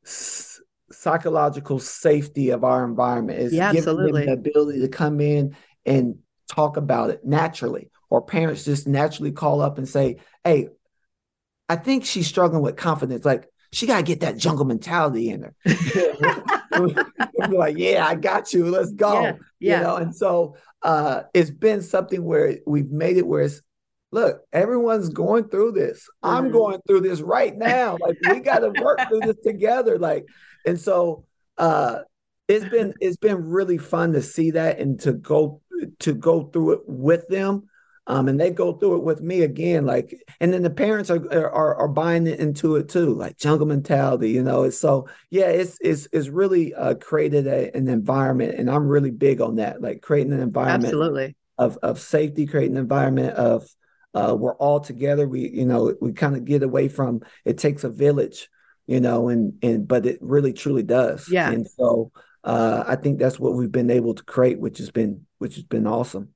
s- 0.05 0.59
psychological 0.91 1.79
safety 1.79 2.49
of 2.49 2.63
our 2.63 2.85
environment. 2.85 3.39
Is 3.39 3.53
yeah, 3.53 3.71
giving 3.71 3.89
absolutely. 3.89 4.25
the 4.25 4.33
ability 4.33 4.81
to 4.81 4.87
come 4.87 5.19
in 5.19 5.55
and 5.85 6.19
talk 6.47 6.77
about 6.77 7.09
it 7.09 7.25
naturally, 7.25 7.89
or 8.09 8.21
parents 8.21 8.65
just 8.65 8.87
naturally 8.87 9.31
call 9.31 9.61
up 9.61 9.77
and 9.77 9.87
say, 9.87 10.17
"Hey, 10.43 10.69
I 11.69 11.75
think 11.75 12.05
she's 12.05 12.27
struggling 12.27 12.61
with 12.61 12.75
confidence. 12.77 13.25
Like 13.25 13.47
she 13.71 13.85
got 13.87 13.97
to 13.97 14.03
get 14.03 14.21
that 14.21 14.37
jungle 14.37 14.65
mentality 14.65 15.29
in 15.29 15.43
her." 15.43 15.55
Like, 17.49 17.77
"Yeah, 17.77 18.05
I 18.05 18.15
got 18.15 18.53
you. 18.53 18.65
Let's 18.65 18.91
go." 18.91 19.13
Yeah, 19.13 19.31
yeah. 19.59 19.77
You 19.77 19.83
know, 19.83 19.95
and 19.97 20.15
so 20.15 20.55
uh, 20.81 21.23
it's 21.33 21.49
been 21.51 21.81
something 21.81 22.23
where 22.23 22.57
we've 22.65 22.89
made 22.89 23.17
it 23.17 23.25
where 23.27 23.41
it's 23.43 23.61
look, 24.11 24.41
everyone's 24.53 25.09
going 25.09 25.49
through 25.49 25.73
this. 25.73 26.07
I'm 26.23 26.49
Mhm. 26.49 26.53
going 26.53 26.79
through 26.87 27.01
this 27.01 27.21
right 27.21 27.55
now. 27.55 27.97
Like 27.99 28.17
we 28.25 28.39
got 28.39 28.59
to 28.59 28.69
work 28.69 28.99
through 29.09 29.21
this 29.21 29.37
together. 29.43 29.97
Like, 29.99 30.25
and 30.65 30.79
so 30.79 31.25
uh 31.57 31.99
it's 32.47 32.65
been 32.65 32.93
it's 33.01 33.17
been 33.17 33.43
really 33.45 33.77
fun 33.77 34.13
to 34.13 34.21
see 34.21 34.51
that 34.51 34.79
and 34.79 34.99
to 35.01 35.11
go 35.13 35.61
to 35.99 36.13
go 36.13 36.43
through 36.43 36.73
it 36.73 36.81
with 36.85 37.27
them. 37.27 37.69
Um, 38.09 38.29
and 38.29 38.39
they 38.39 38.51
go 38.51 38.71
through 38.71 38.95
it 38.95 39.03
with 39.03 39.19
me 39.19 39.41
again, 39.41 39.85
like, 39.85 40.17
and 40.39 40.53
then 40.53 40.61
the 40.63 40.69
parents 40.69 41.09
are 41.09 41.27
are 41.29 41.75
are 41.75 41.87
buying 41.89 42.25
into 42.25 42.77
it 42.77 42.87
too, 42.87 43.13
like 43.13 43.37
jungle 43.37 43.67
mentality, 43.67 44.31
you 44.31 44.41
know. 44.43 44.63
It's 44.63 44.79
so 44.79 45.09
yeah, 45.29 45.47
it's 45.47 45.77
it's 45.81 46.07
it's 46.13 46.29
really 46.29 46.73
uh, 46.73 46.95
created 46.95 47.47
a, 47.47 47.75
an 47.75 47.89
environment, 47.89 48.55
and 48.57 48.69
I'm 48.69 48.87
really 48.87 49.11
big 49.11 49.41
on 49.41 49.57
that, 49.57 49.81
like 49.81 50.01
creating 50.01 50.31
an 50.31 50.39
environment 50.39 50.85
Absolutely. 50.85 51.35
of 51.57 51.77
of 51.83 51.99
safety, 51.99 52.45
creating 52.45 52.77
an 52.77 52.81
environment 52.83 53.33
of 53.33 53.67
uh, 54.13 54.33
we're 54.39 54.55
all 54.55 54.79
together. 54.79 55.27
We 55.27 55.49
you 55.49 55.65
know 55.65 55.93
we 55.99 56.13
kind 56.13 56.37
of 56.37 56.45
get 56.45 56.63
away 56.63 56.87
from 56.87 57.23
it 57.43 57.57
takes 57.57 57.83
a 57.83 57.89
village, 57.89 58.49
you 58.85 59.01
know, 59.01 59.27
and 59.27 59.61
and 59.61 59.85
but 59.85 60.05
it 60.05 60.19
really 60.21 60.53
truly 60.53 60.83
does. 60.83 61.27
Yeah. 61.29 61.51
And 61.51 61.67
so 61.67 62.13
uh, 62.45 62.85
I 62.87 62.95
think 62.95 63.19
that's 63.19 63.37
what 63.37 63.53
we've 63.53 63.71
been 63.71 63.91
able 63.91 64.13
to 64.13 64.23
create, 64.23 64.59
which 64.59 64.77
has 64.77 64.91
been 64.91 65.26
which 65.39 65.55
has 65.55 65.63
been 65.63 65.87
awesome. 65.87 66.33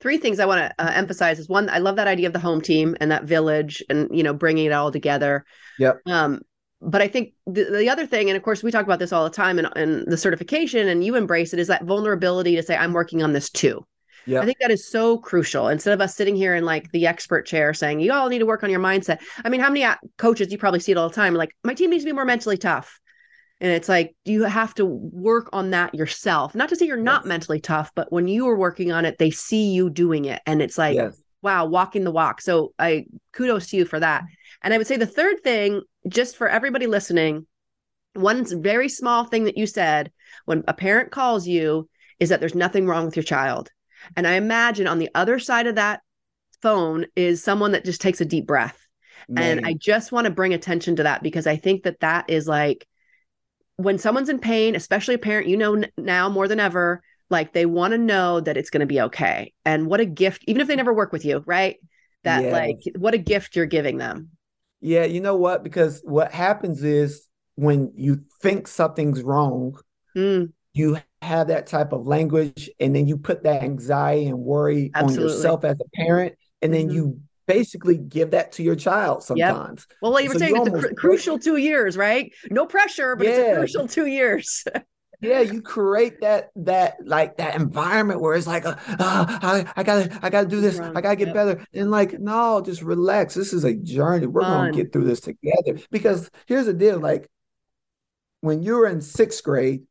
three 0.00 0.18
things 0.18 0.38
I 0.38 0.46
want 0.46 0.60
to 0.60 0.84
uh, 0.84 0.92
emphasize 0.94 1.38
is 1.38 1.48
one, 1.48 1.68
I 1.68 1.78
love 1.78 1.96
that 1.96 2.06
idea 2.06 2.26
of 2.26 2.32
the 2.32 2.38
home 2.38 2.60
team 2.60 2.96
and 3.00 3.10
that 3.10 3.24
village 3.24 3.82
and, 3.88 4.08
you 4.16 4.22
know, 4.22 4.32
bringing 4.32 4.66
it 4.66 4.72
all 4.72 4.92
together. 4.92 5.44
Yep. 5.78 6.00
Um, 6.06 6.40
but 6.80 7.02
I 7.02 7.08
think 7.08 7.34
the, 7.46 7.64
the 7.64 7.90
other 7.90 8.06
thing, 8.06 8.30
and 8.30 8.36
of 8.36 8.42
course, 8.42 8.62
we 8.62 8.70
talk 8.70 8.84
about 8.84 9.00
this 9.00 9.12
all 9.12 9.24
the 9.24 9.30
time 9.30 9.58
and, 9.58 9.68
and 9.74 10.06
the 10.06 10.16
certification, 10.16 10.88
and 10.88 11.02
you 11.04 11.16
embrace 11.16 11.52
it, 11.52 11.58
is 11.58 11.66
that 11.66 11.84
vulnerability 11.84 12.54
to 12.56 12.62
say, 12.62 12.76
I'm 12.76 12.92
working 12.92 13.22
on 13.22 13.32
this 13.32 13.50
too. 13.50 13.84
Yeah. 14.26 14.40
I 14.40 14.44
think 14.44 14.58
that 14.60 14.70
is 14.70 14.88
so 14.88 15.18
crucial. 15.18 15.68
Instead 15.68 15.94
of 15.94 16.00
us 16.00 16.14
sitting 16.14 16.36
here 16.36 16.54
in 16.54 16.64
like 16.64 16.92
the 16.92 17.06
expert 17.06 17.46
chair 17.46 17.72
saying, 17.74 18.00
you 18.00 18.12
all 18.12 18.28
need 18.28 18.40
to 18.40 18.46
work 18.46 18.62
on 18.62 18.70
your 18.70 18.80
mindset. 18.80 19.20
I 19.44 19.48
mean, 19.48 19.60
how 19.60 19.70
many 19.70 19.84
uh, 19.84 19.96
coaches, 20.18 20.52
you 20.52 20.58
probably 20.58 20.80
see 20.80 20.92
it 20.92 20.98
all 20.98 21.08
the 21.08 21.14
time, 21.14 21.34
like, 21.34 21.56
my 21.64 21.74
team 21.74 21.90
needs 21.90 22.04
to 22.04 22.10
be 22.10 22.14
more 22.14 22.24
mentally 22.24 22.58
tough. 22.58 23.00
And 23.60 23.72
it's 23.72 23.88
like, 23.88 24.14
you 24.24 24.44
have 24.44 24.74
to 24.74 24.84
work 24.84 25.50
on 25.52 25.70
that 25.70 25.94
yourself. 25.94 26.54
Not 26.54 26.68
to 26.68 26.76
say 26.76 26.86
you're 26.86 26.96
not 26.96 27.22
Yes. 27.22 27.28
mentally 27.28 27.60
tough, 27.60 27.90
but 27.94 28.12
when 28.12 28.28
you 28.28 28.48
are 28.48 28.56
working 28.56 28.92
on 28.92 29.04
it, 29.04 29.18
they 29.18 29.30
see 29.30 29.72
you 29.72 29.90
doing 29.90 30.26
it. 30.26 30.40
And 30.46 30.62
it's 30.62 30.78
like, 30.78 30.94
yes. 30.94 31.20
wow, 31.42 31.66
walking 31.66 32.04
the 32.04 32.12
walk. 32.12 32.40
So 32.40 32.72
I 32.78 33.06
kudos 33.32 33.68
to 33.68 33.76
you 33.76 33.84
for 33.84 33.98
that. 33.98 34.24
And 34.62 34.72
I 34.72 34.78
would 34.78 34.86
say 34.86 34.96
the 34.96 35.06
third 35.06 35.42
thing, 35.42 35.82
just 36.08 36.36
for 36.36 36.48
everybody 36.48 36.86
listening, 36.86 37.46
one 38.14 38.44
very 38.62 38.88
small 38.88 39.24
thing 39.24 39.44
that 39.44 39.58
you 39.58 39.66
said 39.66 40.12
when 40.44 40.64
a 40.68 40.74
parent 40.74 41.10
calls 41.10 41.46
you 41.46 41.88
is 42.20 42.28
that 42.28 42.40
there's 42.40 42.54
nothing 42.54 42.86
wrong 42.86 43.04
with 43.04 43.16
your 43.16 43.24
child. 43.24 43.70
And 44.16 44.26
I 44.26 44.34
imagine 44.34 44.86
on 44.86 44.98
the 44.98 45.10
other 45.14 45.38
side 45.38 45.66
of 45.66 45.74
that 45.76 46.00
phone 46.62 47.06
is 47.16 47.42
someone 47.42 47.72
that 47.72 47.84
just 47.84 48.00
takes 48.00 48.20
a 48.20 48.24
deep 48.24 48.46
breath. 48.46 48.78
And 49.36 49.66
I 49.66 49.74
just 49.74 50.10
want 50.10 50.24
to 50.24 50.30
bring 50.30 50.54
attention 50.54 50.96
to 50.96 51.02
that 51.02 51.22
because 51.22 51.46
I 51.46 51.56
think 51.56 51.82
that 51.82 52.00
that 52.00 52.30
is 52.30 52.48
like 52.48 52.88
when 53.78 53.98
someone's 53.98 54.30
in 54.30 54.40
pain, 54.40 54.76
especially 54.76 55.14
a 55.16 55.20
parent, 55.20 55.48
you 55.48 55.56
know 55.58 55.84
now 55.98 56.30
more 56.30 56.48
than 56.48 56.60
ever, 56.60 57.02
like 57.30 57.54
they 57.54 57.66
want 57.66 57.92
to 57.92 57.98
know 57.98 58.40
that 58.40 58.58
it's 58.58 58.70
going 58.70 58.82
to 58.82 58.86
be 58.86 59.00
okay. 59.02 59.54
And 59.66 59.88
what 59.88 60.00
a 60.00 60.06
gift, 60.06 60.44
even 60.48 60.62
if 60.62 60.68
they 60.68 60.76
never 60.76 60.94
work 60.94 61.12
with 61.12 61.24
you, 61.24 61.44
right? 61.46 61.78
That 62.24 62.46
Yes. 62.46 62.52
like 62.52 62.78
what 62.98 63.14
a 63.14 63.18
gift 63.18 63.56
you're 63.56 63.66
giving 63.66 63.98
them. 63.98 64.30
Yeah, 64.80 65.04
you 65.04 65.20
know 65.20 65.36
what? 65.36 65.62
Because 65.64 66.00
what 66.04 66.32
happens 66.32 66.82
is 66.82 67.28
when 67.56 67.92
you 67.96 68.24
think 68.40 68.68
something's 68.68 69.22
wrong, 69.22 69.78
Mm, 70.16 70.52
you 70.74 70.98
have 71.22 71.48
that 71.48 71.66
type 71.68 71.92
of 71.92 72.06
language, 72.06 72.70
and 72.80 72.94
then 72.96 73.06
you 73.08 73.18
put 73.18 73.44
that 73.44 73.62
anxiety 73.62 74.26
and 74.28 74.38
worry 74.40 74.94
Absolutely. 74.94 74.98
on 75.00 75.18
yourself 75.18 75.64
as 75.64 75.76
a 75.80 75.96
parent, 75.96 76.36
and 76.62 76.74
then 76.74 76.88
Mhm. 76.88 76.90
you 76.90 77.20
basically 77.48 77.96
give 77.98 78.30
that 78.30 78.52
to 78.52 78.62
your 78.62 78.76
child 78.76 79.24
Yep. 79.34 79.48
sometimes. 79.48 79.86
well, 80.00 80.12
like 80.12 80.22
you 80.24 80.28
were 80.30 80.34
So 80.34 80.38
saying, 80.38 80.54
you 80.54 80.60
it's 80.62 80.68
a 80.68 80.80
break- 80.80 80.96
crucial 80.96 81.38
two 81.40 81.56
years, 81.56 81.96
right? 81.96 82.32
No 82.50 82.66
pressure, 82.66 83.16
but 83.16 83.26
it's 83.26 83.38
a 83.38 83.56
crucial 83.56 83.88
two 83.88 84.06
years. 84.06 84.64
Yeah, 85.20 85.40
you 85.40 85.62
create 85.62 86.20
that 86.20 86.50
that 86.54 86.98
like 87.04 87.38
that 87.38 87.56
environment 87.56 88.20
where 88.20 88.34
it's 88.36 88.46
like, 88.46 88.64
uh, 88.64 88.76
uh, 88.86 89.26
I, 89.42 89.66
I 89.74 89.82
gotta 89.82 90.16
I 90.22 90.30
gotta 90.30 90.46
do 90.46 90.60
this, 90.60 90.78
I 90.78 91.00
gotta 91.00 91.16
get 91.16 91.26
Yep. 91.28 91.34
better, 91.34 91.66
and 91.74 91.90
like, 91.90 92.20
no, 92.20 92.60
just 92.60 92.82
relax. 92.82 93.34
This 93.34 93.52
is 93.52 93.64
a 93.64 93.74
journey. 93.74 94.26
We're 94.28 94.42
Fun. 94.42 94.70
gonna 94.70 94.72
get 94.72 94.92
through 94.92 95.06
this 95.06 95.18
together. 95.18 95.80
Because 95.90 96.30
here's 96.46 96.66
the 96.66 96.72
deal: 96.72 97.00
like 97.00 97.28
when 98.42 98.62
you're 98.62 98.86
in 98.86 99.00
sixth 99.00 99.42
grade, 99.42 99.82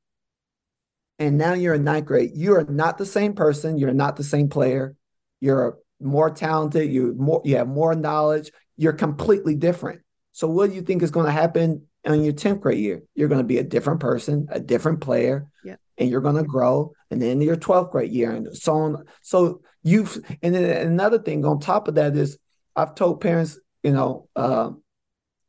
and 1.19 1.37
now 1.37 1.55
you're 1.55 1.73
in 1.73 1.83
ninth 1.83 2.05
grade, 2.05 2.31
you 2.33 2.53
are 2.55 2.63
not 2.63 2.97
the 2.97 3.05
same 3.05 3.33
person. 3.33 3.77
You're 3.77 3.93
not 3.93 4.15
the 4.15 4.23
same 4.23 4.47
player. 4.47 4.95
You're 5.41 5.77
more 5.99 6.29
talented. 6.29 6.91
You 6.91 7.13
more 7.17 7.41
you 7.45 7.57
have 7.57 7.67
more 7.67 7.95
knowledge. 7.95 8.51
You're 8.77 8.93
completely 8.93 9.55
different. 9.55 10.01
So 10.31 10.47
what 10.47 10.69
do 10.69 10.75
you 10.75 10.81
think 10.81 11.01
is 11.01 11.11
going 11.11 11.25
to 11.25 11.31
happen 11.31 11.87
in 12.03 12.23
your 12.23 12.33
10th 12.33 12.61
grade 12.61 12.77
year? 12.79 13.01
You're 13.15 13.27
going 13.27 13.41
to 13.41 13.47
be 13.47 13.57
a 13.57 13.63
different 13.63 13.99
person, 13.99 14.47
a 14.51 14.59
different 14.59 15.01
player, 15.01 15.47
Yeah. 15.63 15.77
and 15.97 16.09
you're 16.09 16.21
going 16.21 16.35
to 16.35 16.43
grow. 16.43 16.93
And 17.09 17.19
then 17.21 17.41
your 17.41 17.55
12th 17.55 17.91
grade 17.91 18.11
year 18.11 18.31
and 18.31 18.55
so 18.55 18.73
on. 18.73 19.05
So 19.23 19.61
you've 19.83 20.19
and 20.43 20.53
then 20.53 20.87
another 20.87 21.17
thing 21.19 21.43
on 21.45 21.59
top 21.59 21.87
of 21.87 21.95
that 21.95 22.15
is 22.15 22.37
I've 22.75 22.93
told 22.93 23.21
parents, 23.21 23.59
you 23.81 23.91
know, 23.93 24.27
uh, 24.35 24.71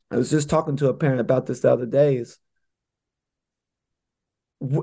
I 0.09 0.15
was 0.15 0.31
just 0.31 0.49
talking 0.49 0.75
to 0.77 0.89
a 0.89 0.93
parent 0.95 1.19
about 1.19 1.45
this 1.45 1.59
the 1.59 1.71
other 1.71 1.85
day 1.85 2.15
is 2.17 2.39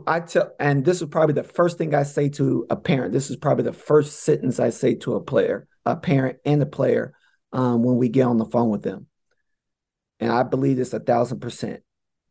I 0.07 0.21
tell, 0.21 0.53
and 0.59 0.85
this 0.85 1.03
is 1.03 1.09
probably 1.09 1.35
the 1.35 1.43
first 1.43 1.77
thing 1.77 1.95
I 1.95 2.05
say 2.05 2.31
to 2.31 2.67
a 2.71 2.77
parent. 2.77 3.13
This 3.13 3.29
is 3.31 3.37
probably 3.37 3.65
the 3.65 3.73
first 3.75 4.21
sentence 4.21 4.59
I 4.59 4.71
say 4.71 4.95
to 4.97 5.17
a 5.17 5.21
player, 5.21 5.69
a 5.85 5.97
parent 5.97 6.39
and 6.45 6.63
a 6.63 6.67
player, 6.67 7.15
um, 7.53 7.83
when 7.83 7.97
we 7.97 8.09
get 8.09 8.23
on 8.27 8.39
the 8.39 8.47
phone 8.47 8.71
with 8.71 8.83
them. 8.83 9.07
And 10.19 10.33
I 10.33 10.45
believe 10.45 10.79
this 10.79 10.95
a 10.95 11.01
thousand 11.01 11.41
percent. 11.41 11.83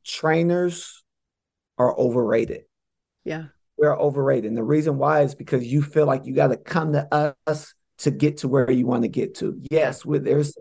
Trainers 0.03 1.03
are 1.77 1.95
overrated. 1.97 2.63
yeah. 3.23 3.45
We're 3.77 3.99
overrated. 3.99 4.45
And 4.45 4.57
the 4.57 4.63
reason 4.63 4.97
why 4.97 5.23
is 5.23 5.35
because 5.35 5.65
you 5.65 5.81
feel 5.81 6.05
like 6.05 6.25
you 6.25 6.33
got 6.33 6.47
to 6.47 6.55
come 6.57 6.93
to 6.93 7.35
us 7.45 7.73
to 7.97 8.09
get 8.09 8.37
to 8.37 8.47
where 8.47 8.71
you 8.71 8.85
want 8.85 9.03
to 9.03 9.09
get 9.09 9.35
to. 9.35 9.61
Yes, 9.69 10.05
with 10.05 10.23
there's 10.23 10.55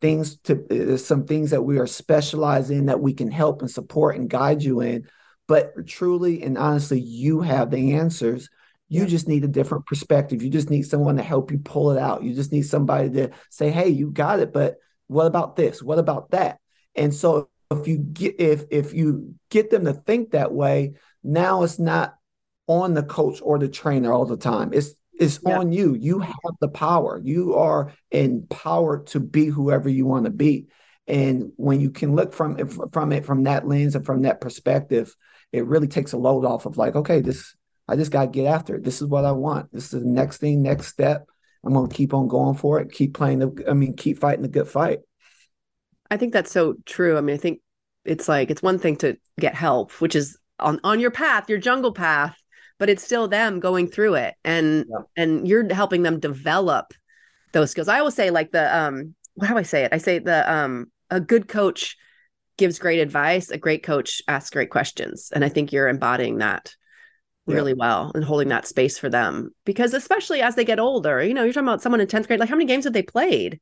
things 0.00 0.38
to 0.44 0.64
there's 0.70 1.04
some 1.04 1.26
things 1.26 1.50
that 1.50 1.62
we 1.62 1.78
are 1.78 1.86
specialized 1.88 2.70
in 2.70 2.86
that 2.86 3.00
we 3.00 3.12
can 3.12 3.28
help 3.30 3.60
and 3.60 3.70
support 3.70 4.16
and 4.16 4.30
guide 4.30 4.62
you 4.62 4.80
in. 4.82 5.08
But 5.50 5.84
truly 5.88 6.44
and 6.44 6.56
honestly, 6.56 7.00
you 7.00 7.40
have 7.40 7.72
the 7.72 7.94
answers. 7.94 8.48
You 8.88 9.02
Yeah. 9.02 9.08
just 9.08 9.26
need 9.26 9.42
a 9.42 9.48
different 9.48 9.84
perspective. 9.84 10.44
You 10.44 10.48
just 10.48 10.70
need 10.70 10.82
someone 10.82 11.16
to 11.16 11.24
help 11.24 11.50
you 11.50 11.58
pull 11.58 11.90
it 11.90 11.98
out. 11.98 12.22
You 12.22 12.34
just 12.34 12.52
need 12.52 12.62
somebody 12.62 13.10
to 13.10 13.30
say, 13.50 13.68
"Hey, 13.72 13.88
you 13.88 14.12
got 14.12 14.38
it, 14.38 14.52
but 14.52 14.76
what 15.08 15.26
about 15.26 15.56
this? 15.56 15.82
What 15.82 15.98
about 15.98 16.30
that?" 16.30 16.60
And 16.94 17.12
so 17.12 17.48
if 17.72 17.88
you 17.88 17.98
get 17.98 18.38
if 18.40 18.66
if 18.70 18.94
you 18.94 19.34
get 19.48 19.70
them 19.70 19.86
to 19.86 19.92
think 19.92 20.30
that 20.30 20.54
way, 20.54 20.94
now 21.24 21.64
it's 21.64 21.80
not 21.80 22.14
on 22.68 22.94
the 22.94 23.02
coach 23.02 23.40
or 23.42 23.58
the 23.58 23.68
trainer 23.68 24.12
all 24.12 24.26
the 24.26 24.36
time. 24.36 24.70
It's 24.72 24.94
it's 25.18 25.40
Yeah. 25.44 25.58
on 25.58 25.72
you. 25.72 25.94
You 25.94 26.20
have 26.20 26.54
the 26.60 26.68
power. 26.68 27.20
You 27.22 27.56
are 27.56 27.92
empowered 28.12 29.08
to 29.08 29.18
be 29.18 29.46
whoever 29.46 29.88
you 29.88 30.06
want 30.06 30.26
to 30.26 30.30
be. 30.30 30.68
And 31.10 31.52
when 31.56 31.80
you 31.80 31.90
can 31.90 32.14
look 32.14 32.32
from 32.32 32.58
it 32.58 32.72
from 32.92 33.12
it 33.12 33.26
from 33.26 33.44
that 33.44 33.66
lens 33.66 33.96
and 33.96 34.06
from 34.06 34.22
that 34.22 34.40
perspective, 34.40 35.14
it 35.52 35.66
really 35.66 35.88
takes 35.88 36.12
a 36.12 36.16
load 36.16 36.44
off 36.44 36.66
of 36.66 36.78
like, 36.78 36.94
okay, 36.94 37.20
this 37.20 37.56
I 37.88 37.96
just 37.96 38.12
got 38.12 38.26
to 38.26 38.30
get 38.30 38.46
after 38.46 38.76
it. 38.76 38.84
This 38.84 39.02
is 39.02 39.08
what 39.08 39.24
I 39.24 39.32
want. 39.32 39.72
This 39.72 39.92
is 39.92 40.02
the 40.02 40.06
next 40.06 40.38
thing, 40.38 40.62
next 40.62 40.86
step. 40.86 41.26
I'm 41.64 41.72
going 41.74 41.88
to 41.88 41.94
keep 41.94 42.14
on 42.14 42.28
going 42.28 42.56
for 42.56 42.78
it. 42.80 42.92
Keep 42.92 43.14
playing 43.14 43.40
the. 43.40 43.64
I 43.68 43.74
mean, 43.74 43.96
keep 43.96 44.20
fighting 44.20 44.42
the 44.42 44.48
good 44.48 44.68
fight. 44.68 45.00
I 46.10 46.16
think 46.16 46.32
that's 46.32 46.52
so 46.52 46.76
true. 46.86 47.18
I 47.18 47.20
mean, 47.20 47.34
I 47.34 47.38
think 47.38 47.60
it's 48.04 48.28
like 48.28 48.50
it's 48.50 48.62
one 48.62 48.78
thing 48.78 48.96
to 48.96 49.16
get 49.38 49.54
help, 49.54 49.92
which 50.00 50.14
is 50.14 50.38
on 50.60 50.80
on 50.84 51.00
your 51.00 51.10
path, 51.10 51.50
your 51.50 51.58
jungle 51.58 51.92
path, 51.92 52.36
but 52.78 52.88
it's 52.88 53.02
still 53.02 53.28
them 53.28 53.60
going 53.60 53.88
through 53.88 54.14
it 54.14 54.34
and 54.44 54.86
Yeah. 54.88 55.02
and 55.16 55.48
you're 55.48 55.72
helping 55.74 56.02
them 56.02 56.20
develop 56.20 56.94
those 57.52 57.72
skills. 57.72 57.88
I 57.88 57.98
always 57.98 58.14
say 58.14 58.30
like 58.30 58.52
the 58.52 58.76
um 58.76 59.14
how 59.42 59.54
do 59.54 59.58
I 59.58 59.62
say 59.62 59.84
it? 59.84 59.92
I 59.92 59.98
say 59.98 60.18
the 60.18 60.50
um 60.50 60.90
a 61.10 61.20
good 61.20 61.48
coach 61.48 61.96
gives 62.58 62.78
great 62.78 63.00
advice, 63.00 63.50
a 63.50 63.58
great 63.58 63.82
coach 63.82 64.22
asks 64.28 64.50
great 64.50 64.70
questions. 64.70 65.30
And 65.34 65.44
I 65.44 65.48
think 65.48 65.72
you're 65.72 65.88
embodying 65.88 66.38
that 66.38 66.74
Yeah. 67.46 67.54
really 67.54 67.74
well 67.74 68.12
and 68.14 68.24
holding 68.24 68.48
that 68.48 68.66
space 68.66 68.98
for 68.98 69.08
them 69.10 69.50
because 69.64 69.94
especially 69.94 70.42
as 70.42 70.54
they 70.56 70.64
get 70.64 70.80
older, 70.80 71.22
you 71.22 71.34
know, 71.34 71.44
you're 71.44 71.52
talking 71.52 71.68
about 71.68 71.82
someone 71.82 72.00
in 72.00 72.06
10th 72.08 72.26
grade, 72.26 72.40
like 72.40 72.48
how 72.48 72.56
many 72.56 72.66
games 72.66 72.84
have 72.84 72.92
they 72.92 73.02
played? 73.02 73.60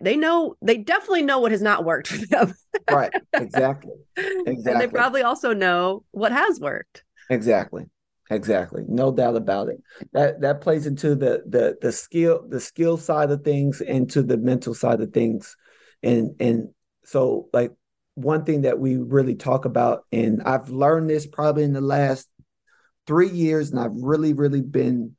they 0.00 0.16
know 0.16 0.56
they 0.62 0.78
definitely 0.78 1.22
know 1.22 1.38
what 1.38 1.52
has 1.52 1.62
not 1.62 1.84
worked 1.84 2.08
for 2.08 2.26
them. 2.26 2.54
right. 2.88 3.12
Exactly. 3.38 3.92
Exactly. 4.16 4.62
And 4.72 4.80
they 4.80 4.88
probably 4.88 5.22
also 5.22 5.52
know 5.52 6.04
what 6.12 6.32
has 6.32 6.60
worked. 6.60 7.04
Exactly. 7.30 7.86
Exactly. 8.30 8.84
No 8.88 9.12
doubt 9.12 9.36
about 9.36 9.68
it. 9.68 9.82
That 10.12 10.40
that 10.40 10.60
plays 10.60 10.86
into 10.86 11.14
the 11.14 11.42
the 11.46 11.76
the 11.82 11.92
skill 11.92 12.46
the 12.48 12.60
skill 12.60 12.96
side 12.96 13.30
of 13.30 13.42
things 13.44 13.80
into 13.80 14.22
the 14.22 14.38
mental 14.38 14.74
side 14.74 15.00
of 15.00 15.12
things. 15.12 15.56
And 16.02 16.36
and 16.40 16.68
so 17.04 17.48
like 17.52 17.72
one 18.14 18.44
thing 18.44 18.62
that 18.62 18.78
we 18.78 18.96
really 18.96 19.34
talk 19.34 19.64
about 19.64 20.04
and 20.12 20.42
I've 20.42 20.68
learned 20.68 21.08
this 21.08 21.26
probably 21.26 21.64
in 21.64 21.72
the 21.72 21.80
last 21.80 22.28
3 23.06 23.28
years 23.30 23.70
and 23.70 23.80
I've 23.80 23.94
really 23.94 24.34
really 24.34 24.60
been 24.60 25.16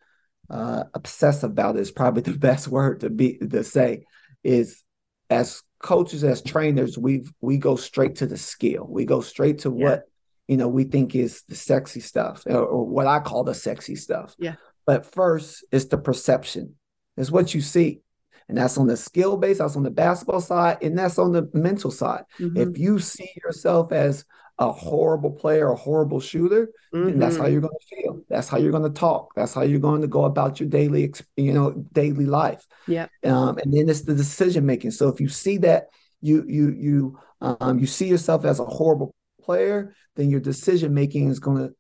uh 0.50 0.84
obsessed 0.94 1.44
about 1.44 1.76
it 1.76 1.80
is 1.80 1.92
probably 1.92 2.22
the 2.22 2.38
best 2.50 2.68
word 2.68 3.00
to 3.00 3.10
be 3.10 3.38
to 3.38 3.64
say 3.64 4.04
is 4.44 4.84
as 5.30 5.64
coaches 5.84 6.24
as 6.24 6.42
trainers 6.42 6.98
we 6.98 7.26
we 7.42 7.58
go 7.58 7.76
straight 7.76 8.16
to 8.16 8.26
the 8.26 8.38
skill. 8.38 8.88
We 8.90 9.06
go 9.06 9.22
straight 9.22 9.60
to 9.60 9.70
yeah. 9.70 9.86
what 9.86 10.04
you 10.48 10.58
know 10.58 10.68
we 10.68 10.86
think 10.86 11.16
is 11.16 11.44
the 11.48 11.56
sexy 11.56 12.00
stuff 12.00 12.44
or, 12.48 12.66
or 12.66 12.86
what 12.88 13.06
I 13.08 13.20
call 13.20 13.44
the 13.44 13.54
sexy 13.54 13.96
stuff. 13.96 14.36
Yeah. 14.40 14.56
But 14.86 15.06
first, 15.06 15.64
it's 15.72 15.86
the 15.86 15.98
perception. 15.98 16.76
It's 17.16 17.32
what 17.32 17.54
you 17.54 17.62
see. 17.62 18.02
And 18.50 18.58
that's 18.58 18.78
on 18.78 18.88
the 18.88 18.98
skill 18.98 19.38
base, 19.38 19.60
that's 19.60 19.76
on 19.76 19.84
the 19.84 19.92
basketball 19.92 20.42
side, 20.42 20.78
and 20.82 20.98
that's 20.98 21.18
on 21.18 21.32
the 21.32 21.50
mental 21.54 21.92
side. 21.92 22.24
Mm-hmm. 22.40 22.58
If 22.58 22.78
you 22.78 23.00
see 23.00 23.30
yourself 23.44 23.92
as 23.92 24.26
a 24.60 24.72
horrible 24.72 25.32
player, 25.32 25.72
a 25.72 25.76
horrible 25.76 26.20
shooter, 26.20 26.70
mm-hmm. 26.94 27.06
then 27.06 27.20
that's 27.20 27.38
how 27.38 27.44
mm-hmm. 27.44 27.54
you're 27.54 27.62
going 27.62 27.74
to 27.80 27.96
feel. 27.96 28.22
That's 28.30 28.48
how 28.48 28.58
you're 28.58 28.72
going 28.72 28.84
to 28.84 29.00
talk. 29.00 29.34
That's 29.36 29.54
how 29.54 29.64
you're 29.64 29.80
going 29.80 30.02
to 30.02 30.08
go 30.08 30.26
about 30.26 30.60
your 30.60 30.70
daily, 30.70 31.12
you 31.36 31.54
know, 31.54 31.72
daily 31.94 32.26
life. 32.26 32.66
Yeah. 32.88 33.08
Um, 33.24 33.58
and 33.58 33.74
then 33.74 33.90
it's 33.90 34.02
the 34.02 34.14
decision 34.14 34.66
making. 34.66 34.92
So 34.92 35.08
if 35.08 35.20
you 35.20 35.28
see 35.28 35.58
that 35.60 35.88
you 36.22 36.46
you 36.48 36.70
you 36.70 37.20
um, 37.42 37.80
you 37.80 37.88
see 37.88 38.08
yourself 38.08 38.46
as 38.46 38.60
a 38.60 38.66
horrible 38.66 39.16
player, 39.42 39.96
then 40.16 40.30
your 40.30 40.40
decision 40.40 40.94
making 40.94 41.30
is 41.30 41.40
going 41.40 41.70
to 41.70 41.74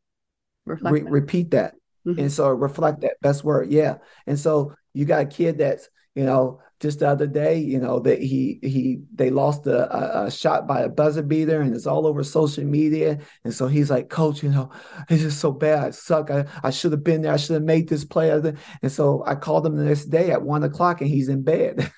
re- 0.65 1.03
repeat 1.03 1.51
that. 1.51 1.75
Mm-hmm. 2.05 2.19
And 2.19 2.31
so 2.31 2.49
reflect 2.49 3.01
that 3.01 3.21
best 3.21 3.43
word. 3.43 3.71
Yeah. 3.71 3.97
And 4.27 4.37
so 4.37 4.73
you 4.93 5.05
got 5.05 5.21
a 5.21 5.25
kid 5.25 5.59
that's, 5.59 5.87
you 6.15 6.23
know, 6.23 6.61
just 6.79 6.99
the 6.99 7.07
other 7.07 7.25
day, 7.25 7.57
you 7.57 7.79
know, 7.79 7.99
that 7.99 8.21
he 8.21 8.59
he 8.61 8.99
they 9.15 9.29
lost 9.29 9.65
a, 9.67 10.25
a, 10.25 10.29
shot 10.29 10.67
by 10.67 10.81
a 10.81 10.89
buzzer 10.89 11.23
beater 11.23 11.61
and 11.61 11.73
it's 11.73 11.87
all 11.87 12.05
over 12.05 12.23
social 12.23 12.65
media. 12.65 13.19
And 13.43 13.53
so 13.53 13.67
he's 13.67 13.89
like, 13.89 14.09
Coach, 14.09 14.43
you 14.43 14.49
know, 14.49 14.69
it's 15.09 15.23
just 15.23 15.39
so 15.39 15.51
bad. 15.51 15.79
I 15.79 15.89
suck. 15.91 16.29
I, 16.29 16.45
I 16.61 16.71
should 16.71 16.91
have 16.91 17.03
been 17.03 17.21
there. 17.21 17.33
I 17.33 17.37
should 17.37 17.53
have 17.53 17.63
made 17.63 17.87
this 17.87 18.05
play. 18.05 18.29
And 18.31 18.91
so 18.91 19.23
I 19.25 19.35
called 19.35 19.65
him 19.65 19.77
the 19.77 19.85
next 19.85 20.05
day 20.05 20.31
at 20.31 20.43
one 20.43 20.63
o'clock 20.63 21.01
and 21.01 21.09
he's 21.09 21.29
in 21.29 21.41
bed. 21.41 21.89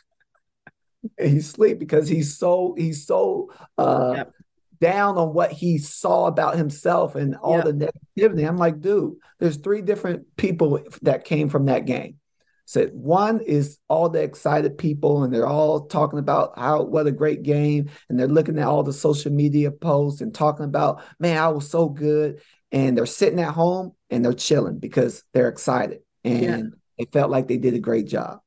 and 1.17 1.29
he's 1.29 1.49
asleep 1.49 1.79
because 1.79 2.07
he's 2.07 2.37
so 2.37 2.75
he's 2.77 3.05
so 3.05 3.51
uh 3.77 4.13
yep 4.17 4.31
down 4.79 5.17
on 5.17 5.33
what 5.33 5.51
he 5.51 5.77
saw 5.77 6.27
about 6.27 6.57
himself 6.57 7.15
and 7.15 7.35
all 7.37 7.55
yep. 7.57 7.65
the 7.65 7.91
negativity. 8.19 8.47
I'm 8.47 8.57
like, 8.57 8.81
dude, 8.81 9.15
there's 9.39 9.57
three 9.57 9.81
different 9.81 10.35
people 10.35 10.81
that 11.01 11.23
came 11.23 11.49
from 11.49 11.65
that 11.65 11.85
game. 11.85 12.17
Said 12.65 12.91
one 12.93 13.41
is 13.41 13.77
all 13.87 14.09
the 14.09 14.21
excited 14.21 14.77
people, 14.77 15.23
and 15.23 15.33
they're 15.33 15.47
all 15.47 15.85
talking 15.87 16.19
about 16.19 16.57
how 16.57 16.83
what 16.83 17.07
a 17.07 17.11
great 17.11 17.43
game, 17.43 17.89
and 18.09 18.19
they're 18.19 18.27
looking 18.27 18.57
at 18.57 18.67
all 18.67 18.83
the 18.83 18.93
social 18.93 19.31
media 19.31 19.71
posts 19.71 20.21
and 20.21 20.33
talking 20.33 20.65
about, 20.65 21.03
man, 21.19 21.37
I 21.37 21.47
was 21.49 21.69
so 21.69 21.89
good. 21.89 22.41
And 22.71 22.97
they're 22.97 23.05
sitting 23.05 23.39
at 23.39 23.53
home 23.53 23.93
and 24.09 24.25
they're 24.25 24.33
chilling 24.33 24.79
because 24.79 25.23
they're 25.33 25.47
excited 25.47 25.99
and 26.25 26.43
yeah. 26.43 26.61
they 26.97 27.05
felt 27.13 27.31
like 27.31 27.47
they 27.47 27.57
did 27.57 27.73
a 27.73 27.79
great 27.79 28.07
job. 28.07 28.39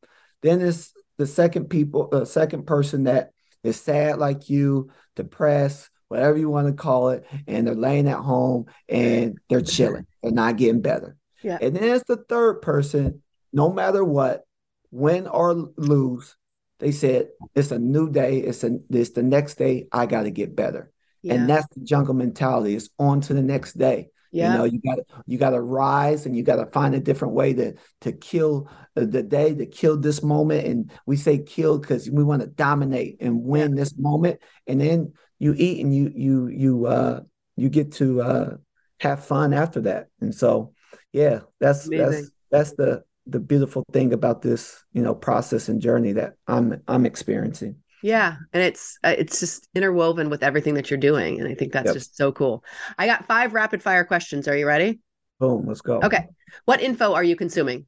Then 0.43 0.61
it's 0.61 0.93
the 1.17 1.27
second 1.27 1.71
people, 1.71 2.09
the 2.09 2.27
second 2.27 2.67
person 2.67 3.05
that 3.05 3.31
is 3.63 3.81
sad 3.81 4.19
like 4.19 4.51
you, 4.51 4.91
depressed, 5.17 5.89
whatever 6.09 6.37
you 6.37 6.51
want 6.51 6.67
to 6.67 6.73
call 6.75 7.11
it, 7.11 7.25
and 7.47 7.67
they're 7.67 7.75
laying 7.75 8.09
at 8.09 8.19
home 8.19 8.67
and 8.89 9.39
they're 9.49 9.61
chilling. 9.63 10.07
They're 10.23 10.33
not 10.33 10.57
getting 10.57 10.83
better. 10.83 11.17
Yeah. 11.43 11.59
And 11.61 11.75
then 11.75 11.85
it's 11.85 12.05
the 12.07 12.17
third 12.17 12.61
person, 12.61 13.23
no 13.53 13.73
matter 13.73 14.05
what, 14.05 14.43
win 14.91 15.27
or 15.27 15.71
lose, 15.77 16.37
they 16.79 16.93
said 16.93 17.29
it's 17.55 17.73
a 17.73 17.79
new 17.79 18.11
day. 18.11 18.39
It's 18.39 18.65
a 18.65 18.79
it's 18.91 19.11
the 19.11 19.23
next 19.23 19.57
day. 19.57 19.89
I 19.93 20.07
got 20.07 20.25
to 20.25 20.31
get 20.31 20.55
better. 20.55 20.93
Yeah. 21.23 21.35
And 21.35 21.51
that's 21.51 21.67
the 21.75 21.81
jungle 21.81 22.15
mentality. 22.15 22.77
It's 22.77 22.89
on 22.99 23.21
to 23.23 23.35
the 23.35 23.43
next 23.43 23.77
day. 23.77 24.11
Yeah. 24.31 24.53
You 24.53 24.59
know, 24.59 24.65
you 24.65 24.81
got 24.81 24.99
you 25.27 25.39
got 25.39 25.51
to 25.51 25.61
rise 25.61 26.27
and 26.27 26.37
you 26.37 26.43
got 26.43 26.57
to 26.57 26.67
find 26.67 26.95
a 26.95 27.01
different 27.01 27.35
way 27.35 27.55
to 27.55 27.75
to 28.03 28.13
kill 28.13 28.71
the 28.95 29.23
day, 29.23 29.55
to 29.55 29.67
kill 29.67 29.97
this 29.97 30.23
moment. 30.23 30.67
And 30.67 30.91
we 31.07 31.17
say 31.17 31.39
kill 31.39 31.79
because 31.79 32.09
we 32.11 32.23
want 32.23 32.43
to 32.43 32.49
dominate 32.49 33.17
and 33.21 33.43
win 33.43 33.71
yeah. 33.71 33.83
this 33.83 33.97
moment. 33.99 34.41
And 34.67 34.81
then 34.81 35.13
you 35.39 35.55
eat 35.57 35.85
and 35.85 35.95
you 35.95 36.13
you 36.15 36.49
you 36.49 36.87
uh 36.87 37.21
you 37.57 37.69
get 37.69 37.93
to 37.93 38.21
uh 38.23 38.57
have 39.01 39.25
fun 39.25 39.53
after 39.55 39.83
that 39.83 40.09
and 40.21 40.35
so 40.35 40.75
yeah 41.13 41.41
that's 41.61 41.87
Amazing. 41.87 42.11
that's 42.11 42.31
that's 42.51 42.73
the 42.73 43.03
the 43.29 43.41
beautiful 43.41 43.85
thing 43.93 44.13
about 44.13 44.43
this 44.43 44.85
you 44.93 45.03
know 45.03 45.15
process 45.15 45.69
and 45.69 45.81
journey 45.81 46.13
that 46.13 46.35
i'm 46.47 46.81
i'm 46.89 47.07
experiencing 47.07 47.77
yeah 48.03 48.37
and 48.53 48.63
it's 48.63 48.99
uh, 49.05 49.15
it's 49.17 49.41
just 49.41 49.69
interwoven 49.75 50.31
with 50.31 50.43
everything 50.43 50.75
that 50.75 50.91
you're 50.91 50.99
doing 50.99 51.41
and 51.41 51.49
i 51.49 51.55
think 51.55 51.73
that's 51.73 51.87
yep. 51.87 51.95
just 51.95 52.17
so 52.17 52.33
cool 52.33 52.65
i 52.99 53.07
got 53.07 53.27
five 53.27 53.53
rapid 53.53 53.83
fire 53.83 54.05
questions 54.05 54.49
are 54.49 54.57
you 54.57 54.67
ready 54.67 55.01
boom 55.39 55.67
let's 55.67 55.81
go 55.81 56.01
okay 56.03 56.27
what 56.65 56.81
info 56.81 57.13
are 57.15 57.25
you 57.25 57.37
consuming 57.37 57.87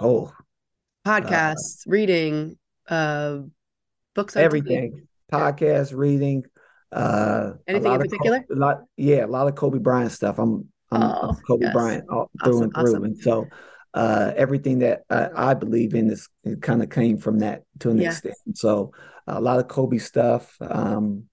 oh 0.00 0.32
podcasts 1.06 1.86
uh, 1.86 1.90
reading 1.90 2.56
uh 2.88 3.38
books 4.14 4.36
everything 4.36 5.06
podcast, 5.32 5.94
reading. 5.94 6.44
Uh, 6.92 7.52
Anything 7.66 7.92
in 7.92 7.98
particular? 7.98 8.40
Kobe, 8.40 8.54
a 8.54 8.58
lot, 8.58 8.82
yeah, 8.96 9.24
a 9.24 9.26
lot 9.26 9.48
of 9.48 9.54
Kobe 9.54 9.78
Bryant 9.78 10.12
stuff. 10.12 10.38
I'm, 10.38 10.68
I'm, 10.90 11.02
oh, 11.02 11.36
Kobe 11.46 11.66
yes. 11.66 11.72
Bryant 11.72 12.04
all, 12.08 12.30
through 12.42 12.54
awesome, 12.54 12.62
and 12.64 12.74
through, 12.74 12.82
awesome. 12.82 13.04
and 13.04 13.18
so 13.18 13.46
uh, 13.94 14.32
everything 14.36 14.80
that 14.80 15.02
I, 15.08 15.50
I, 15.50 15.54
believe 15.54 15.94
in 15.94 16.10
is 16.10 16.28
kind 16.60 16.82
of 16.82 16.90
came 16.90 17.18
from 17.18 17.38
that 17.38 17.62
to 17.80 17.90
an 17.90 18.00
extent. 18.00 18.34
So 18.54 18.92
a 19.26 19.40
lot 19.40 19.58
of 19.58 19.68
Kobe 19.68 19.98
stuff. 19.98 20.56
Um, 20.60 21.24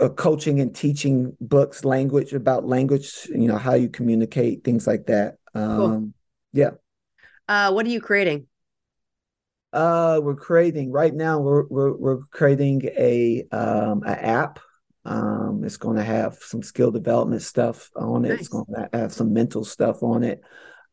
uh, 0.00 0.08
coaching 0.10 0.60
and 0.60 0.72
teaching 0.76 1.36
books 1.40 1.84
language 1.84 2.34
about 2.34 2.64
language 2.64 3.26
you 3.30 3.48
know 3.48 3.56
how 3.56 3.74
you 3.74 3.88
communicate 3.88 4.62
things 4.62 4.86
like 4.86 5.06
that 5.06 5.38
um 5.56 5.76
cool. 5.76 6.08
yeah 6.52 6.70
uh 7.48 7.72
what 7.72 7.84
are 7.84 7.88
you 7.88 8.00
creating 8.00 8.46
uh, 9.72 10.20
we're 10.22 10.36
creating 10.36 10.90
right 10.92 11.14
now. 11.14 11.40
We're 11.40 11.64
we're, 11.66 11.96
we're 11.96 12.18
creating 12.30 12.82
a 12.96 13.44
um, 13.52 14.02
an 14.04 14.18
app. 14.18 14.58
Um, 15.04 15.62
it's 15.64 15.78
going 15.78 15.96
to 15.96 16.04
have 16.04 16.36
some 16.36 16.62
skill 16.62 16.90
development 16.90 17.42
stuff 17.42 17.90
on 17.96 18.24
it. 18.24 18.28
Nice. 18.28 18.40
It's 18.40 18.48
going 18.48 18.66
to 18.74 18.88
have 18.92 19.12
some 19.12 19.32
mental 19.32 19.64
stuff 19.64 20.02
on 20.02 20.22
it. 20.22 20.42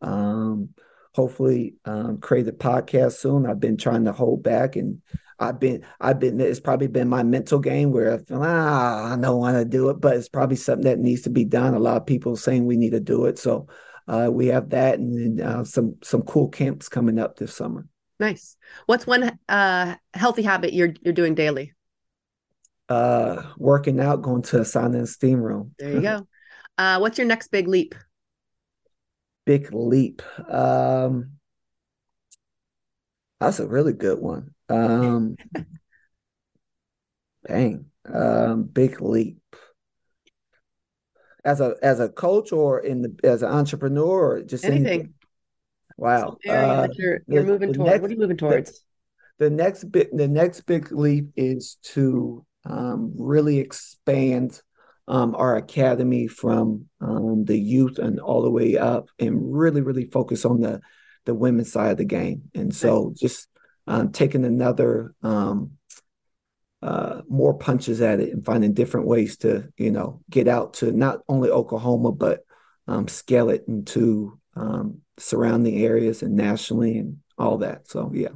Um, 0.01 0.69
hopefully, 1.13 1.75
um, 1.85 2.19
create 2.19 2.47
a 2.47 2.51
podcast 2.51 3.13
soon. 3.13 3.45
I've 3.45 3.59
been 3.59 3.77
trying 3.77 4.05
to 4.05 4.11
hold 4.11 4.43
back, 4.43 4.75
and 4.75 5.01
I've 5.39 5.59
been 5.59 5.85
I've 5.99 6.19
been. 6.19 6.39
It's 6.39 6.59
probably 6.59 6.87
been 6.87 7.07
my 7.07 7.23
mental 7.23 7.59
game 7.59 7.91
where 7.91 8.13
I 8.13 8.17
feel 8.17 8.41
ah 8.43 9.13
I 9.13 9.17
don't 9.17 9.39
want 9.39 9.57
to 9.57 9.65
do 9.65 9.89
it, 9.89 10.01
but 10.01 10.15
it's 10.15 10.29
probably 10.29 10.57
something 10.57 10.85
that 10.85 10.99
needs 10.99 11.23
to 11.23 11.29
be 11.29 11.45
done. 11.45 11.73
A 11.73 11.79
lot 11.79 11.97
of 11.97 12.05
people 12.05 12.35
saying 12.35 12.65
we 12.65 12.77
need 12.77 12.91
to 12.91 12.99
do 12.99 13.25
it, 13.25 13.39
so 13.39 13.67
uh, 14.07 14.29
we 14.31 14.47
have 14.47 14.69
that, 14.71 14.99
and 14.99 15.39
uh, 15.39 15.63
some 15.63 15.95
some 16.03 16.23
cool 16.23 16.49
camps 16.49 16.89
coming 16.89 17.19
up 17.19 17.37
this 17.37 17.55
summer. 17.55 17.87
Nice. 18.19 18.57
What's 18.85 19.07
one 19.07 19.37
uh, 19.47 19.95
healthy 20.13 20.41
habit 20.41 20.73
you're 20.73 20.93
you're 21.01 21.13
doing 21.13 21.35
daily? 21.35 21.73
Uh, 22.89 23.43
working 23.57 23.99
out, 23.99 24.23
going 24.23 24.41
to 24.41 24.57
a 24.57 24.61
sauna 24.61 24.95
and 24.95 25.09
steam 25.09 25.39
room. 25.39 25.75
There 25.77 25.93
you 25.93 26.01
go. 26.01 26.27
Uh, 26.77 26.97
what's 26.97 27.17
your 27.17 27.27
next 27.27 27.49
big 27.49 27.67
leap? 27.67 27.93
Big 29.49 29.73
leap. 29.73 30.21
Um, 30.47 31.31
that's 33.39 33.59
a 33.59 33.67
really 33.67 33.93
good 33.93 34.19
one. 34.19 34.53
Um, 34.69 35.37
dang. 37.47 37.85
Um, 38.13 38.65
big 38.65 39.01
leap. 39.01 39.41
As 41.43 41.61
a 41.61 41.77
as 41.81 41.99
a 41.99 42.09
coach 42.09 42.51
or 42.51 42.81
in 42.81 43.01
the 43.01 43.15
as 43.23 43.41
an 43.41 43.49
entrepreneur 43.49 44.33
or 44.33 44.43
just 44.43 44.65
anything. 44.65 44.85
anything. 44.85 45.13
Wow. 45.97 46.37
Uh, 46.47 46.87
you're, 46.93 47.21
you're 47.25 47.41
the, 47.41 47.51
moving 47.51 47.73
towards. 47.73 47.89
Next, 47.89 48.01
what 48.03 48.11
are 48.11 48.13
you 48.13 48.19
moving 48.19 48.37
towards? 48.37 48.83
The, 49.39 49.45
the, 49.45 49.49
next 49.49 49.85
big 49.85 50.09
the 50.13 50.27
next 50.27 50.61
big 50.67 50.91
leap 50.91 51.31
is 51.35 51.77
to 51.85 52.45
um, 52.65 53.15
really 53.17 53.57
expand 53.57 54.61
um, 55.09 55.35
our 55.35 55.57
academy 55.57 56.27
from 56.27 56.85
um, 57.01 57.43
the 57.45 57.59
youth 57.59 57.97
and 57.97 58.19
all 58.19 58.43
the 58.43 58.51
way 58.51 58.77
up, 58.77 59.09
and 59.19 59.53
really 59.53 59.81
really 59.81 60.05
focus 60.05 60.45
on 60.45 60.61
the 60.61 60.81
the 61.25 61.33
women's 61.33 61.71
side 61.71 61.91
of 61.91 61.97
the 61.97 62.05
game. 62.05 62.43
And 62.55 62.73
so 62.73 63.13
just 63.17 63.47
um, 63.87 64.11
taking 64.11 64.45
another 64.45 65.13
um, 65.21 65.71
uh, 66.81 67.21
more 67.27 67.57
punches 67.57 68.01
at 68.01 68.19
it 68.19 68.31
and 68.31 68.45
finding 68.45 68.73
different 68.73 69.07
ways 69.07 69.37
to 69.37 69.67
you 69.77 69.91
know 69.91 70.21
get 70.29 70.47
out 70.47 70.75
to 70.75 70.91
not 70.91 71.19
only 71.27 71.49
Oklahoma 71.49 72.11
but 72.11 72.45
um, 72.87 73.07
scale 73.07 73.49
it 73.49 73.65
into 73.67 74.39
um, 74.55 75.01
surrounding 75.17 75.79
areas 75.79 76.23
and 76.23 76.35
nationally 76.35 76.97
and 76.97 77.17
all 77.37 77.59
that. 77.59 77.87
So 77.87 78.11
yeah. 78.13 78.29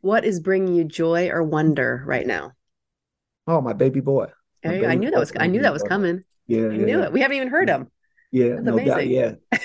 what 0.00 0.24
is 0.24 0.40
bringing 0.40 0.74
you 0.74 0.84
joy 0.84 1.28
or 1.28 1.42
wonder 1.42 2.02
right 2.06 2.26
now? 2.26 2.52
Oh, 3.46 3.60
my 3.60 3.72
baby 3.72 4.00
boy. 4.00 4.28
Baby 4.62 4.86
I 4.86 4.94
knew 4.94 5.10
that 5.10 5.18
was 5.18 5.32
I 5.38 5.46
knew 5.46 5.62
that 5.62 5.72
was 5.72 5.82
coming. 5.82 6.22
Yeah, 6.46 6.66
I 6.66 6.76
knew 6.76 6.98
yeah. 6.98 7.04
it. 7.06 7.12
We 7.12 7.20
haven't 7.20 7.36
even 7.36 7.48
heard 7.48 7.68
mm. 7.68 7.76
him. 7.76 7.90
Yeah, 8.32 8.50
That's 8.50 8.62
no 8.62 8.78
doubt. 8.78 9.00
amazing. 9.00 9.10
Yeah, 9.52 9.58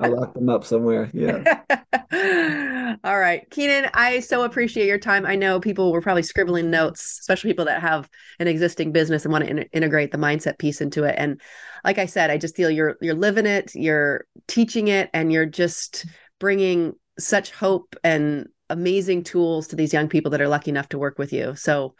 I 0.00 0.08
locked 0.08 0.34
them 0.34 0.48
up 0.48 0.64
somewhere. 0.64 1.10
Yeah. 1.12 1.60
All 3.04 3.18
right. 3.18 3.48
Keenan, 3.50 3.90
I 3.92 4.20
so 4.20 4.44
appreciate 4.44 4.86
your 4.86 4.98
time. 4.98 5.26
I 5.26 5.36
know 5.36 5.60
people 5.60 5.92
were 5.92 6.00
probably 6.00 6.22
scribbling 6.22 6.70
notes, 6.70 7.18
especially 7.20 7.50
people 7.50 7.66
that 7.66 7.82
have 7.82 8.08
an 8.38 8.48
existing 8.48 8.92
business 8.92 9.24
and 9.24 9.32
want 9.32 9.44
to 9.44 9.50
in- 9.50 9.68
integrate 9.72 10.12
the 10.12 10.18
mindset 10.18 10.58
piece 10.58 10.80
into 10.80 11.04
it. 11.04 11.14
And 11.18 11.40
like 11.84 11.98
I 11.98 12.06
said, 12.06 12.30
I 12.30 12.38
just 12.38 12.56
feel 12.56 12.70
you're 12.70 12.96
you're 13.00 13.14
living 13.14 13.46
it, 13.46 13.74
you're 13.74 14.24
teaching 14.46 14.88
it, 14.88 15.10
and 15.12 15.32
you're 15.32 15.46
just 15.46 16.06
bringing 16.38 16.94
such 17.18 17.50
hope 17.50 17.96
and 18.02 18.48
amazing 18.70 19.24
tools 19.24 19.68
to 19.68 19.76
these 19.76 19.92
young 19.92 20.08
people 20.08 20.30
that 20.30 20.40
are 20.40 20.48
lucky 20.48 20.70
enough 20.70 20.88
to 20.90 20.98
work 20.98 21.18
with 21.18 21.32
you. 21.32 21.54
So 21.54 21.94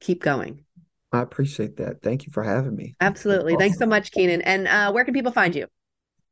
keep 0.00 0.22
going. 0.22 0.64
I 1.12 1.20
appreciate 1.20 1.76
that. 1.76 2.02
Thank 2.02 2.26
you 2.26 2.32
for 2.32 2.42
having 2.42 2.74
me. 2.74 2.96
Absolutely. 3.00 3.52
Awesome. 3.52 3.60
Thanks 3.60 3.78
so 3.78 3.86
much, 3.86 4.10
Keenan. 4.12 4.42
And 4.42 4.66
uh, 4.66 4.92
where 4.92 5.04
can 5.04 5.12
people 5.12 5.32
find 5.32 5.54
you? 5.54 5.66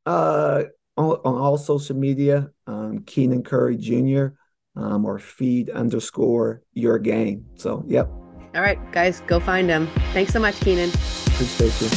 Uh, 0.05 0.63
on, 0.97 1.11
on 1.23 1.37
all 1.37 1.57
social 1.57 1.95
media, 1.95 2.49
um, 2.67 3.03
Keenan 3.05 3.43
Curry 3.43 3.77
Jr. 3.77 4.27
Um, 4.75 5.05
or 5.05 5.19
feed 5.19 5.69
underscore 5.69 6.61
your 6.73 6.97
game. 6.97 7.45
So, 7.55 7.83
yep. 7.87 8.07
All 8.55 8.61
right, 8.61 8.79
guys, 8.91 9.21
go 9.27 9.39
find 9.39 9.69
him. 9.69 9.87
Thanks 10.13 10.31
so 10.31 10.39
much, 10.39 10.59
Keenan. 10.61 10.89
Appreciate 11.27 11.81
you. 11.81 11.89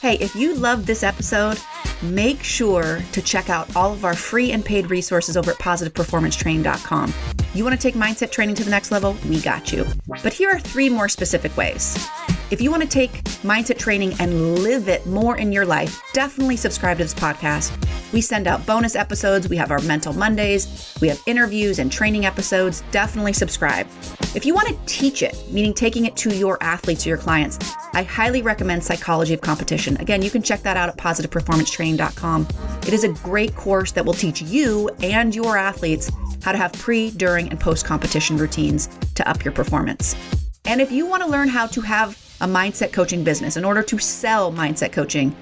Hey, 0.00 0.14
if 0.14 0.34
you 0.34 0.54
loved 0.54 0.86
this 0.86 1.02
episode, 1.02 1.58
make 2.02 2.42
sure 2.42 3.00
to 3.12 3.22
check 3.22 3.50
out 3.50 3.74
all 3.76 3.92
of 3.92 4.04
our 4.04 4.14
free 4.14 4.52
and 4.52 4.64
paid 4.64 4.90
resources 4.90 5.36
over 5.36 5.52
at 5.52 5.58
positiveperformancetraining.com. 5.58 7.14
You 7.52 7.64
want 7.64 7.78
to 7.78 7.82
take 7.82 7.96
mindset 7.96 8.30
training 8.30 8.54
to 8.56 8.64
the 8.64 8.70
next 8.70 8.92
level? 8.92 9.16
We 9.28 9.40
got 9.40 9.72
you. 9.72 9.84
But 10.22 10.32
here 10.32 10.50
are 10.50 10.60
three 10.60 10.88
more 10.88 11.08
specific 11.08 11.56
ways. 11.56 11.96
If 12.52 12.60
you 12.60 12.70
want 12.70 12.84
to 12.84 12.88
take 12.88 13.10
mindset 13.42 13.76
training 13.78 14.14
and 14.20 14.60
live 14.60 14.88
it 14.88 15.04
more 15.06 15.36
in 15.36 15.50
your 15.50 15.66
life, 15.66 16.00
definitely 16.12 16.56
subscribe 16.56 16.98
to 16.98 17.04
this 17.04 17.14
podcast. 17.14 17.89
We 18.12 18.20
send 18.20 18.46
out 18.46 18.66
bonus 18.66 18.96
episodes. 18.96 19.48
We 19.48 19.56
have 19.56 19.70
our 19.70 19.80
Mental 19.80 20.12
Mondays. 20.12 20.96
We 21.00 21.08
have 21.08 21.22
interviews 21.26 21.78
and 21.78 21.90
training 21.92 22.26
episodes. 22.26 22.82
Definitely 22.90 23.32
subscribe. 23.34 23.86
If 24.34 24.44
you 24.44 24.54
want 24.54 24.68
to 24.68 24.78
teach 24.86 25.22
it, 25.22 25.36
meaning 25.50 25.74
taking 25.74 26.06
it 26.06 26.16
to 26.16 26.34
your 26.34 26.60
athletes 26.62 27.06
or 27.06 27.10
your 27.10 27.18
clients, 27.18 27.58
I 27.92 28.02
highly 28.02 28.42
recommend 28.42 28.82
Psychology 28.82 29.34
of 29.34 29.40
Competition. 29.40 29.96
Again, 29.98 30.22
you 30.22 30.30
can 30.30 30.42
check 30.42 30.62
that 30.62 30.76
out 30.76 30.88
at 30.88 30.96
positiveperformancetraining.com. 30.96 32.48
It 32.86 32.92
is 32.92 33.04
a 33.04 33.08
great 33.08 33.54
course 33.54 33.92
that 33.92 34.04
will 34.04 34.14
teach 34.14 34.42
you 34.42 34.88
and 35.02 35.34
your 35.34 35.56
athletes 35.56 36.10
how 36.42 36.52
to 36.52 36.58
have 36.58 36.72
pre, 36.74 37.10
during, 37.10 37.48
and 37.50 37.60
post 37.60 37.84
competition 37.84 38.36
routines 38.36 38.88
to 39.14 39.28
up 39.28 39.44
your 39.44 39.52
performance. 39.52 40.16
And 40.64 40.80
if 40.80 40.92
you 40.92 41.06
want 41.06 41.22
to 41.22 41.28
learn 41.28 41.48
how 41.48 41.66
to 41.68 41.80
have 41.80 42.10
a 42.40 42.46
mindset 42.46 42.92
coaching 42.92 43.22
business 43.22 43.56
in 43.56 43.64
order 43.64 43.82
to 43.82 43.98
sell 43.98 44.52
mindset 44.52 44.92
coaching, 44.92 45.34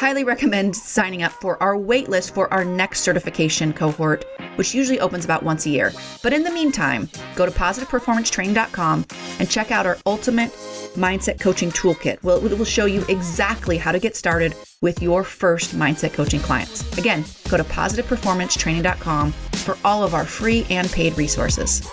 highly 0.00 0.24
recommend 0.24 0.74
signing 0.74 1.22
up 1.22 1.32
for 1.42 1.62
our 1.62 1.76
waitlist 1.76 2.32
for 2.32 2.50
our 2.54 2.64
next 2.64 3.02
certification 3.02 3.70
cohort, 3.70 4.24
which 4.56 4.74
usually 4.74 4.98
opens 4.98 5.26
about 5.26 5.42
once 5.42 5.66
a 5.66 5.68
year. 5.68 5.92
But 6.22 6.32
in 6.32 6.42
the 6.42 6.50
meantime, 6.50 7.06
go 7.36 7.44
to 7.44 7.52
positiveperformancetraining.com 7.52 9.04
and 9.38 9.50
check 9.50 9.70
out 9.70 9.84
our 9.84 9.98
ultimate 10.06 10.52
mindset 10.96 11.38
coaching 11.38 11.70
toolkit. 11.70 12.22
Well, 12.22 12.42
it 12.42 12.56
will 12.56 12.64
show 12.64 12.86
you 12.86 13.04
exactly 13.10 13.76
how 13.76 13.92
to 13.92 13.98
get 13.98 14.16
started 14.16 14.54
with 14.80 15.02
your 15.02 15.22
first 15.22 15.76
mindset 15.76 16.14
coaching 16.14 16.40
clients. 16.40 16.80
Again, 16.96 17.22
go 17.50 17.58
to 17.58 17.64
positiveperformancetraining.com 17.64 19.32
for 19.32 19.76
all 19.84 20.02
of 20.02 20.14
our 20.14 20.24
free 20.24 20.66
and 20.70 20.90
paid 20.90 21.18
resources. 21.18 21.86